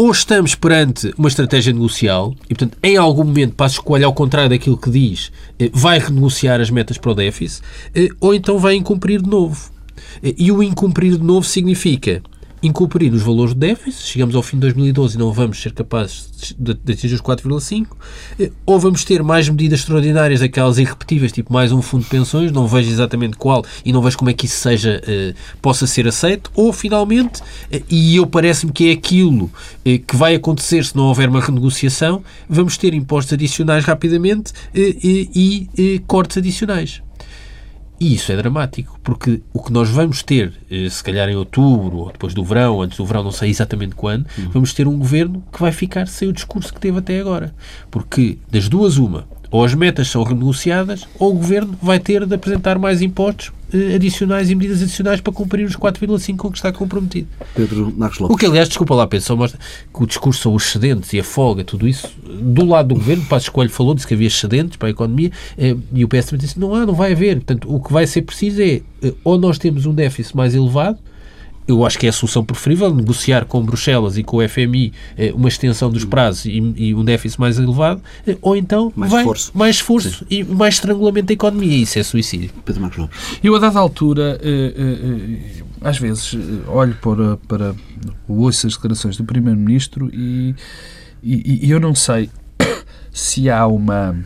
ou 0.00 0.10
estamos 0.10 0.54
perante 0.54 1.12
uma 1.18 1.28
estratégia 1.28 1.74
negocial 1.74 2.34
e, 2.48 2.54
portanto, 2.54 2.78
em 2.82 2.96
algum 2.96 3.22
momento, 3.22 3.54
Passos 3.54 3.80
Coelho, 3.80 4.06
ao 4.06 4.14
contrário 4.14 4.48
daquilo 4.48 4.78
que 4.78 4.88
diz, 4.88 5.30
eh, 5.58 5.68
vai 5.74 5.98
renegociar 5.98 6.58
as 6.58 6.70
metas 6.70 6.96
para 6.96 7.10
o 7.10 7.14
déficit, 7.14 7.62
eh, 7.94 8.08
ou 8.18 8.34
então 8.34 8.58
vai 8.58 8.76
incumprir 8.76 9.20
de 9.20 9.28
novo. 9.28 9.70
E 10.22 10.50
o 10.50 10.62
incumprir 10.62 11.18
de 11.18 11.22
novo 11.22 11.46
significa 11.46 12.22
incumprir 12.62 13.12
os 13.12 13.22
valores 13.22 13.54
do 13.54 13.60
déficit, 13.60 14.02
chegamos 14.02 14.34
ao 14.34 14.42
fim 14.42 14.56
de 14.56 14.60
2012 14.62 15.16
e 15.16 15.18
não 15.18 15.32
vamos 15.32 15.60
ser 15.60 15.72
capazes 15.72 16.54
de 16.58 16.72
atingir 16.92 17.14
os 17.14 17.20
4,5, 17.20 17.86
eh, 18.38 18.50
ou 18.66 18.78
vamos 18.78 19.04
ter 19.04 19.22
mais 19.22 19.48
medidas 19.48 19.80
extraordinárias, 19.80 20.42
aquelas 20.42 20.78
irrepetíveis, 20.78 21.32
tipo 21.32 21.52
mais 21.52 21.72
um 21.72 21.80
fundo 21.80 22.04
de 22.04 22.10
pensões, 22.10 22.52
não 22.52 22.66
vejo 22.66 22.90
exatamente 22.90 23.36
qual 23.36 23.64
e 23.84 23.92
não 23.92 24.02
vejo 24.02 24.18
como 24.18 24.30
é 24.30 24.34
que 24.34 24.46
isso 24.46 24.58
seja, 24.58 25.00
eh, 25.06 25.34
possa 25.62 25.86
ser 25.86 26.06
aceito, 26.06 26.50
ou 26.54 26.72
finalmente, 26.72 27.42
eh, 27.70 27.82
e 27.88 28.16
eu 28.16 28.26
parece-me 28.26 28.72
que 28.72 28.90
é 28.90 28.92
aquilo 28.92 29.50
que 29.84 30.16
vai 30.16 30.34
acontecer 30.34 30.84
se 30.84 30.96
não 30.96 31.04
houver 31.04 31.28
uma 31.28 31.40
renegociação, 31.40 32.22
vamos 32.48 32.76
ter 32.76 32.92
impostos 32.94 33.32
adicionais 33.32 33.84
rapidamente 33.84 34.52
e, 34.74 36.00
cortes 36.06 36.36
adicionais. 36.36 37.02
E 38.00 38.14
isso 38.14 38.32
é 38.32 38.36
dramático, 38.36 38.98
porque 39.04 39.42
o 39.52 39.62
que 39.62 39.70
nós 39.70 39.90
vamos 39.90 40.22
ter, 40.22 40.54
eh, 40.70 40.88
se 40.88 41.04
calhar 41.04 41.28
em 41.28 41.36
outubro, 41.36 41.98
ou 41.98 42.10
depois 42.10 42.32
do 42.32 42.42
verão, 42.42 42.80
antes 42.80 42.96
do 42.96 43.04
verão, 43.04 43.22
não 43.22 43.30
sei 43.30 43.50
exatamente 43.50 43.94
quando, 43.94 44.26
vamos 44.50 44.72
ter 44.72 44.88
um 44.88 44.98
governo 44.98 45.44
que 45.52 45.60
vai 45.60 45.70
ficar 45.70 46.08
sem 46.08 46.26
o 46.26 46.32
discurso 46.32 46.72
que 46.72 46.80
teve 46.80 46.98
até 46.98 47.20
agora. 47.20 47.54
Porque, 47.90 48.38
das 48.50 48.70
duas, 48.70 48.96
uma, 48.96 49.28
ou 49.50 49.64
as 49.64 49.74
metas 49.74 50.08
são 50.08 50.22
renegociadas, 50.22 51.06
ou 51.18 51.30
o 51.30 51.34
governo 51.34 51.76
vai 51.82 51.98
ter 51.98 52.24
de 52.24 52.34
apresentar 52.34 52.78
mais 52.78 53.02
impostos 53.02 53.52
eh, 53.72 53.94
adicionais 53.94 54.50
e 54.50 54.54
medidas 54.54 54.82
adicionais 54.82 55.20
para 55.20 55.32
cumprir 55.32 55.64
os 55.64 55.76
4,5 55.76 56.36
com 56.36 56.50
que 56.50 56.58
está 56.58 56.72
comprometido. 56.72 57.28
Pedro 57.54 57.92
Marcos 57.96 58.20
O 58.20 58.22
Lopes. 58.24 58.38
que, 58.38 58.46
aliás, 58.46 58.68
desculpa 58.68 58.94
lá, 58.94 59.06
Pedro, 59.06 59.26
só 59.26 59.36
mostra 59.36 59.58
que 59.92 60.02
o 60.02 60.06
discurso 60.06 60.42
sobre 60.42 60.56
os 60.56 60.66
excedentes 60.66 61.12
e 61.12 61.20
a 61.20 61.24
folga, 61.24 61.64
tudo 61.64 61.88
isso, 61.88 62.08
do 62.24 62.64
lado 62.64 62.88
do 62.88 62.94
governo, 62.94 63.24
Passos 63.26 63.48
Coelho 63.48 63.70
falou, 63.70 63.94
disse 63.94 64.06
que 64.06 64.14
havia 64.14 64.28
excedentes 64.28 64.76
para 64.76 64.88
a 64.88 64.90
economia, 64.90 65.30
eh, 65.58 65.76
e 65.92 66.04
o 66.04 66.08
PS 66.08 66.32
disse 66.38 66.58
não 66.58 66.74
há, 66.74 66.86
não 66.86 66.94
vai 66.94 67.12
haver. 67.12 67.36
Portanto, 67.36 67.72
o 67.72 67.80
que 67.80 67.92
vai 67.92 68.06
ser 68.06 68.22
preciso 68.22 68.60
é, 68.62 68.80
eh, 69.02 69.14
ou 69.24 69.38
nós 69.38 69.58
temos 69.58 69.86
um 69.86 69.94
déficit 69.94 70.36
mais 70.36 70.54
elevado, 70.54 70.98
eu 71.70 71.84
acho 71.86 71.98
que 71.98 72.06
é 72.06 72.08
a 72.08 72.12
solução 72.12 72.44
preferível, 72.44 72.94
negociar 72.94 73.44
com 73.44 73.62
Bruxelas 73.62 74.18
e 74.18 74.22
com 74.22 74.36
o 74.38 74.48
FMI 74.48 74.92
eh, 75.16 75.32
uma 75.34 75.48
extensão 75.48 75.90
dos 75.90 76.04
prazos 76.04 76.44
e, 76.44 76.58
e 76.76 76.94
um 76.94 77.04
déficit 77.04 77.40
mais 77.40 77.58
elevado, 77.58 78.02
eh, 78.26 78.36
ou 78.42 78.56
então 78.56 78.92
Mais 78.96 79.10
vai- 79.12 79.20
esforço. 79.22 79.50
mais 79.54 79.76
esforço 79.76 80.26
e 80.30 80.44
mais 80.44 80.74
estrangulamento 80.74 81.26
da 81.28 81.32
economia. 81.32 81.76
Isso 81.82 81.98
é 81.98 82.02
suicídio. 82.02 82.50
Pedro 82.64 82.82
Marcos 82.82 82.98
Lopes. 82.98 83.18
Eu, 83.42 83.54
a 83.54 83.58
dada 83.58 83.78
altura, 83.78 84.38
eh, 84.42 85.38
às 85.80 85.98
vezes, 85.98 86.34
olho 86.66 86.94
para, 87.00 87.36
para 87.48 87.74
ouço 88.28 88.66
as 88.66 88.74
declarações 88.74 89.16
do 89.16 89.24
Primeiro-Ministro 89.24 90.10
e, 90.12 90.54
e- 91.22 91.66
e 91.66 91.70
eu 91.70 91.80
não 91.80 91.94
sei 91.94 92.28
se 93.12 93.48
há 93.48 93.66
uma. 93.66 94.16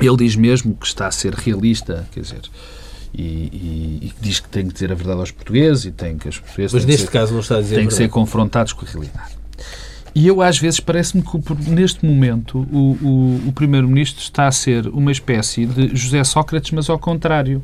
Ele 0.00 0.16
diz 0.16 0.34
mesmo 0.34 0.74
que 0.74 0.86
está 0.86 1.06
a 1.08 1.10
ser 1.10 1.34
realista, 1.34 2.08
quer 2.12 2.20
dizer, 2.20 2.40
e, 3.14 3.22
e- 3.22 3.98
e 4.06 4.12
diz 4.20 4.40
que 4.40 4.48
tem 4.48 4.66
que 4.66 4.72
dizer 4.74 4.92
a 4.92 4.94
verdade 4.94 5.20
aos 5.20 5.30
portugueses 5.30 5.84
e 5.86 5.90
tem 5.92 6.16
que 6.18 6.28
os 6.28 6.38
portugueses 6.38 6.72
Mas 6.72 6.82
têm 6.82 6.86
que 6.86 6.92
neste 6.92 7.06
ser- 7.06 7.12
caso 7.18 7.32
não 7.32 7.40
está 7.40 7.56
a 7.56 7.60
dizer 7.60 7.76
têm 7.76 7.84
a 7.84 7.88
que 7.88 7.94
ser 7.94 8.08
confrontados 8.08 8.72
com 8.72 8.84
a 8.86 8.88
realidade. 8.88 9.40
E 10.12 10.26
eu, 10.26 10.42
às 10.42 10.58
vezes, 10.58 10.80
parece-me 10.80 11.22
que, 11.22 11.70
neste 11.70 12.04
momento, 12.04 12.58
o, 12.72 12.96
o- 13.00 13.48
o 13.48 13.52
Primeiro-Ministro 13.52 14.20
está 14.22 14.48
a 14.48 14.52
ser 14.52 14.88
uma 14.88 15.12
espécie 15.12 15.66
de 15.66 15.94
José 15.94 16.24
Sócrates, 16.24 16.72
mas 16.72 16.90
ao 16.90 16.98
contrário. 16.98 17.62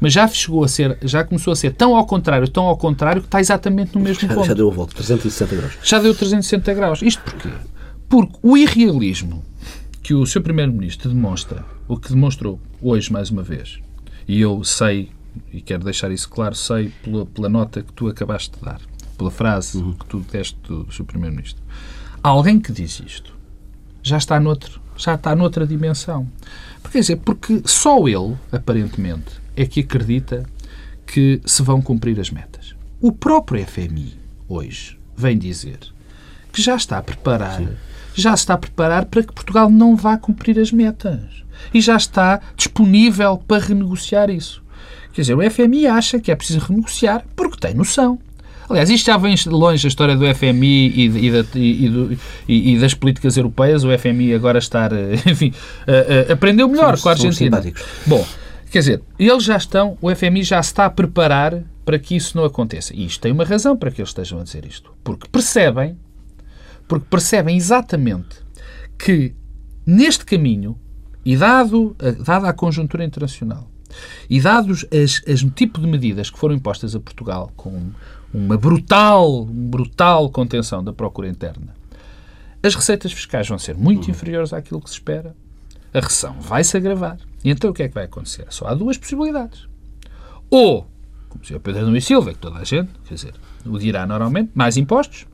Mas 0.00 0.12
já 0.12 0.26
chegou 0.26 0.64
a 0.64 0.68
ser, 0.68 0.98
já 1.02 1.22
começou 1.22 1.52
a 1.52 1.56
ser 1.56 1.72
tão 1.72 1.94
ao 1.96 2.04
contrário, 2.04 2.48
tão 2.48 2.64
ao 2.64 2.76
contrário, 2.76 3.22
que 3.22 3.28
está 3.28 3.40
exatamente 3.40 3.94
no 3.94 4.00
mesmo 4.00 4.28
Já, 4.28 4.34
ponto. 4.34 4.46
já 4.46 4.54
deu 4.54 4.68
a 4.68 4.74
volta, 4.74 4.92
360 4.94 5.54
graus. 5.56 5.72
Já 5.84 5.98
deu 6.00 6.12
360 6.14 6.74
graus. 6.74 7.00
Isto 7.00 7.22
porquê? 7.22 7.48
Porque 8.08 8.34
o 8.42 8.56
irrealismo 8.56 9.44
que 10.02 10.14
o 10.14 10.26
Sr. 10.26 10.40
Primeiro-Ministro 10.42 11.08
demonstra, 11.10 11.64
o 11.88 11.96
que 11.96 12.08
demonstrou 12.10 12.60
hoje 12.82 13.12
mais 13.12 13.30
uma 13.30 13.42
vez, 13.42 13.78
e 14.26 14.40
eu 14.40 14.62
sei, 14.64 15.10
e 15.52 15.60
quero 15.60 15.84
deixar 15.84 16.10
isso 16.10 16.28
claro, 16.28 16.54
sei 16.54 16.92
pela, 17.02 17.26
pela 17.26 17.48
nota 17.48 17.82
que 17.82 17.92
tu 17.92 18.08
acabaste 18.08 18.56
de 18.58 18.64
dar, 18.64 18.80
pela 19.16 19.30
frase 19.30 19.82
que 19.98 20.06
tu 20.06 20.20
deste 20.20 20.58
do 20.62 20.90
Sr. 20.92 21.04
Primeiro-Ministro. 21.04 21.62
Alguém 22.22 22.58
que 22.58 22.72
diz 22.72 23.00
isto 23.00 23.34
já 24.02 24.18
está 24.18 24.38
noutro, 24.38 24.80
já 24.96 25.14
está 25.14 25.34
noutra 25.34 25.66
dimensão. 25.66 26.28
Porque, 26.82 26.98
quer 26.98 27.00
dizer, 27.00 27.16
porque 27.16 27.62
só 27.64 28.06
ele, 28.06 28.36
aparentemente, 28.52 29.40
é 29.56 29.64
que 29.64 29.80
acredita 29.80 30.44
que 31.06 31.40
se 31.44 31.62
vão 31.62 31.80
cumprir 31.80 32.20
as 32.20 32.30
metas. 32.30 32.74
O 33.00 33.10
próprio 33.12 33.64
FMI, 33.66 34.18
hoje, 34.48 34.98
vem 35.16 35.38
dizer 35.38 35.78
que 36.52 36.62
já 36.62 36.76
está 36.76 36.98
a 36.98 37.02
preparar, 37.02 37.62
já 38.14 38.36
se 38.36 38.42
está 38.44 38.54
a 38.54 38.58
preparar 38.58 39.04
para 39.06 39.22
que 39.22 39.32
Portugal 39.32 39.70
não 39.70 39.96
vá 39.96 40.16
cumprir 40.16 40.58
as 40.58 40.70
metas. 40.72 41.20
E 41.72 41.80
já 41.80 41.96
está 41.96 42.40
disponível 42.56 43.36
para 43.46 43.62
renegociar 43.64 44.30
isso. 44.30 44.62
Quer 45.12 45.20
dizer, 45.22 45.34
o 45.34 45.50
FMI 45.50 45.86
acha 45.86 46.18
que 46.18 46.30
é 46.32 46.34
preciso 46.36 46.60
renegociar 46.60 47.24
porque 47.36 47.58
tem 47.58 47.74
noção. 47.74 48.18
Aliás, 48.68 48.88
isto 48.88 49.06
já 49.06 49.16
vem 49.18 49.34
longe 49.46 49.86
a 49.86 49.88
história 49.88 50.16
do 50.16 50.24
FMI 50.34 50.88
e, 50.88 51.26
e 51.26 51.30
da- 51.30 51.44
e- 51.54 51.84
e 51.84 52.74
do- 52.76 52.80
das 52.80 52.94
políticas 52.94 53.36
europeias. 53.36 53.84
O 53.84 53.90
FMI 53.96 54.34
agora 54.34 54.58
está, 54.58 54.86
eh, 54.90 55.20
enfim, 55.30 55.52
eh, 55.86 56.26
eh, 56.28 56.32
aprendeu 56.32 56.66
melhor 56.68 56.96
Sim, 56.96 57.02
com 57.02 57.08
a 57.10 57.12
Argentina. 57.12 57.62
Bom, 58.06 58.26
quer 58.70 58.78
dizer, 58.78 59.02
eles 59.18 59.44
já 59.44 59.56
estão, 59.56 59.98
o 60.00 60.10
FMI 60.14 60.42
já 60.42 60.58
está 60.60 60.86
a 60.86 60.90
preparar 60.90 61.62
para 61.84 61.98
que 61.98 62.16
isso 62.16 62.36
não 62.36 62.44
aconteça. 62.44 62.94
E 62.96 63.04
isto 63.04 63.20
tem 63.20 63.30
uma 63.32 63.44
razão 63.44 63.76
para 63.76 63.90
que 63.90 64.00
eles 64.00 64.08
estejam 64.10 64.40
a 64.40 64.42
dizer 64.42 64.64
isto. 64.64 64.90
Porque 65.04 65.28
percebem, 65.30 65.96
porque 66.88 67.06
percebem 67.08 67.56
exatamente 67.56 68.36
que 68.98 69.34
neste 69.86 70.24
caminho, 70.24 70.78
e 71.24 71.36
dado, 71.36 71.96
a- 71.98 72.10
dada 72.22 72.48
a 72.48 72.52
conjuntura 72.52 73.04
internacional, 73.04 73.68
e 74.28 74.40
dados 74.40 74.84
as, 74.92 75.22
as 75.28 75.40
tipo 75.54 75.80
de 75.80 75.86
medidas 75.86 76.30
que 76.30 76.38
foram 76.38 76.54
impostas 76.54 76.94
a 76.94 77.00
Portugal 77.00 77.50
com 77.56 77.90
uma 78.32 78.56
brutal, 78.56 79.44
brutal 79.46 80.28
contenção 80.30 80.82
da 80.82 80.92
procura 80.92 81.28
interna, 81.28 81.74
as 82.62 82.74
receitas 82.74 83.12
fiscais 83.12 83.46
vão 83.48 83.58
ser 83.58 83.76
muito 83.76 84.10
inferiores 84.10 84.52
àquilo 84.52 84.80
que 84.80 84.88
se 84.90 84.96
espera, 84.96 85.34
a 85.92 86.00
recessão 86.00 86.40
vai 86.40 86.64
se 86.64 86.76
agravar. 86.76 87.18
E 87.44 87.50
então 87.50 87.70
o 87.70 87.74
que 87.74 87.82
é 87.82 87.88
que 87.88 87.94
vai 87.94 88.04
acontecer? 88.04 88.46
Só 88.48 88.66
há 88.66 88.74
duas 88.74 88.96
possibilidades. 88.98 89.68
Ou, 90.50 90.88
como 91.28 91.42
dizia 91.42 91.58
o 91.58 91.60
Pedro 91.60 91.82
Nunes 91.86 92.04
Silva, 92.04 92.32
que 92.32 92.38
toda 92.38 92.58
a 92.58 92.64
gente, 92.64 92.90
quer 93.06 93.14
dizer, 93.14 93.34
o 93.66 93.78
dirá 93.78 94.06
normalmente, 94.06 94.50
mais 94.54 94.76
impostos, 94.76 95.26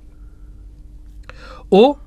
ou 1.70 1.98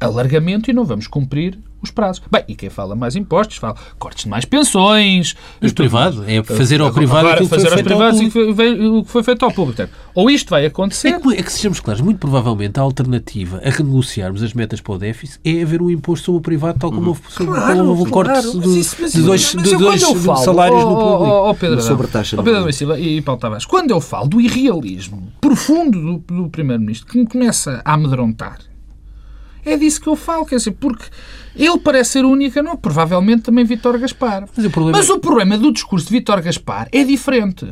alargamento 0.00 0.70
e 0.70 0.72
não 0.74 0.84
vamos 0.84 1.06
cumprir 1.06 1.58
os 1.80 1.90
prazos. 1.90 2.22
Bem, 2.30 2.42
e 2.48 2.54
quem 2.54 2.70
fala 2.70 2.96
mais 2.96 3.14
impostos 3.14 3.58
fala 3.58 3.74
cortes 3.98 4.24
de 4.24 4.30
mais 4.30 4.46
pensões. 4.46 5.36
Mas 5.60 5.70
privado, 5.72 6.24
é 6.26 6.42
fazer 6.42 6.80
ao 6.80 6.90
privado 6.90 7.18
Agora, 7.28 7.34
aquilo 7.34 7.48
que 7.50 7.54
fazer 7.54 7.68
foi 7.68 7.72
aos 7.72 7.82
feito 7.82 7.92
ao 7.92 7.98
privados 7.98 8.18
público. 8.20 8.48
que 8.48 8.54
foi- 8.56 8.88
o 8.88 9.04
que 9.04 9.10
foi 9.10 9.22
feito 9.22 9.44
ao 9.44 9.52
público. 9.52 9.76
Portanto, 9.76 9.98
Ou 10.14 10.30
isto 10.30 10.48
vai 10.50 10.64
acontecer, 10.64 11.08
É 11.08 11.20
que, 11.20 11.28
é 11.34 11.42
que 11.42 11.52
sejamos 11.52 11.80
claros, 11.80 12.00
muito 12.00 12.18
provavelmente 12.18 12.78
a 12.80 12.82
alternativa 12.82 13.60
a 13.62 13.68
renegociarmos 13.70 14.42
as 14.42 14.54
metas 14.54 14.80
para 14.80 14.94
o 14.94 14.98
déficit 14.98 15.40
é 15.44 15.62
haver 15.62 15.82
um 15.82 15.90
imposto 15.90 16.24
sobre 16.26 16.38
o 16.38 16.40
privado, 16.40 16.78
tal 16.78 16.90
como 16.90 17.08
houve, 17.08 17.20
sobre, 17.28 17.60
como 17.60 17.84
houve 17.90 18.02
um 18.02 18.10
corte 18.10 18.30
claro. 18.32 18.50
de, 18.52 18.56
Mas 18.58 18.66
isso- 18.76 18.96
mas 19.00 19.12
de 19.12 19.18
isso- 19.18 19.26
dois, 19.26 19.54
mas 19.54 19.64
de 19.68 19.76
dois 19.76 20.02
falo, 20.02 20.36
salários 20.38 20.82
oh, 20.84 20.88
no 20.90 20.92
oh, 20.96 21.00
público. 21.18 21.24
oh, 21.34 21.50
oh, 21.50 21.54
Pedro 21.54 21.68
Uma 21.68 21.74
Adão, 21.82 21.86
sobretaxa 21.88 22.36
oh, 22.40 22.42
Pedro 22.42 22.72
Silva 22.72 22.98
e 22.98 23.20
Paulo 23.20 23.40
Tavares, 23.40 23.66
quando 23.66 23.90
eu 23.90 24.00
falo 24.00 24.28
do 24.28 24.40
irrealismo 24.40 25.30
profundo 25.40 26.00
do, 26.26 26.34
do 26.44 26.48
Primeiro-Ministro, 26.48 27.06
que 27.12 27.18
me 27.18 27.26
começa 27.26 27.82
a 27.84 27.92
amedrontar, 27.94 28.58
é 29.64 29.76
disso 29.76 30.00
que 30.00 30.06
eu 30.08 30.16
falo, 30.16 30.44
quer 30.46 30.56
dizer, 30.56 30.72
porque 30.72 31.04
ele 31.56 31.78
parece 31.78 32.10
ser 32.12 32.24
única, 32.24 32.62
não, 32.62 32.76
provavelmente 32.76 33.42
também 33.42 33.64
Vítor 33.64 33.98
Gaspar. 33.98 34.44
Mas 34.56 34.64
o 34.66 34.70
problema- 34.70 34.98
Mas 34.98 35.08
o 35.10 35.18
problema 35.18 35.56
do 35.58 35.72
discurso 35.72 36.06
de 36.06 36.12
Vítor 36.12 36.40
Gaspar 36.42 36.88
é 36.92 37.04
diferente. 37.04 37.66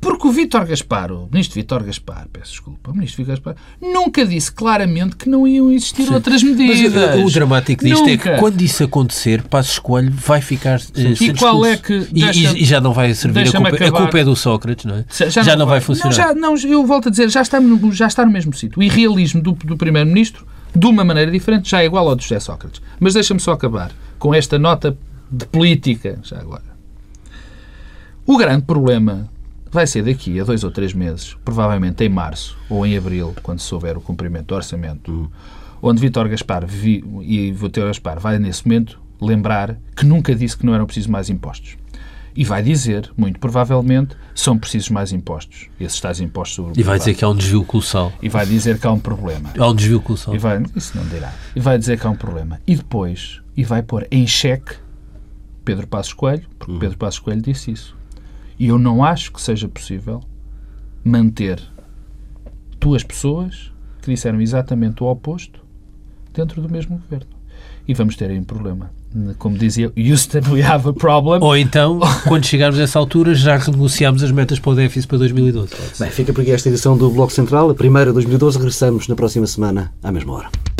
Porque 0.00 0.26
o 0.26 0.32
Vítor 0.32 0.66
Gaspar, 0.66 1.12
o 1.12 1.28
ministro 1.32 1.54
Vítor 1.54 1.84
Gaspar, 1.84 2.26
peço 2.32 2.50
desculpa, 2.50 2.90
o 2.90 2.92
ministro 2.92 3.18
Vítor 3.22 3.36
Gaspar, 3.36 3.54
nunca 3.80 4.26
disse 4.26 4.50
claramente 4.50 5.14
que 5.14 5.28
não 5.28 5.46
iam 5.46 5.70
existir 5.70 6.12
outras 6.12 6.42
Mas 6.42 6.56
medidas. 6.56 7.20
o, 7.22 7.24
o 7.24 7.30
dramático 7.30 7.84
disto 7.84 8.08
é 8.08 8.16
que 8.16 8.28
Nunca. 8.28 8.38
quando 8.40 8.60
isso 8.62 8.82
acontecer, 8.82 9.42
Passo 9.44 9.70
Escolho 9.74 10.10
vai 10.10 10.40
ficar 10.40 10.80
eh, 10.96 11.14
sem 11.14 11.32
qual 11.36 11.64
é 11.64 11.76
que- 11.76 12.08
E, 12.12 12.24
e- 12.24 12.62
e 12.62 12.64
já 12.64 12.80
não 12.80 12.92
vai 12.92 13.14
servir 13.14 13.38
a 13.46 13.52
culpa, 13.52 13.68
a 13.84 13.92
culpa 13.92 14.18
é 14.18 14.24
do 14.24 14.34
Sócrates, 14.34 14.84
não 14.86 14.96
é? 14.96 15.04
Já, 15.30 15.54
não 15.54 15.66
vai, 15.66 15.80
funcionar. 15.80 16.34
Não, 16.34 16.56
já- 16.56 16.66
não, 16.66 16.72
eu 16.72 16.84
volto 16.84 17.06
a 17.06 17.10
dizer, 17.12 17.30
já 17.30 17.40
está 17.42 17.60
no, 17.60 17.92
já 17.92 18.08
está 18.08 18.26
no 18.26 18.32
mesmo 18.32 18.52
sítio. 18.54 18.80
O 18.80 18.82
irrealismo 18.82 19.40
do, 19.40 19.52
do 19.52 19.76
Primeiro-Ministro, 19.76 20.44
de 20.74 20.86
uma 20.86 21.04
maneira 21.04 21.30
diferente, 21.30 21.70
já 21.70 21.82
é 21.82 21.86
igual 21.86 22.08
ao 22.08 22.16
do 22.16 22.22
José 22.22 22.40
Sócrates. 22.40 22.80
Mas 22.98 23.14
deixa-me 23.14 23.40
só 23.40 23.52
acabar 23.52 23.92
com 24.18 24.34
esta 24.34 24.58
nota 24.58 24.96
de 25.30 25.46
política, 25.46 26.18
já 26.22 26.38
agora. 26.38 26.72
O 28.26 28.36
grande 28.38 28.64
problema 28.64 29.28
vai 29.70 29.86
ser 29.86 30.04
daqui 30.04 30.38
a 30.38 30.44
dois 30.44 30.62
ou 30.64 30.70
três 30.70 30.92
meses, 30.92 31.36
provavelmente 31.44 32.04
em 32.04 32.08
março 32.08 32.56
ou 32.68 32.86
em 32.86 32.96
abril, 32.96 33.34
quando 33.42 33.58
se 33.58 33.66
souber 33.66 33.96
o 33.96 34.00
cumprimento 34.00 34.46
do 34.46 34.54
orçamento, 34.54 35.32
onde 35.80 36.00
Vítor 36.00 36.28
Gaspar 36.28 36.66
vi, 36.66 37.04
e 37.22 37.50
Vítor 37.52 37.86
Gaspar 37.86 38.20
vai, 38.20 38.38
nesse 38.38 38.66
momento, 38.66 39.00
lembrar 39.20 39.78
que 39.96 40.04
nunca 40.04 40.34
disse 40.34 40.56
que 40.56 40.66
não 40.66 40.74
eram 40.74 40.86
precisos 40.86 41.10
mais 41.10 41.30
impostos. 41.30 41.76
E 42.34 42.44
vai 42.44 42.62
dizer, 42.62 43.10
muito 43.16 43.38
provavelmente, 43.38 44.16
são 44.34 44.58
precisos 44.58 44.88
mais 44.88 45.12
impostos. 45.12 45.68
Esses 45.78 46.00
tais 46.00 46.20
impostos 46.20 46.56
sobre 46.56 46.72
o 46.72 46.80
E 46.80 46.82
vai 46.82 46.98
dizer 46.98 47.14
que 47.14 47.24
há 47.24 47.28
um 47.28 47.36
desvio 47.36 47.64
colossal. 47.64 48.12
E 48.22 48.28
vai 48.28 48.46
dizer 48.46 48.78
que 48.78 48.86
há 48.86 48.92
um 48.92 48.98
problema. 48.98 49.52
Há 49.58 49.68
um 49.68 49.74
desvio 49.74 50.00
colossal. 50.00 50.34
E 50.34 50.38
vai, 50.38 50.62
isso 50.74 50.96
não 50.96 51.04
dirá. 51.06 51.32
E 51.54 51.60
vai 51.60 51.78
dizer 51.78 52.00
que 52.00 52.06
há 52.06 52.10
um 52.10 52.16
problema. 52.16 52.60
E 52.66 52.74
depois, 52.74 53.42
e 53.56 53.64
vai 53.64 53.82
pôr 53.82 54.06
em 54.10 54.26
xeque 54.26 54.76
Pedro 55.64 55.86
Passos 55.86 56.14
Coelho, 56.14 56.44
porque 56.58 56.78
Pedro 56.78 56.96
Passos 56.96 57.20
Coelho 57.20 57.42
disse 57.42 57.70
isso. 57.70 57.96
E 58.58 58.68
eu 58.68 58.78
não 58.78 59.04
acho 59.04 59.32
que 59.32 59.40
seja 59.40 59.68
possível 59.68 60.22
manter 61.04 61.60
duas 62.80 63.02
pessoas 63.02 63.72
que 64.00 64.10
disseram 64.10 64.40
exatamente 64.40 65.02
o 65.02 65.06
oposto 65.06 65.64
dentro 66.32 66.62
do 66.62 66.68
mesmo 66.68 66.98
governo. 66.98 67.26
E 67.86 67.94
vamos 67.94 68.16
ter 68.16 68.30
aí 68.30 68.38
um 68.38 68.44
problema. 68.44 68.90
Como 69.38 69.56
dizia 69.58 69.92
Houston, 69.96 70.40
we 70.50 70.62
have 70.62 70.88
a 70.88 70.92
problem. 70.92 71.40
Ou 71.42 71.56
então, 71.56 72.00
quando 72.26 72.44
chegarmos 72.44 72.78
a 72.78 72.82
essa 72.82 72.98
altura, 72.98 73.34
já 73.34 73.56
renegociamos 73.56 74.22
as 74.22 74.30
metas 74.30 74.58
para 74.58 74.72
o 74.72 74.74
déficit 74.74 75.08
para 75.08 75.18
2012. 75.18 75.72
Bem, 75.98 76.10
fica 76.10 76.32
por 76.32 76.40
aqui 76.40 76.50
esta 76.50 76.68
edição 76.68 76.96
do 76.96 77.10
Bloco 77.10 77.32
Central, 77.32 77.70
a 77.70 77.74
primeira 77.74 78.10
de 78.10 78.14
2012. 78.14 78.58
Regressamos 78.58 79.08
na 79.08 79.14
próxima 79.14 79.46
semana, 79.46 79.92
à 80.02 80.10
mesma 80.10 80.32
hora. 80.34 80.71